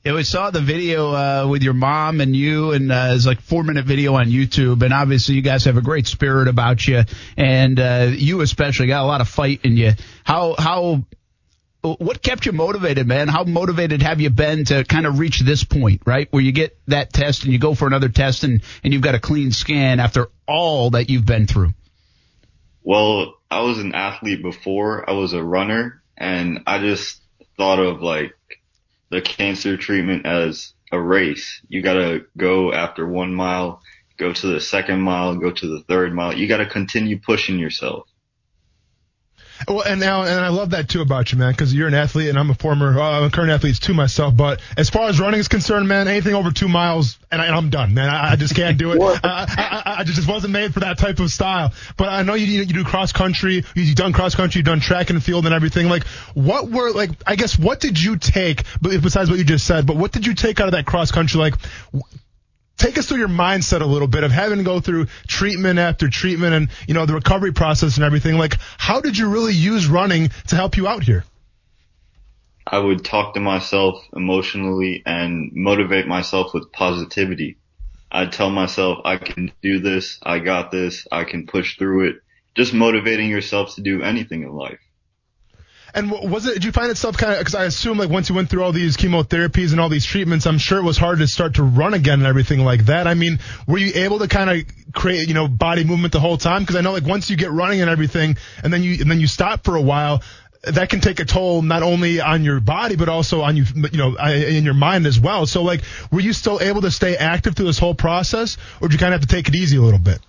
Yeah, 0.05 0.15
we 0.15 0.25
saw 0.25 0.51
the 0.51 0.61
video 0.61 1.13
uh, 1.13 1.47
with 1.49 1.63
your 1.63 1.75
mom 1.75 2.21
and 2.21 2.35
you, 2.35 2.73
and 2.73 2.91
uh, 2.91 3.13
it's 3.15 3.25
like 3.25 3.41
four 3.41 3.63
minute 3.63 3.85
video 3.85 4.15
on 4.15 4.27
YouTube. 4.27 4.83
And 4.83 4.93
obviously, 4.93 5.37
you 5.37 5.43
guys 5.43 5.67
have 5.67 5.77
a 5.77 5.81
great 5.81 6.09
spirit 6.09 6.49
about 6.49 6.85
you, 6.89 7.03
and 7.37 7.79
uh, 7.79 8.11
you 8.11 8.41
especially 8.41 8.89
got 8.89 9.05
a 9.05 9.07
lot 9.07 9.21
of 9.21 9.29
fight 9.29 9.61
in 9.63 9.77
you. 9.77 9.93
How 10.25 10.57
how 10.59 11.05
what 11.83 12.21
kept 12.21 12.47
you 12.47 12.53
motivated, 12.53 13.07
man? 13.07 13.29
How 13.29 13.45
motivated 13.45 14.03
have 14.03 14.21
you 14.21 14.31
been 14.31 14.65
to 14.67 14.83
kind 14.83 15.07
of 15.07 15.21
reach 15.21 15.39
this 15.39 15.63
point, 15.63 16.03
right, 16.05 16.27
where 16.33 16.43
you 16.43 16.51
get 16.51 16.77
that 16.89 17.13
test 17.13 17.45
and 17.45 17.53
you 17.53 17.61
go 17.61 17.77
for 17.77 17.87
another 17.87 18.09
test, 18.09 18.43
and 18.43 18.61
and 18.83 18.93
you've 18.93 19.03
got 19.03 19.15
a 19.15 19.21
clean 19.21 19.53
scan 19.53 20.01
after 20.01 20.31
all 20.49 20.91
that 20.91 21.11
you've 21.11 21.27
been 21.27 21.47
through? 21.47 21.75
Well, 22.83 23.35
I 23.49 23.61
was 23.61 23.79
an 23.79 23.95
athlete 23.95 24.43
before. 24.43 25.09
I 25.09 25.13
was 25.13 25.33
a 25.33 25.45
runner 25.45 26.03
and 26.19 26.65
I 26.67 26.81
just 26.81 27.21
thought 27.57 27.79
of 27.79 28.03
like 28.03 28.35
the 29.13 29.21
cancer 29.21 29.77
treatment 29.77 30.25
as 30.25 30.73
a 30.91 30.99
race. 30.99 31.61
You 31.69 31.83
gotta 31.83 32.25
go 32.37 32.73
after 32.73 33.07
one 33.07 33.35
mile, 33.35 33.83
go 34.17 34.33
to 34.33 34.47
the 34.47 34.61
second 34.61 35.01
mile, 35.01 35.37
go 35.37 35.51
to 35.53 35.67
the 35.69 35.85
third 35.85 36.15
mile. 36.15 36.35
You 36.35 36.49
gotta 36.49 36.67
continue 36.67 37.21
pushing 37.21 37.59
yourself. 37.59 38.09
Well, 39.69 39.83
and 39.83 40.01
now, 40.01 40.23
and 40.23 40.41
I 40.41 40.49
love 40.49 40.71
that 40.71 40.89
too 40.89 41.01
about 41.01 41.33
you, 41.33 41.39
man, 41.39 41.53
because 41.53 41.73
you're 41.75 41.89
an 41.89 41.95
athlete, 41.95 42.29
and 42.29 42.39
I'm 42.39 42.51
a 42.51 42.55
former, 42.55 42.99
uh, 42.99 43.19
I'm 43.19 43.25
a 43.25 43.31
current 43.31 43.51
athlete 43.51 43.77
too 43.77 43.95
myself. 43.95 44.37
But 44.37 44.61
as 44.77 44.91
far 44.91 45.09
as 45.09 45.21
running 45.21 45.41
is 45.41 45.49
concerned, 45.49 45.89
man, 45.89 46.09
anything 46.09 46.35
over 46.35 46.51
two 46.51 46.69
miles, 46.69 47.19
and, 47.31 47.41
I, 47.41 47.49
I'm 47.49 47.71
done, 47.71 47.95
man. 47.95 48.09
I, 48.09 48.33
I 48.33 48.37
just 48.37 48.55
can't 48.55 48.79
do 48.79 48.93
it. 48.93 49.21
I, 49.25 49.47
I, 49.85 49.95
I, 49.99 50.05
just 50.05 50.29
wasn't 50.29 50.53
made 50.53 50.75
for 50.75 50.81
that 50.81 50.99
type 50.99 51.19
of 51.19 51.31
style. 51.31 51.73
But 51.97 52.09
I 52.09 52.23
know 52.23 52.35
you, 52.35 52.47
you, 52.47 52.61
you 52.61 52.75
do 52.75 52.85
cross 52.85 53.13
country, 53.13 53.65
you've 53.75 53.97
done 53.97 54.13
cross 54.13 54.35
country, 54.35 54.59
you've 54.59 54.67
done 54.67 54.81
track 54.81 55.11
and 55.11 55.23
field 55.23 55.47
and 55.47 55.55
everything. 55.55 55.89
Like, 55.89 56.05
what 56.35 56.71
were 56.71 56.93
like? 56.93 57.11
I 57.27 57.37
guess 57.37 57.59
what 57.59 57.81
did 57.81 58.01
you 58.01 58.17
take? 58.17 58.65
Besides 58.81 59.31
what 59.31 59.39
you 59.39 59.45
just 59.45 59.67
said, 59.67 59.87
but 59.87 59.97
what 59.97 60.13
did 60.13 60.27
you 60.27 60.35
take 60.35 60.61
out 60.61 60.69
of 60.69 60.73
that 60.73 60.87
cross 60.87 61.11
country? 61.11 61.41
Like, 61.41 61.55
take 62.77 62.99
us 62.99 63.07
through 63.07 63.19
your 63.19 63.29
mindset 63.29 63.81
a 63.81 63.87
little 63.87 64.09
bit 64.09 64.25
of 64.25 64.31
having 64.31 64.59
to 64.59 64.65
go 64.65 64.81
through 64.81 65.07
treatment 65.27 65.79
after 65.79 66.09
treatment 66.09 66.55
and 66.55 66.69
you 66.87 66.95
know 66.95 67.07
the 67.07 67.15
recovery 67.15 67.53
process 67.53 67.97
and 67.97 68.05
everything. 68.05 68.39
Like, 68.39 68.57
how 68.79 69.01
did 69.01 69.17
you 69.17 69.29
really 69.29 69.55
use 69.55 69.87
running 69.87 70.31
to 70.49 70.57
help 70.57 70.77
you 70.77 70.89
out 70.89 71.03
here? 71.03 71.25
I 72.67 72.79
would 72.79 73.05
talk 73.05 73.35
to 73.35 73.41
myself 73.41 74.05
emotionally 74.15 75.03
and 75.05 75.51
motivate 75.53 76.07
myself 76.07 76.55
with 76.55 76.71
positivity. 76.73 77.59
I'd 78.11 78.33
tell 78.33 78.51
myself 78.51 78.99
I 79.05 79.17
can 79.17 79.53
do 79.63 79.81
this, 79.81 80.19
I 80.23 80.39
got 80.39 80.71
this, 80.71 81.07
I 81.11 81.25
can 81.25 81.47
push 81.47 81.79
through 81.79 82.11
it. 82.11 82.17
Just 82.55 82.75
motivating 82.75 83.31
yourself 83.31 83.75
to 83.77 83.81
do 83.81 84.03
anything 84.03 84.43
in 84.43 84.53
life. 84.53 84.79
And 85.95 86.11
was 86.11 86.47
it? 86.47 86.55
Did 86.55 86.65
you 86.65 86.73
find 86.73 86.91
itself 86.91 87.19
kind 87.19 87.35
of? 87.35 87.39
Because 87.39 87.55
I 87.55 87.65
assume 87.65 87.99
like 87.99 88.09
once 88.09 88.31
you 88.31 88.35
went 88.35 88.49
through 88.49 88.63
all 88.65 88.73
these 88.73 88.97
chemotherapies 88.97 89.73
and 89.73 89.81
all 89.81 89.91
these 89.91 90.07
treatments, 90.07 90.47
I'm 90.47 90.57
sure 90.57 90.79
it 90.79 90.85
was 90.85 90.97
hard 90.97 91.19
to 91.19 91.27
start 91.27 91.55
to 91.57 91.63
run 91.63 91.93
again 91.93 92.21
and 92.21 92.27
everything 92.27 92.61
like 92.61 92.87
that. 92.87 93.07
I 93.07 93.13
mean, 93.13 93.41
were 93.67 93.77
you 93.77 93.93
able 94.03 94.19
to 94.21 94.29
kind 94.29 94.49
of 94.49 94.93
create 94.95 95.29
you 95.29 95.35
know 95.35 95.49
body 95.49 95.85
movement 95.85 96.15
the 96.15 96.21
whole 96.21 96.39
time? 96.39 96.63
Because 96.63 96.77
I 96.77 96.81
know 96.81 96.93
like 96.93 97.05
once 97.05 97.29
you 97.29 97.37
get 97.37 97.51
running 97.51 97.83
and 97.83 97.91
everything, 97.91 98.39
and 98.65 98.73
then 98.73 98.83
you 98.83 99.01
and 99.01 99.11
then 99.11 99.21
you 99.21 99.27
stop 99.27 99.65
for 99.65 99.77
a 99.77 99.83
while, 99.83 100.23
that 100.63 100.89
can 100.89 101.01
take 101.01 101.21
a 101.21 101.27
toll 101.27 101.61
not 101.61 101.83
only 101.83 102.23
on 102.23 102.43
your 102.43 102.61
body 102.61 102.97
but 102.97 103.11
also 103.11 103.43
on 103.43 103.59
you 103.59 103.65
you 103.93 103.99
know 103.99 104.17
in 104.17 104.65
your 104.65 104.75
mind 104.75 105.07
as 105.07 105.21
well. 105.21 105.45
So 105.45 105.63
like, 105.63 105.83
were 106.11 106.21
you 106.21 106.33
still 106.33 106.59
able 106.63 106.81
to 106.83 106.91
stay 106.91 107.17
active 107.17 107.55
through 107.55 107.67
this 107.67 107.79
whole 107.79 107.95
process, 107.95 108.57
or 108.81 108.89
did 108.89 108.95
you 108.95 108.99
kind 108.99 109.13
of 109.13 109.21
have 109.21 109.29
to 109.29 109.35
take 109.35 109.49
it 109.49 109.55
easy 109.55 109.77
a 109.77 109.83
little 109.83 110.01
bit? 110.01 110.21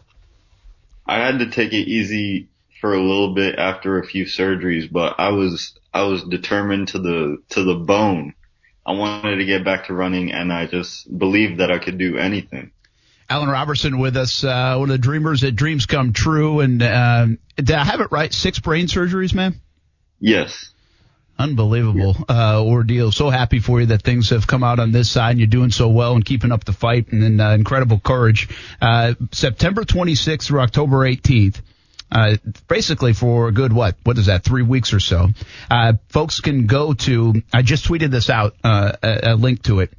I 1.06 1.19
had 1.19 1.39
to 1.39 1.49
take 1.49 1.71
it 1.71 1.88
easy 1.88 2.49
for 2.84 2.93
a 2.93 3.02
little 3.02 3.34
bit 3.34 3.58
after 3.58 3.98
a 3.98 4.06
few 4.06 4.26
surgeries, 4.26 4.91
but 4.91 5.15
I 5.17 5.30
was 5.30 5.74
I 5.93 6.02
was 6.02 6.22
determined 6.24 6.89
to 6.89 7.00
the 7.00 7.38
to 7.52 7.63
the 7.63 7.76
bone. 7.76 8.34
I 8.86 8.91
wanted 8.91 9.38
to 9.38 9.46
get 9.46 9.63
back 9.63 9.88
to 9.88 9.93
running, 9.93 10.34
and 10.34 10.52
I 10.52 10.65
just 10.65 11.08
believed 11.17 11.62
that 11.62 11.72
I 11.72 11.80
could 11.80 11.98
do 11.98 12.17
anything. 12.17 12.72
Alan 13.30 13.48
Robertson 13.48 14.00
with 14.00 14.17
us, 14.17 14.43
uh, 14.43 14.76
one 14.76 14.89
of 14.89 14.93
the 14.96 14.98
dreamers 14.98 15.41
that 15.41 15.56
dreams 15.56 15.86
come 15.86 16.12
true. 16.12 16.60
And 16.60 16.84
uh, 16.84 17.28
did 17.56 17.72
I 17.72 17.86
have 17.86 18.02
it 18.02 18.12
right? 18.12 18.34
Six 18.34 18.60
brain 18.60 18.88
surgeries, 18.88 19.34
man. 19.34 19.62
Yes. 20.19 20.74
Unbelievable 21.39 22.17
uh, 22.28 22.62
ordeal. 22.62 23.13
So 23.13 23.30
happy 23.30 23.60
for 23.60 23.80
you 23.80 23.88
that 23.88 24.02
things 24.02 24.32
have 24.32 24.46
come 24.46 24.62
out 24.62 24.82
on 24.82 24.91
this 24.91 25.10
side 25.10 25.32
and 25.32 25.39
you're 25.39 25.48
doing 25.48 25.72
so 25.72 25.88
well 25.88 26.15
and 26.15 26.26
keeping 26.26 26.52
up 26.52 26.65
the 26.65 26.74
fight 26.74 27.13
and, 27.13 27.24
and 27.24 27.39
uh, 27.39 27.52
incredible 27.52 28.02
courage. 28.02 28.50
Uh, 28.82 29.13
September 29.32 29.84
26th 29.84 30.48
through 30.48 30.60
October 30.60 31.10
18th 31.10 31.62
uh, 32.13 32.38
basically 32.67 33.13
for 33.13 33.47
a 33.47 33.52
good 33.52 33.73
what? 33.73 33.95
What 34.04 34.19
is 34.19 34.28
that? 34.28 34.43
Three 34.43 34.62
weeks 34.62 34.93
or 34.93 34.99
so. 34.99 35.30
Uh, 35.69 35.93
folks 36.10 36.39
can 36.39 36.67
go 36.67 36.93
to. 36.93 37.41
I 37.52 37.63
just 37.63 37.86
tweeted 37.86 38.12
this 38.12 38.30
out. 38.30 38.56
Uh, 38.63 38.91
a, 39.02 39.32
a, 39.32 39.36
link 39.36 39.63
to 39.63 39.80
it. 39.80 39.91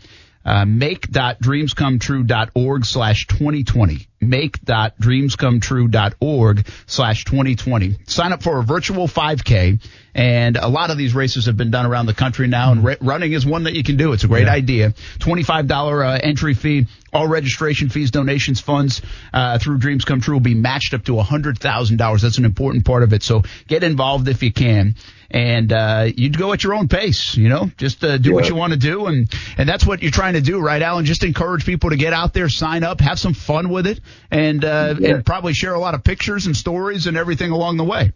Uh, 0.44 0.64
make.dreamscometrue.org 0.64 2.84
slash 2.84 3.26
2020 3.26 4.06
make.dreamscometrue.org 4.20 6.66
slash 6.86 7.24
2020. 7.24 7.96
Sign 8.06 8.32
up 8.32 8.42
for 8.42 8.58
a 8.58 8.62
virtual 8.62 9.06
5K. 9.06 9.80
And 10.14 10.56
a 10.56 10.68
lot 10.68 10.90
of 10.90 10.96
these 10.96 11.12
races 11.12 11.44
have 11.46 11.56
been 11.56 11.72
done 11.72 11.86
around 11.86 12.06
the 12.06 12.14
country 12.14 12.46
now, 12.46 12.70
and 12.70 12.84
ra- 12.84 12.94
running 13.00 13.32
is 13.32 13.44
one 13.44 13.64
that 13.64 13.74
you 13.74 13.82
can 13.82 13.96
do. 13.96 14.12
It's 14.12 14.22
a 14.22 14.28
great 14.28 14.46
yeah. 14.46 14.52
idea. 14.52 14.90
$25 15.18 16.06
uh, 16.06 16.20
entry 16.22 16.54
fee. 16.54 16.86
All 17.12 17.26
registration 17.26 17.88
fees, 17.88 18.12
donations, 18.12 18.60
funds 18.60 19.02
uh, 19.32 19.58
through 19.58 19.78
Dreams 19.78 20.04
Come 20.04 20.20
True 20.20 20.34
will 20.34 20.40
be 20.40 20.54
matched 20.54 20.94
up 20.94 21.02
to 21.04 21.12
$100,000. 21.12 22.20
That's 22.20 22.38
an 22.38 22.44
important 22.44 22.84
part 22.84 23.02
of 23.02 23.12
it. 23.12 23.24
So 23.24 23.42
get 23.66 23.82
involved 23.82 24.28
if 24.28 24.40
you 24.42 24.52
can 24.52 24.94
and 25.34 25.72
uh, 25.72 26.06
you'd 26.16 26.38
go 26.38 26.52
at 26.52 26.62
your 26.62 26.74
own 26.74 26.86
pace. 26.86 27.36
You 27.36 27.48
know, 27.48 27.68
just 27.76 28.04
uh, 28.04 28.18
do 28.18 28.30
yeah. 28.30 28.34
what 28.36 28.48
you 28.48 28.54
want 28.54 28.72
to 28.72 28.78
do, 28.78 29.06
and 29.06 29.28
and 29.58 29.68
that's 29.68 29.84
what 29.84 30.00
you're 30.00 30.12
trying 30.12 30.34
to 30.34 30.40
do, 30.40 30.60
right, 30.60 30.80
Alan? 30.80 31.04
Just 31.04 31.24
encourage 31.24 31.66
people 31.66 31.90
to 31.90 31.96
get 31.96 32.12
out 32.12 32.32
there, 32.32 32.48
sign 32.48 32.84
up, 32.84 33.00
have 33.00 33.18
some 33.18 33.34
fun 33.34 33.68
with 33.68 33.86
it, 33.86 34.00
and 34.30 34.64
uh, 34.64 34.94
yeah. 34.98 35.10
and 35.10 35.26
probably 35.26 35.52
share 35.52 35.74
a 35.74 35.80
lot 35.80 35.94
of 35.94 36.04
pictures 36.04 36.46
and 36.46 36.56
stories 36.56 37.06
and 37.06 37.16
everything 37.16 37.50
along 37.50 37.76
the 37.76 37.84
way. 37.84 38.12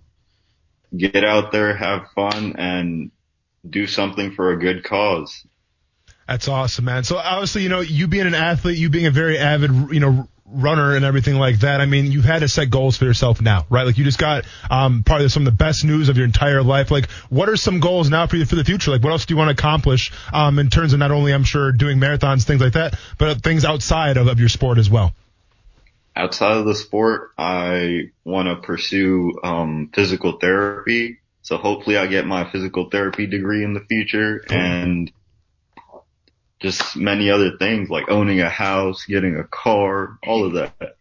Get 0.96 1.24
out 1.24 1.52
there, 1.52 1.76
have 1.76 2.10
fun, 2.14 2.56
and 2.56 3.10
do 3.68 3.86
something 3.86 4.32
for 4.32 4.52
a 4.52 4.58
good 4.58 4.84
cause. 4.84 5.46
That's 6.26 6.48
awesome, 6.48 6.84
man. 6.84 7.04
So 7.04 7.16
obviously, 7.16 7.62
you 7.62 7.68
know, 7.68 7.80
you 7.80 8.06
being 8.06 8.26
an 8.26 8.34
athlete, 8.34 8.78
you 8.78 8.90
being 8.90 9.06
a 9.06 9.10
very 9.10 9.38
avid, 9.38 9.70
you 9.90 10.00
know, 10.00 10.28
runner 10.50 10.96
and 10.96 11.04
everything 11.04 11.36
like 11.36 11.60
that. 11.60 11.80
I 11.80 11.86
mean, 11.86 12.10
you've 12.10 12.24
had 12.24 12.40
to 12.40 12.48
set 12.48 12.70
goals 12.70 12.96
for 12.96 13.04
yourself 13.04 13.40
now, 13.40 13.66
right? 13.70 13.84
Like 13.84 13.98
you 13.98 14.04
just 14.04 14.18
got 14.18 14.44
um, 14.70 15.02
probably 15.04 15.28
some 15.28 15.46
of 15.46 15.52
the 15.52 15.56
best 15.56 15.84
news 15.84 16.08
of 16.08 16.16
your 16.16 16.26
entire 16.26 16.62
life. 16.62 16.90
Like, 16.90 17.10
what 17.28 17.48
are 17.48 17.56
some 17.56 17.80
goals 17.80 18.10
now 18.10 18.26
for 18.26 18.36
you 18.36 18.44
for 18.44 18.56
the 18.56 18.64
future? 18.64 18.90
Like, 18.90 19.02
what 19.02 19.10
else 19.10 19.26
do 19.26 19.34
you 19.34 19.38
want 19.38 19.48
to 19.48 19.52
accomplish 19.52 20.12
um, 20.32 20.58
in 20.58 20.70
terms 20.70 20.92
of 20.92 20.98
not 20.98 21.10
only, 21.10 21.32
I'm 21.32 21.44
sure, 21.44 21.72
doing 21.72 21.98
marathons, 21.98 22.44
things 22.44 22.60
like 22.60 22.74
that, 22.74 22.98
but 23.18 23.42
things 23.42 23.64
outside 23.64 24.16
of, 24.16 24.26
of 24.26 24.38
your 24.40 24.48
sport 24.48 24.78
as 24.78 24.88
well? 24.88 25.14
Outside 26.18 26.56
of 26.56 26.66
the 26.66 26.74
sport, 26.74 27.30
I 27.38 28.10
want 28.24 28.48
to 28.48 28.56
pursue 28.66 29.38
um, 29.44 29.90
physical 29.94 30.32
therapy. 30.38 31.20
So 31.42 31.56
hopefully, 31.56 31.96
I 31.96 32.08
get 32.08 32.26
my 32.26 32.50
physical 32.50 32.90
therapy 32.90 33.26
degree 33.26 33.62
in 33.62 33.72
the 33.72 33.80
future 33.80 34.44
and 34.50 35.10
just 36.60 36.96
many 36.96 37.30
other 37.30 37.56
things 37.56 37.88
like 37.88 38.10
owning 38.10 38.40
a 38.40 38.50
house, 38.50 39.06
getting 39.06 39.36
a 39.36 39.44
car, 39.44 40.18
all 40.26 40.44
of 40.44 40.54
that. 40.54 40.97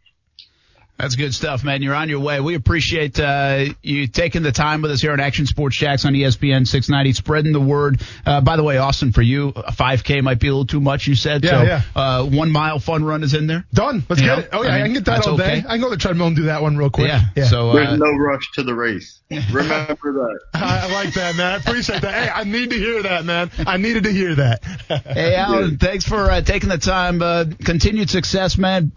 That's 1.00 1.16
good 1.16 1.34
stuff, 1.36 1.64
man. 1.64 1.84
You're 1.84 1.94
on 1.94 2.10
your 2.10 2.20
way. 2.20 2.40
We 2.40 2.56
appreciate 2.56 3.20
uh, 3.20 3.66
you 3.84 4.08
taking 4.08 4.42
the 4.42 4.52
time 4.52 4.82
with 4.82 4.90
us 4.90 5.00
here 5.00 5.12
on 5.12 5.20
Action 5.20 5.46
Sports 5.46 5.78
Jax 5.78 6.06
on 6.06 6.14
ESPN 6.14 6.66
690, 6.66 7.14
spreading 7.14 7.54
the 7.54 7.62
word. 7.62 8.02
Uh, 8.26 8.42
by 8.42 8.58
the 8.58 8.64
way, 8.64 8.78
Austin, 8.78 9.12
for 9.12 9.22
you, 9.22 9.50
a 9.50 9.72
5K 9.72 10.24
might 10.24 10.40
be 10.40 10.48
a 10.48 10.52
little 10.52 10.66
too 10.66 10.82
much. 10.82 11.06
You 11.06 11.14
said 11.14 11.44
yeah, 11.44 11.52
so. 11.52 11.64
Yeah. 11.64 11.82
Uh, 11.96 12.26
one 12.26 12.50
mile 12.50 12.80
fun 12.80 13.04
run 13.04 13.22
is 13.22 13.36
in 13.36 13.46
there. 13.46 13.64
Done. 13.72 14.06
Let's 14.10 14.22
you 14.24 14.28
get 14.28 14.38
know? 14.38 14.44
it. 14.44 14.50
Oh 14.54 14.64
yeah, 14.64 14.70
I, 14.70 14.74
mean, 14.74 14.82
I, 14.82 14.86
can 14.86 14.94
get 14.94 15.06
that 15.06 15.28
all 15.28 15.34
okay. 15.36 15.62
day. 15.62 15.68
I 15.68 15.74
can 15.74 15.82
go 15.82 15.90
to 15.90 15.96
the 15.96 16.02
treadmill 16.02 16.28
and 16.28 16.36
do 16.36 16.44
that 16.44 16.64
one 16.64 16.78
real 16.78 16.90
quick. 16.90 17.10
Yeah. 17.10 17.22
yeah. 17.36 17.46
So 17.46 17.74
there's 17.74 17.90
uh, 17.90 17.98
no 17.98 18.12
rush 18.18 18.52
to 18.54 18.64
the 18.64 18.74
race. 18.74 19.20
Remember 19.30 20.14
that. 20.14 20.40
I 20.56 20.92
like 20.92 21.14
that, 21.14 21.36
man. 21.36 21.54
I 21.54 21.56
appreciate 21.58 22.02
that. 22.02 22.14
Hey, 22.14 22.30
I 22.34 22.44
need 22.44 22.72
to 22.72 22.78
hear 22.78 23.04
that, 23.04 23.24
man. 23.24 23.52
I 23.60 23.78
needed 23.78 24.06
to 24.06 24.12
hear 24.12 24.34
that. 24.36 24.64
hey, 25.06 25.36
Alan, 25.36 25.78
thanks 25.78 26.06
for 26.06 26.32
uh, 26.32 26.42
taking 26.42 26.70
the 26.70 26.78
time. 26.78 27.22
Uh, 27.22 27.46
continued 27.64 28.10
success, 28.10 28.58
man. 28.58 28.92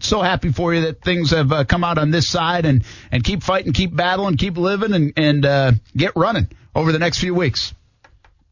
so 0.00 0.20
happy 0.20 0.50
for 0.50 0.74
you 0.74 0.82
that 0.82 1.02
things 1.02 1.30
have 1.30 1.43
come 1.66 1.84
out 1.84 1.98
on 1.98 2.10
this 2.10 2.28
side 2.28 2.66
and 2.66 2.84
and 3.10 3.22
keep 3.22 3.42
fighting, 3.42 3.72
keep 3.72 3.94
battling, 3.94 4.36
keep 4.36 4.56
living, 4.56 4.92
and 4.92 5.12
and 5.16 5.46
uh, 5.46 5.72
get 5.96 6.16
running 6.16 6.48
over 6.74 6.92
the 6.92 6.98
next 6.98 7.18
few 7.18 7.34
weeks. 7.34 7.74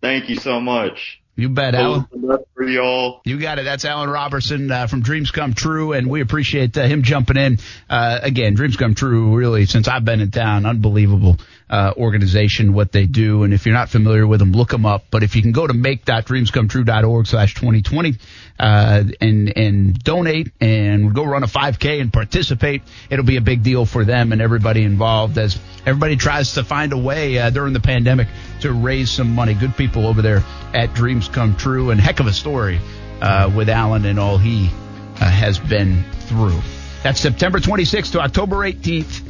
Thank 0.01 0.29
you 0.29 0.37
so 0.37 0.61
much. 0.61 1.23
You 1.35 1.49
bet, 1.49 1.75
Allen. 1.75 2.07
For 2.55 2.65
y'all. 2.65 3.23
You 3.25 3.41
got 3.41 3.59
it. 3.59 3.63
That's 3.63 3.87
Allen 3.87 4.11
Robertson 4.11 4.71
uh, 4.71 4.87
from 4.87 5.01
Dreams 5.01 5.31
Come 5.31 5.55
True, 5.55 5.93
and 5.93 6.11
we 6.11 6.21
appreciate 6.21 6.77
uh, 6.77 6.83
him 6.83 7.03
jumping 7.03 7.39
in. 7.39 7.59
Uh, 7.89 8.21
again, 8.23 8.55
Dreams 8.55 8.77
Come 8.77 8.95
True, 8.95 9.35
really, 9.35 9.65
since 9.65 9.89
I've 9.89 10.05
been 10.05 10.21
in 10.21 10.31
town, 10.31 10.67
unbelievable 10.67 11.39
uh, 11.73 11.95
organization, 11.97 12.75
what 12.75 12.93
they 12.93 13.07
do. 13.07 13.45
And 13.45 13.55
if 13.55 13.65
you're 13.65 13.75
not 13.75 13.89
familiar 13.89 14.27
with 14.27 14.41
them, 14.41 14.53
look 14.53 14.69
them 14.69 14.85
up. 14.85 15.07
But 15.11 15.23
if 15.23 15.35
you 15.35 15.41
can 15.41 15.53
go 15.53 15.67
to 15.67 15.73
make.dreamscometrue.org 15.73 17.27
slash 17.27 17.55
2020 17.55 18.19
uh, 18.61 19.05
and, 19.23 19.57
and 19.57 19.99
donate 20.05 20.53
and 20.61 21.15
go 21.15 21.25
run 21.25 21.43
a 21.43 21.47
5K 21.47 22.03
and 22.03 22.13
participate, 22.13 22.83
it'll 23.09 23.25
be 23.25 23.39
a 23.39 23.41
big 23.41 23.63
deal 23.63 23.87
for 23.87 24.05
them 24.05 24.33
and 24.33 24.43
everybody 24.43 24.83
involved 24.83 25.39
as 25.39 25.59
everybody 25.87 26.17
tries 26.17 26.53
to 26.55 26.63
find 26.63 26.93
a 26.93 26.99
way 26.99 27.39
uh, 27.39 27.49
during 27.49 27.73
the 27.73 27.81
pandemic 27.81 28.29
to 28.61 28.71
raise 28.71 29.11
some 29.11 29.35
money. 29.35 29.55
Good 29.55 29.75
people 29.75 30.07
over 30.07 30.21
there 30.21 30.45
at 30.75 30.93
Dreams 30.93 31.29
Come 31.29 31.57
True, 31.57 31.91
and 31.91 31.99
heck 31.99 32.21
of 32.21 32.27
a 32.27 32.35
story 32.35 32.81
uh, 33.23 33.51
with 33.57 33.71
Alan 33.71 34.05
and 34.05 34.21
all 34.21 34.37
he 34.37 34.67
uh, 34.67 35.31
has 35.31 35.59
been 35.59 36.05
through. 36.27 36.61
That's 37.03 37.19
September 37.19 37.61
26th 37.61 38.13
to 38.13 38.21
October 38.21 38.57
18th. 38.57 39.23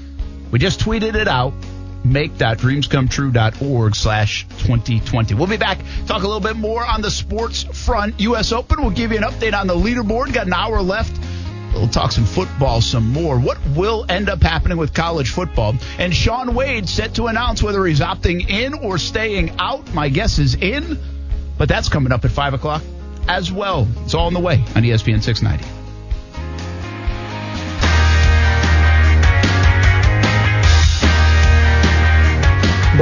We 0.51 0.59
just 0.59 0.81
tweeted 0.81 1.15
it 1.15 1.29
out 1.29 1.55
make.dreamscometrue.org 2.05 3.95
slash 3.95 4.47
2020. 4.49 5.35
We'll 5.35 5.47
be 5.47 5.57
back, 5.57 5.79
talk 6.07 6.23
a 6.23 6.27
little 6.27 6.41
bit 6.41 6.57
more 6.57 6.85
on 6.85 7.03
the 7.03 7.11
sports 7.11 7.63
front. 7.63 8.21
U.S. 8.21 8.53
Open, 8.53 8.81
we'll 8.81 8.91
give 8.91 9.13
you 9.13 9.19
an 9.19 9.25
update 9.25 9.59
on 9.59 9.67
the 9.67 9.75
leaderboard. 9.75 10.33
Got 10.33 10.47
an 10.47 10.55
hour 10.55 10.83
left. 10.83 11.19
We'll 11.75 11.89
talk 11.89 12.13
some 12.13 12.27
football 12.27 12.81
some 12.81 13.13
more. 13.13 13.39
What 13.39 13.59
will 13.75 14.05
end 14.09 14.29
up 14.29 14.43
happening 14.43 14.77
with 14.77 14.93
college 14.93 15.31
football? 15.31 15.75
And 15.99 16.15
Shaun 16.15 16.55
Wade 16.55 16.89
set 16.89 17.15
to 17.15 17.29
announce 17.29 17.63
whether 17.63 17.85
he's 17.87 18.01
opting 18.01 18.49
in 18.49 18.75
or 18.75 18.99
staying 18.99 19.57
out. 19.59 19.95
My 19.95 20.09
guess 20.11 20.39
is 20.39 20.55
in, 20.55 20.99
but 21.57 21.69
that's 21.69 21.89
coming 21.89 22.13
up 22.13 22.25
at 22.25 22.31
5 22.31 22.55
o'clock 22.55 22.83
as 23.27 23.51
well. 23.51 23.89
It's 24.05 24.15
all 24.15 24.27
on 24.27 24.35
the 24.35 24.41
way 24.41 24.57
on 24.75 24.83
ESPN 24.83 25.23
690. 25.23 25.82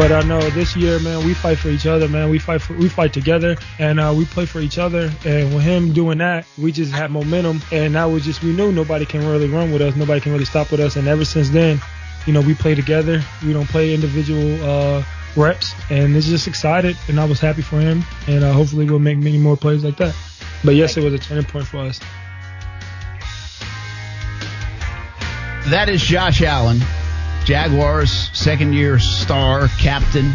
But 0.00 0.12
I 0.12 0.22
know 0.22 0.40
this 0.40 0.74
year, 0.74 0.98
man, 1.00 1.26
we 1.26 1.34
fight 1.34 1.58
for 1.58 1.68
each 1.68 1.84
other, 1.84 2.08
man. 2.08 2.30
We 2.30 2.38
fight 2.38 2.62
for, 2.62 2.72
we 2.72 2.88
fight 2.88 3.12
together, 3.12 3.58
and 3.78 4.00
uh, 4.00 4.14
we 4.16 4.24
play 4.24 4.46
for 4.46 4.60
each 4.60 4.78
other. 4.78 5.12
And 5.26 5.54
with 5.54 5.62
him 5.62 5.92
doing 5.92 6.16
that, 6.18 6.46
we 6.56 6.72
just 6.72 6.90
had 6.90 7.10
momentum, 7.10 7.60
and 7.70 7.92
now 7.92 8.08
we 8.08 8.20
just 8.20 8.42
we 8.42 8.54
knew 8.54 8.72
nobody 8.72 9.04
can 9.04 9.28
really 9.28 9.46
run 9.46 9.70
with 9.70 9.82
us, 9.82 9.94
nobody 9.96 10.18
can 10.22 10.32
really 10.32 10.46
stop 10.46 10.70
with 10.70 10.80
us. 10.80 10.96
And 10.96 11.06
ever 11.06 11.26
since 11.26 11.50
then, 11.50 11.82
you 12.24 12.32
know, 12.32 12.40
we 12.40 12.54
play 12.54 12.74
together. 12.74 13.22
We 13.44 13.52
don't 13.52 13.68
play 13.68 13.92
individual 13.92 14.64
uh, 14.64 15.04
reps, 15.36 15.74
and 15.90 16.16
it's 16.16 16.28
just 16.28 16.48
excited. 16.48 16.96
And 17.08 17.20
I 17.20 17.26
was 17.26 17.38
happy 17.38 17.60
for 17.60 17.78
him, 17.78 18.02
and 18.26 18.42
uh, 18.42 18.54
hopefully 18.54 18.86
we'll 18.86 19.00
make 19.00 19.18
many 19.18 19.36
more 19.36 19.58
plays 19.58 19.84
like 19.84 19.98
that. 19.98 20.16
But 20.64 20.76
yes, 20.76 20.96
it 20.96 21.04
was 21.04 21.12
a 21.12 21.18
turning 21.18 21.44
point 21.44 21.66
for 21.66 21.76
us. 21.76 22.00
That 25.68 25.90
is 25.90 26.00
Josh 26.00 26.40
Allen, 26.40 26.80
Jaguars 27.44 28.10
second 28.32 28.74
year 28.74 28.98
star 28.98 29.68
captain. 29.78 30.32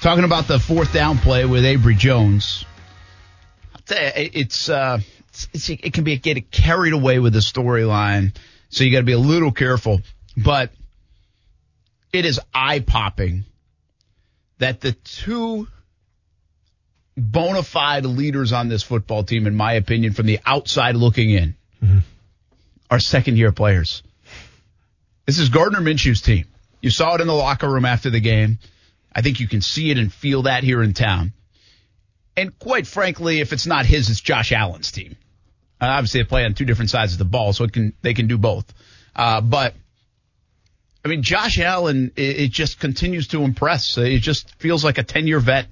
Talking 0.00 0.24
about 0.24 0.48
the 0.48 0.58
fourth 0.58 0.92
down 0.92 1.18
play 1.18 1.44
with 1.44 1.64
Avery 1.64 1.94
Jones. 1.94 2.64
I'll 3.74 3.80
tell 3.82 3.98
you, 4.02 4.10
it- 4.16 4.30
it's, 4.34 4.68
uh, 4.68 5.00
it's, 5.52 5.68
it 5.68 5.92
can 5.92 6.04
be 6.04 6.16
get 6.18 6.50
carried 6.50 6.92
away 6.94 7.18
with 7.18 7.32
the 7.32 7.40
storyline, 7.40 8.34
so 8.70 8.84
you 8.84 8.90
got 8.90 8.98
to 8.98 9.04
be 9.04 9.12
a 9.12 9.18
little 9.18 9.52
careful. 9.52 10.00
But 10.36 10.72
it 12.12 12.24
is 12.24 12.40
eye 12.54 12.80
popping 12.80 13.44
that 14.58 14.80
the 14.80 14.92
two 14.92 15.68
bona 17.16 17.62
fide 17.62 18.06
leaders 18.06 18.52
on 18.52 18.68
this 18.68 18.82
football 18.82 19.22
team, 19.24 19.46
in 19.46 19.54
my 19.54 19.74
opinion, 19.74 20.12
from 20.12 20.26
the 20.26 20.40
outside 20.46 20.96
looking 20.96 21.30
in, 21.30 21.54
are 22.90 23.00
second 23.00 23.36
year 23.36 23.52
players. 23.52 24.02
This 25.26 25.40
is 25.40 25.48
Gardner 25.48 25.80
Minshew's 25.80 26.22
team. 26.22 26.46
You 26.80 26.90
saw 26.90 27.16
it 27.16 27.20
in 27.20 27.26
the 27.26 27.34
locker 27.34 27.68
room 27.68 27.84
after 27.84 28.10
the 28.10 28.20
game. 28.20 28.60
I 29.12 29.22
think 29.22 29.40
you 29.40 29.48
can 29.48 29.60
see 29.60 29.90
it 29.90 29.98
and 29.98 30.12
feel 30.12 30.42
that 30.42 30.62
here 30.62 30.82
in 30.82 30.94
town. 30.94 31.32
And 32.36 32.56
quite 32.58 32.86
frankly, 32.86 33.40
if 33.40 33.52
it's 33.52 33.66
not 33.66 33.86
his, 33.86 34.08
it's 34.08 34.20
Josh 34.20 34.52
Allen's 34.52 34.92
team. 34.92 35.16
Uh, 35.80 35.86
obviously, 35.86 36.20
they 36.20 36.28
play 36.28 36.44
on 36.44 36.54
two 36.54 36.64
different 36.64 36.90
sides 36.90 37.12
of 37.12 37.18
the 37.18 37.24
ball, 37.24 37.52
so 37.52 37.64
it 37.64 37.72
can 37.72 37.92
they 38.02 38.14
can 38.14 38.28
do 38.28 38.38
both. 38.38 38.72
Uh, 39.16 39.40
but 39.40 39.74
I 41.04 41.08
mean, 41.08 41.22
Josh 41.22 41.58
Allen, 41.58 42.12
it, 42.14 42.40
it 42.40 42.50
just 42.50 42.78
continues 42.78 43.28
to 43.28 43.42
impress. 43.42 43.98
It 43.98 44.20
just 44.20 44.54
feels 44.56 44.84
like 44.84 44.98
a 44.98 45.02
ten 45.02 45.26
year 45.26 45.40
vet. 45.40 45.66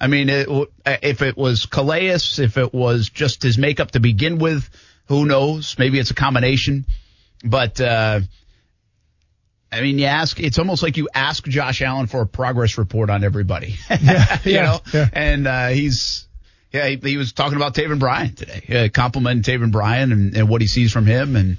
I 0.00 0.06
mean, 0.06 0.28
it, 0.28 0.48
if 0.86 1.20
it 1.20 1.36
was 1.36 1.66
Calais, 1.66 2.16
if 2.38 2.56
it 2.56 2.72
was 2.72 3.10
just 3.10 3.42
his 3.42 3.58
makeup 3.58 3.92
to 3.92 4.00
begin 4.00 4.38
with, 4.38 4.68
who 5.08 5.26
knows? 5.26 5.76
Maybe 5.78 5.98
it's 5.98 6.10
a 6.10 6.14
combination. 6.14 6.86
But 7.44 7.80
uh, 7.80 8.20
I 9.74 9.80
mean, 9.82 9.98
you 9.98 10.06
ask, 10.06 10.38
it's 10.40 10.58
almost 10.58 10.82
like 10.82 10.96
you 10.96 11.08
ask 11.14 11.44
Josh 11.44 11.82
Allen 11.82 12.06
for 12.06 12.22
a 12.22 12.26
progress 12.26 12.78
report 12.78 13.10
on 13.10 13.24
everybody. 13.24 13.76
Yeah, 13.90 14.38
you 14.44 14.52
yeah, 14.52 14.62
know? 14.64 14.80
yeah. 14.92 15.08
And 15.12 15.46
uh, 15.46 15.68
he's, 15.68 16.26
yeah, 16.72 16.86
he, 16.88 16.96
he 16.96 17.16
was 17.16 17.32
talking 17.32 17.56
about 17.56 17.74
Taven 17.74 17.98
Bryan 17.98 18.34
today, 18.34 18.84
uh, 18.86 18.88
complimenting 18.92 19.42
Taven 19.42 19.70
Bryan 19.72 20.12
and, 20.12 20.36
and 20.36 20.48
what 20.48 20.60
he 20.60 20.66
sees 20.66 20.92
from 20.92 21.06
him. 21.06 21.36
And 21.36 21.56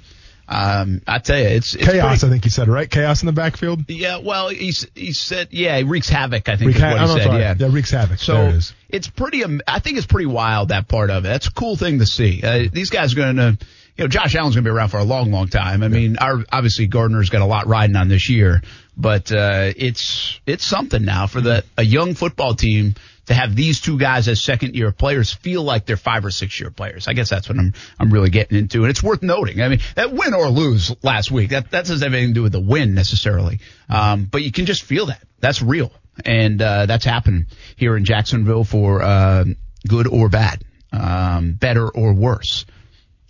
um, 0.48 1.02
I 1.06 1.18
tell 1.18 1.38
you, 1.38 1.44
it's, 1.48 1.74
it's 1.74 1.84
Chaos, 1.84 2.20
pretty- 2.20 2.26
I 2.26 2.30
think 2.34 2.44
he 2.44 2.50
said, 2.50 2.68
right? 2.68 2.88
Chaos 2.90 3.22
in 3.22 3.26
the 3.26 3.32
backfield. 3.32 3.88
yeah, 3.88 4.18
well, 4.18 4.48
he 4.48 4.72
he 4.94 5.12
said, 5.12 5.48
yeah, 5.50 5.76
he 5.78 5.84
wreaks 5.84 6.08
havoc. 6.08 6.48
I 6.48 6.56
think 6.56 6.76
is 6.76 6.80
what 6.80 7.00
he 7.00 7.06
said. 7.08 7.22
sorry. 7.24 7.40
Yeah, 7.40 7.54
Yeah, 7.58 7.68
wreaks 7.70 7.90
havoc. 7.90 8.18
So 8.20 8.34
There 8.34 8.48
it 8.50 8.54
is. 8.56 8.74
it's 8.88 9.08
pretty. 9.08 9.42
am- 9.42 9.60
I 9.66 9.80
think 9.80 9.96
it's 9.98 10.06
pretty 10.06 10.26
wild 10.26 10.68
that 10.68 10.86
part 10.88 11.10
of 11.10 11.24
it. 11.24 11.28
That's 11.28 11.48
a 11.48 11.52
cool 11.52 11.76
thing 11.76 11.98
to 11.98 12.06
see. 12.06 12.42
Uh, 12.44 12.68
these 12.72 12.90
guys 12.90 13.12
are 13.12 13.16
going 13.16 13.36
to, 13.36 13.58
you 13.96 14.04
know, 14.04 14.08
Josh 14.08 14.34
Allen's 14.34 14.54
going 14.54 14.64
to 14.64 14.70
be 14.70 14.74
around 14.74 14.90
for 14.90 14.98
a 14.98 15.04
long, 15.04 15.30
long 15.30 15.48
time. 15.48 15.82
I 15.82 15.88
mean, 15.88 16.18
our, 16.18 16.44
obviously 16.52 16.86
Gardner's 16.86 17.30
got 17.30 17.40
a 17.40 17.46
lot 17.46 17.66
riding 17.66 17.96
on 17.96 18.08
this 18.08 18.28
year, 18.28 18.62
but 18.96 19.32
uh, 19.32 19.72
it's 19.76 20.38
it's 20.46 20.64
something 20.64 21.04
now 21.04 21.26
for 21.26 21.40
the 21.40 21.64
a 21.78 21.82
young 21.82 22.14
football 22.14 22.54
team 22.54 22.94
to 23.26 23.34
have 23.34 23.56
these 23.56 23.80
two 23.80 23.98
guys 23.98 24.28
as 24.28 24.42
second 24.42 24.74
year 24.74 24.92
players 24.92 25.32
feel 25.32 25.62
like 25.62 25.86
they're 25.86 25.96
five 25.96 26.24
or 26.24 26.30
six 26.30 26.60
year 26.60 26.70
players. 26.70 27.08
I 27.08 27.14
guess 27.14 27.30
that's 27.30 27.48
what 27.48 27.58
I'm 27.58 27.72
I'm 27.98 28.12
really 28.12 28.30
getting 28.30 28.58
into, 28.58 28.82
and 28.82 28.90
it's 28.90 29.02
worth 29.02 29.22
noting. 29.22 29.62
I 29.62 29.68
mean, 29.68 29.80
that 29.94 30.12
win 30.12 30.34
or 30.34 30.48
lose 30.48 30.94
last 31.02 31.30
week 31.30 31.50
that 31.50 31.70
that 31.70 31.86
doesn't 31.86 32.02
have 32.02 32.12
anything 32.14 32.30
to 32.30 32.34
do 32.34 32.42
with 32.42 32.52
the 32.52 32.60
win 32.60 32.94
necessarily, 32.94 33.60
um, 33.88 34.26
but 34.30 34.42
you 34.42 34.52
can 34.52 34.66
just 34.66 34.82
feel 34.82 35.06
that 35.06 35.22
that's 35.40 35.62
real, 35.62 35.90
and 36.24 36.60
uh, 36.60 36.84
that's 36.84 37.04
happening 37.04 37.46
here 37.76 37.96
in 37.96 38.04
Jacksonville 38.04 38.64
for 38.64 39.02
uh, 39.02 39.44
good 39.88 40.06
or 40.06 40.28
bad, 40.28 40.64
um, 40.92 41.52
better 41.52 41.88
or 41.88 42.12
worse, 42.12 42.66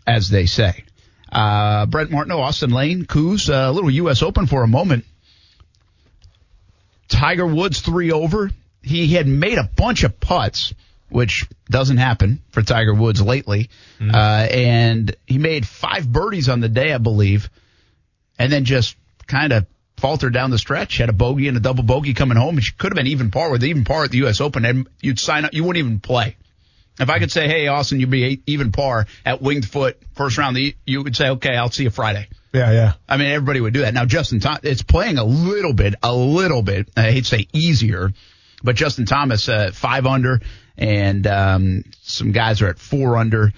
as 0.07 0.28
they 0.28 0.46
say. 0.46 0.84
Uh, 1.30 1.86
Brent 1.86 2.11
Martineau, 2.11 2.40
Austin 2.40 2.70
Lane, 2.70 3.04
Coos, 3.04 3.50
uh, 3.50 3.66
a 3.68 3.72
little 3.72 3.90
U.S. 3.90 4.22
Open 4.22 4.46
for 4.46 4.62
a 4.62 4.68
moment. 4.68 5.04
Tiger 7.09 7.46
Woods 7.46 7.80
three 7.80 8.12
over. 8.12 8.50
He 8.82 9.09
had 9.09 9.26
made 9.26 9.59
a 9.59 9.68
bunch 9.76 10.04
of 10.04 10.20
putts, 10.20 10.72
which 11.09 11.46
doesn't 11.68 11.96
happen 11.96 12.42
for 12.50 12.62
Tiger 12.62 12.94
Woods 12.94 13.20
lately. 13.20 13.70
Uh, 14.14 14.46
and 14.50 15.16
he 15.26 15.38
made 15.38 15.66
five 15.66 16.11
birdies 16.11 16.48
on 16.48 16.61
the 16.61 16.68
day, 16.68 16.92
I 16.92 16.98
believe, 16.98 17.50
and 18.38 18.52
then 18.52 18.64
just 18.64 18.96
kind 19.26 19.52
of 19.52 19.66
faltered 19.96 20.32
down 20.32 20.50
the 20.50 20.59
stretch. 20.59 20.98
Had 20.98 21.09
a 21.09 21.12
bogey 21.12 21.48
and 21.48 21.57
a 21.57 21.61
double 21.61 21.82
bogey 21.82 22.14
coming 22.14 22.36
home, 22.36 22.57
which 22.57 22.78
could 22.78 22.92
have 22.92 22.96
been 22.96 23.09
even 23.09 23.30
par 23.30 23.50
with 23.50 23.64
even 23.64 23.84
par 23.84 24.04
at 24.04 24.11
the 24.11 24.18
U.S. 24.18 24.40
Open, 24.40 24.64
and 24.64 24.88
you'd 25.00 25.18
sign 25.18 25.44
up. 25.44 25.52
You 25.52 25.64
wouldn't 25.64 25.84
even 25.84 26.00
play. 26.00 26.36
If 26.99 27.11
I 27.11 27.18
could 27.18 27.30
say, 27.30 27.47
"Hey, 27.49 27.66
Austin, 27.66 28.01
you'd 28.01 28.11
be 28.11 28.42
even 28.47 28.72
par 28.72 29.07
at 29.24 29.42
Winged 29.42 29.68
Foot 29.68 30.01
first 30.14 30.38
round," 30.38 30.59
you 30.86 31.03
would 31.03 31.16
say, 31.16 31.28
"Okay, 31.30 31.55
I'll 31.57 31.70
see 31.70 31.84
you 31.84 31.90
Friday." 31.90 32.28
Yeah, 32.57 32.72
yeah. 32.72 32.92
I 33.07 33.18
mean, 33.18 33.28
everybody 33.28 33.61
would 33.61 33.74
do 33.74 33.80
that. 33.82 33.92
Now, 33.92 34.07
Justin 34.07 34.40
Thomas, 34.40 34.61
it's 34.62 34.82
playing 34.82 35.18
a 35.18 35.24
little 35.24 35.74
bit, 35.74 35.94
a 36.03 36.14
little 36.14 36.62
bit, 36.62 36.88
I 36.97 37.11
hate 37.11 37.24
to 37.24 37.28
say 37.28 37.49
easier, 37.53 38.12
but 38.62 38.76
Justin 38.76 39.05
Thomas, 39.05 39.47
uh, 39.49 39.72
five 39.74 40.07
under, 40.07 40.40
and, 40.78 41.26
um, 41.26 41.84
some 42.03 42.32
guys 42.32 42.62
are 42.62 42.68
at 42.68 42.78
four 42.78 43.18
under. 43.18 43.53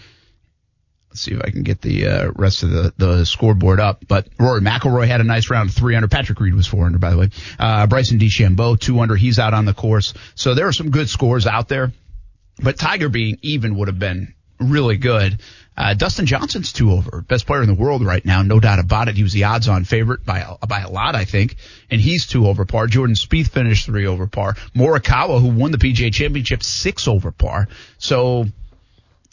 Let's 1.10 1.20
see 1.20 1.32
if 1.32 1.40
I 1.42 1.50
can 1.50 1.62
get 1.62 1.80
the, 1.80 2.08
uh, 2.08 2.30
rest 2.34 2.64
of 2.64 2.70
the, 2.70 2.92
the 2.96 3.24
scoreboard 3.24 3.78
up. 3.78 4.04
But 4.08 4.28
Rory 4.38 4.62
McIlroy 4.62 5.06
had 5.06 5.20
a 5.20 5.24
nice 5.24 5.48
round, 5.48 5.72
three 5.72 5.94
under. 5.94 6.08
Patrick 6.08 6.40
Reed 6.40 6.54
was 6.54 6.66
four 6.66 6.84
under, 6.84 6.98
by 6.98 7.10
the 7.10 7.18
way. 7.18 7.30
Uh, 7.58 7.86
Bryson 7.86 8.18
DeChambeau, 8.18 8.80
two 8.80 8.98
under. 8.98 9.14
He's 9.14 9.38
out 9.38 9.54
on 9.54 9.64
the 9.64 9.74
course. 9.74 10.12
So 10.34 10.54
there 10.54 10.66
are 10.66 10.72
some 10.72 10.90
good 10.90 11.08
scores 11.08 11.46
out 11.46 11.68
there. 11.68 11.92
But 12.60 12.78
Tiger 12.78 13.08
being 13.08 13.38
even 13.42 13.76
would 13.76 13.88
have 13.88 13.98
been 13.98 14.34
really 14.58 14.96
good. 14.96 15.40
Uh, 15.76 15.94
Dustin 15.94 16.26
Johnson's 16.26 16.72
two 16.72 16.90
over, 16.90 17.20
best 17.22 17.46
player 17.46 17.62
in 17.62 17.68
the 17.68 17.74
world 17.74 18.04
right 18.04 18.24
now, 18.24 18.42
no 18.42 18.58
doubt 18.58 18.80
about 18.80 19.06
it. 19.06 19.14
He 19.14 19.22
was 19.22 19.32
the 19.32 19.44
odds-on 19.44 19.84
favorite 19.84 20.24
by 20.24 20.40
a, 20.40 20.66
by 20.66 20.80
a 20.80 20.90
lot, 20.90 21.14
I 21.14 21.24
think, 21.24 21.54
and 21.88 22.00
he's 22.00 22.26
two 22.26 22.48
over 22.48 22.64
par. 22.64 22.88
Jordan 22.88 23.14
Spieth 23.14 23.48
finished 23.50 23.86
three 23.86 24.06
over 24.06 24.26
par. 24.26 24.54
Morikawa, 24.74 25.40
who 25.40 25.48
won 25.48 25.70
the 25.70 25.78
PGA 25.78 26.12
Championship, 26.12 26.64
six 26.64 27.06
over 27.06 27.30
par. 27.30 27.68
So 27.98 28.46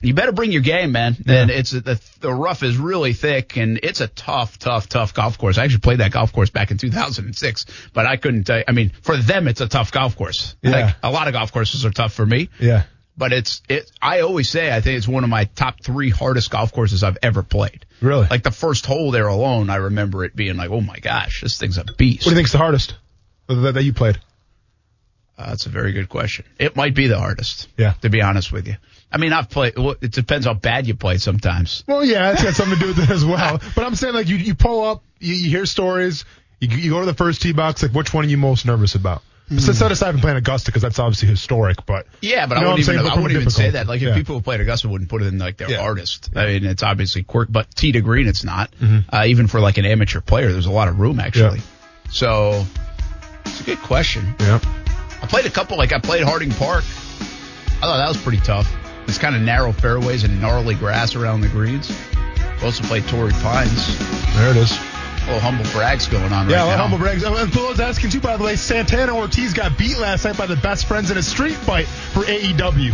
you 0.01 0.13
better 0.13 0.34
bring 0.34 0.51
your 0.51 0.61
game, 0.61 0.91
man. 0.91 1.15
And 1.26 1.49
it's 1.49 1.71
the 1.71 1.99
the 2.19 2.32
rough 2.32 2.61
is 2.61 2.78
really 2.78 3.13
thick, 3.13 3.57
and 3.57 3.80
it's 3.82 4.01
a 4.01 4.07
tough, 4.07 4.59
tough, 4.59 4.88
tough 4.88 5.15
golf 5.15 5.39
course. 5.39 5.57
I 5.57 5.63
actually 5.63 5.80
played 5.80 5.99
that 5.99 6.11
golf 6.11 6.32
course 6.32 6.51
back 6.51 6.69
in 6.69 6.78
2006, 6.78 7.65
but 7.91 8.05
I 8.05 8.17
couldn't. 8.17 8.43
tell 8.43 8.59
you 8.59 8.65
I 8.67 8.71
mean, 8.71 8.91
for 9.01 9.17
them, 9.17 9.47
it's 9.47 9.61
a 9.61 9.67
tough 9.67 9.91
golf 9.91 10.15
course. 10.15 10.55
Yeah. 10.61 10.69
Like 10.69 10.95
a 11.01 11.09
lot 11.09 11.28
of 11.28 11.34
golf 11.34 11.51
courses 11.51 11.86
are 11.86 11.91
tough 11.91 12.13
for 12.13 12.26
me 12.26 12.49
Yeah. 12.59 12.84
But 13.18 13.34
it's 13.34 13.61
it. 13.70 13.91
I 14.01 14.22
always 14.22 14.49
say 14.49 14.72
I 14.72 14.82
think 14.82 14.97
it's 14.97 15.07
one 15.07 15.24
of 15.24 15.30
my 15.30 15.45
top 15.45 15.82
three 15.82 16.09
hardest 16.09 16.51
golf 16.51 16.74
courses 16.74 17.03
I've 17.03 17.18
ever 17.22 17.43
played. 17.43 17.86
Really? 18.01 18.28
Like 18.28 18.43
the 18.43 18.51
first 18.51 18.86
hole 18.86 19.11
there 19.11 19.28
alone, 19.28 19.70
I 19.70 19.76
remember 19.76 20.24
it 20.24 20.36
being 20.36 20.57
like, 20.57 20.70
oh 20.70 20.82
my 20.82 20.99
gosh, 20.99 21.41
this 21.41 21.57
thing's 21.57 21.78
a 21.78 21.84
beast. 21.84 22.26
What 22.26 22.32
do 22.32 22.36
you 22.36 22.36
think's 22.38 22.51
the 22.51 22.57
hardest 22.57 22.95
that, 23.47 23.74
that 23.74 23.84
you 23.84 23.93
played? 23.93 24.20
Uh, 25.38 25.49
that's 25.49 25.66
a 25.66 25.70
very 25.70 25.91
good 25.91 26.07
question. 26.07 26.45
It 26.57 26.76
might 26.76 26.95
be 26.95 27.07
the 27.07 27.20
hardest. 27.20 27.68
Yeah. 27.78 27.93
To 28.01 28.09
be 28.09 28.22
honest 28.22 28.51
with 28.51 28.68
you, 28.68 28.76
I 29.11 29.18
mean, 29.18 29.34
I've 29.34 29.49
played. 29.49 29.78
Well, 29.78 29.95
it 30.01 30.11
depends 30.11 30.45
how 30.45 30.53
bad 30.53 30.88
you 30.88 30.95
play 30.95 31.18
sometimes. 31.18 31.84
Well, 31.88 32.05
yeah, 32.05 32.32
it's 32.32 32.43
got 32.43 32.53
something 32.53 32.80
to 32.80 32.82
do 32.82 32.88
with 32.88 33.09
it 33.09 33.09
as 33.09 33.26
well. 33.26 33.59
But 33.76 33.86
I'm 33.86 33.95
saying, 33.95 34.13
like, 34.13 34.28
you, 34.28 34.38
you 34.38 34.55
pull 34.55 34.84
up, 34.84 35.03
you, 35.20 35.34
you 35.34 35.49
hear 35.49 35.66
stories, 35.66 36.24
you, 36.61 36.70
you 36.70 36.89
go 36.91 37.01
to 37.01 37.05
the 37.05 37.13
first 37.13 37.41
tee 37.41 37.51
box, 37.51 37.84
like, 37.84 37.91
which 37.91 38.13
one 38.13 38.26
are 38.26 38.28
you 38.28 38.38
most 38.38 38.66
nervous 38.66 38.95
about? 38.95 39.24
So 39.60 39.74
set 39.74 39.91
aside 39.91 40.12
from 40.14 40.22
playing 40.22 40.38
Augusta 40.38 40.72
because 40.72 40.82
that's 40.82 40.98
obviously 40.98 41.28
historic, 41.28 41.86
but 41.86 42.08
Yeah, 42.22 42.48
but 42.48 42.56
You 42.56 42.60
I 42.60 42.64
know 42.64 42.70
what 42.70 42.74
wouldn't 42.78 42.89
even 42.89 43.04
saying? 43.04 43.12
I 43.12 43.16
wouldn't 43.22 43.39
even 43.39 43.50
say 43.52 43.70
that. 43.72 43.86
Like 43.88 44.02
if 44.02 44.08
yeah. 44.08 44.16
people 44.16 44.36
who 44.36 44.41
played 44.41 44.60
Augusta 44.60 44.89
wouldn't 44.89 45.10
put 45.10 45.22
it 45.22 45.28
in 45.28 45.38
like 45.38 45.58
their 45.58 45.70
Yeah. 45.70 45.82
hardest. 45.82 46.32
I 46.36 46.46
mean, 46.48 46.66
it's 46.66 46.82
obviously 46.82 47.22
quirk, 47.24 47.50
but 47.52 47.74
tee 47.76 47.91
to 47.91 48.02
green, 48.02 48.28
it's 48.28 48.43
not. 48.43 48.72
Mm-hmm. 48.82 49.16
Uh, 49.16 49.26
even 49.26 49.46
for 49.48 49.60
like 49.60 49.78
an 49.78 49.86
amateur 49.86 50.20
player, 50.20 50.52
there's 50.52 50.66
a 50.66 50.72
lot 50.72 50.88
of 50.88 51.00
room 51.00 51.20
actually. 51.20 51.62
So 52.10 52.66
it's 53.46 53.62
a 53.62 53.64
good 53.64 53.80
question. 53.80 54.36
yeah. 54.39 54.60
I 55.22 55.28
played 55.28 55.46
a 55.46 55.52
couple, 55.52 55.78
like 55.78 55.93
I 55.93 56.00
played 56.00 56.24
Harding 56.24 56.52
Park. 56.52 56.84
I 56.84 57.82
thought 57.82 57.98
that 57.98 58.08
was 58.08 58.18
pretty 58.18 58.39
tough. 58.39 58.72
It's 59.08 59.20
kind 59.20 59.36
of 59.36 59.41
narrow 59.43 59.72
fairways 59.72 60.24
and 60.24 60.41
gnarly 60.41 60.74
grass 60.74 61.14
around 61.16 61.41
the 61.41 61.50
greens. 61.50 61.96
Also 62.64 62.84
played 62.86 63.08
Torrey 63.08 63.32
Pines. 63.34 63.98
There 64.36 64.50
it 64.50 64.58
is. 64.58 64.72
Little 65.26 65.39
humble 65.39 65.65
brags 65.71 66.07
going 66.07 66.32
on 66.32 66.47
Yeah, 66.49 66.57
right 66.57 66.65
well, 66.67 66.78
now. 66.78 66.84
humble 66.84 66.97
brags. 66.99 67.23
Oh, 67.23 67.36
And 67.36 67.51
Phil 67.51 67.67
was 67.67 67.80
asking 67.80 68.11
too, 68.11 68.19
by 68.19 68.38
the 68.38 68.43
way, 68.43 68.55
Santana 68.55 69.15
Ortiz 69.15 69.53
got 69.53 69.76
beat 69.78 69.97
last 69.97 70.23
night 70.26 70.38
by 70.38 70.45
the 70.45 70.55
best 70.57 70.86
friends 70.88 71.09
in 71.09 71.17
a 71.17 71.23
street 71.23 71.55
fight 71.55 71.88
for 71.88 72.21
AEW. 72.23 72.93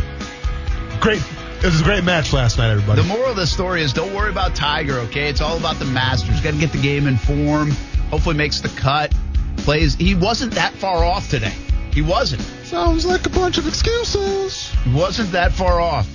Great. 1.01 1.21
It 1.59 1.65
was 1.65 1.81
a 1.81 1.83
great 1.83 2.03
match 2.03 2.31
last 2.33 2.57
night, 2.57 2.71
everybody. 2.71 3.01
The 3.01 3.07
moral 3.07 3.31
of 3.31 3.35
the 3.35 3.45
story 3.45 3.81
is 3.83 3.91
don't 3.93 4.13
worry 4.15 4.29
about 4.31 4.55
Tiger, 4.55 4.99
okay? 5.01 5.29
It's 5.29 5.41
all 5.41 5.57
about 5.57 5.75
the 5.77 5.85
Masters. 5.85 6.39
Got 6.41 6.53
to 6.53 6.59
get 6.59 6.71
the 6.71 6.81
game 6.81 7.05
in 7.05 7.17
form. 7.17 7.71
Hopefully 8.09 8.35
makes 8.35 8.61
the 8.61 8.69
cut. 8.69 9.13
Plays. 9.57 9.95
He 9.95 10.15
wasn't 10.15 10.53
that 10.55 10.73
far 10.73 11.03
off 11.03 11.29
today. 11.29 11.53
He 11.93 12.01
wasn't. 12.01 12.41
Sounds 12.63 13.05
like 13.05 13.25
a 13.25 13.29
bunch 13.29 13.57
of 13.57 13.67
excuses. 13.67 14.71
He 14.85 14.93
wasn't 14.93 15.31
that 15.33 15.51
far 15.51 15.79
off. 15.81 16.07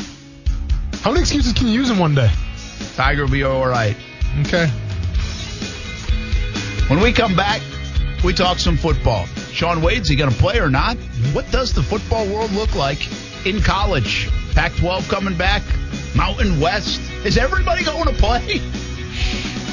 How 1.02 1.10
many 1.10 1.20
excuses 1.20 1.52
can 1.52 1.68
you 1.68 1.74
use 1.74 1.90
in 1.90 1.98
one 1.98 2.14
day? 2.14 2.30
Tiger 2.96 3.22
will 3.24 3.30
be 3.30 3.44
all 3.44 3.66
right. 3.68 3.96
Okay. 4.40 4.70
When 6.88 7.00
we 7.00 7.12
come 7.12 7.34
back, 7.34 7.60
we 8.22 8.32
talk 8.32 8.60
some 8.60 8.76
football. 8.76 9.26
Shaun 9.50 9.82
Wade's 9.82 10.08
he 10.08 10.14
going 10.14 10.30
to 10.30 10.36
play 10.36 10.60
or 10.60 10.70
not? 10.70 10.96
What 11.32 11.50
does 11.50 11.72
the 11.72 11.82
football 11.82 12.26
world 12.28 12.52
look 12.52 12.76
like 12.76 12.98
in 13.44 13.60
college? 13.60 14.30
Pac 14.54 14.72
12 14.76 15.08
coming 15.08 15.36
back? 15.36 15.62
Mountain 16.14 16.60
West? 16.60 17.00
Is 17.24 17.38
everybody 17.38 17.82
going 17.82 18.04
to 18.04 18.12
play? 18.12 18.60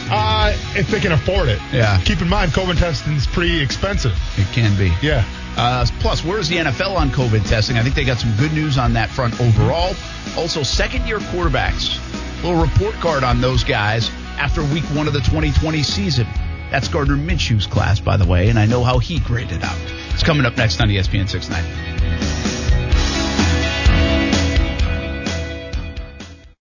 Uh, 0.10 0.58
if 0.76 0.88
they 0.90 1.00
can 1.00 1.12
afford 1.12 1.50
it. 1.50 1.60
Yeah. 1.72 2.02
Keep 2.04 2.22
in 2.22 2.30
mind, 2.30 2.52
COVID 2.52 2.80
testing 2.80 3.14
is 3.14 3.28
pretty 3.28 3.62
expensive. 3.62 4.14
It 4.38 4.48
can 4.52 4.76
be. 4.76 4.92
Yeah. 5.06 5.24
Uh, 5.56 5.86
plus, 6.00 6.24
where's 6.24 6.50
the 6.50 6.58
NFL 6.58 6.96
on 6.96 7.12
COVID 7.12 7.48
testing? 7.48 7.78
I 7.78 7.84
think 7.84 7.94
they 7.94 8.06
got 8.06 8.18
some 8.18 8.36
good 8.38 8.54
news 8.54 8.80
on 8.80 8.94
that 8.94 9.10
front 9.10 9.40
overall. 9.40 9.96
Also, 10.36 10.64
second 10.64 11.06
year 11.08 11.20
quarterbacks. 11.20 12.00
Little 12.44 12.60
report 12.62 12.96
card 12.96 13.24
on 13.24 13.40
those 13.40 13.64
guys 13.64 14.10
after 14.38 14.64
week 14.64 14.84
one 14.96 15.06
of 15.08 15.14
the 15.14 15.20
2020 15.22 15.84
season. 15.84 16.28
That's 16.74 16.88
Gardner 16.88 17.16
Minshew's 17.16 17.68
class, 17.68 18.00
by 18.00 18.18
the 18.18 18.26
way, 18.26 18.50
and 18.50 18.58
I 18.58 18.66
know 18.66 18.84
how 18.84 18.98
he 18.98 19.20
graded 19.20 19.64
out. 19.64 19.78
It's 20.10 20.24
coming 20.24 20.44
up 20.44 20.58
next 20.58 20.82
on 20.82 20.88
ESPN 20.88 21.30
690. 21.30 22.33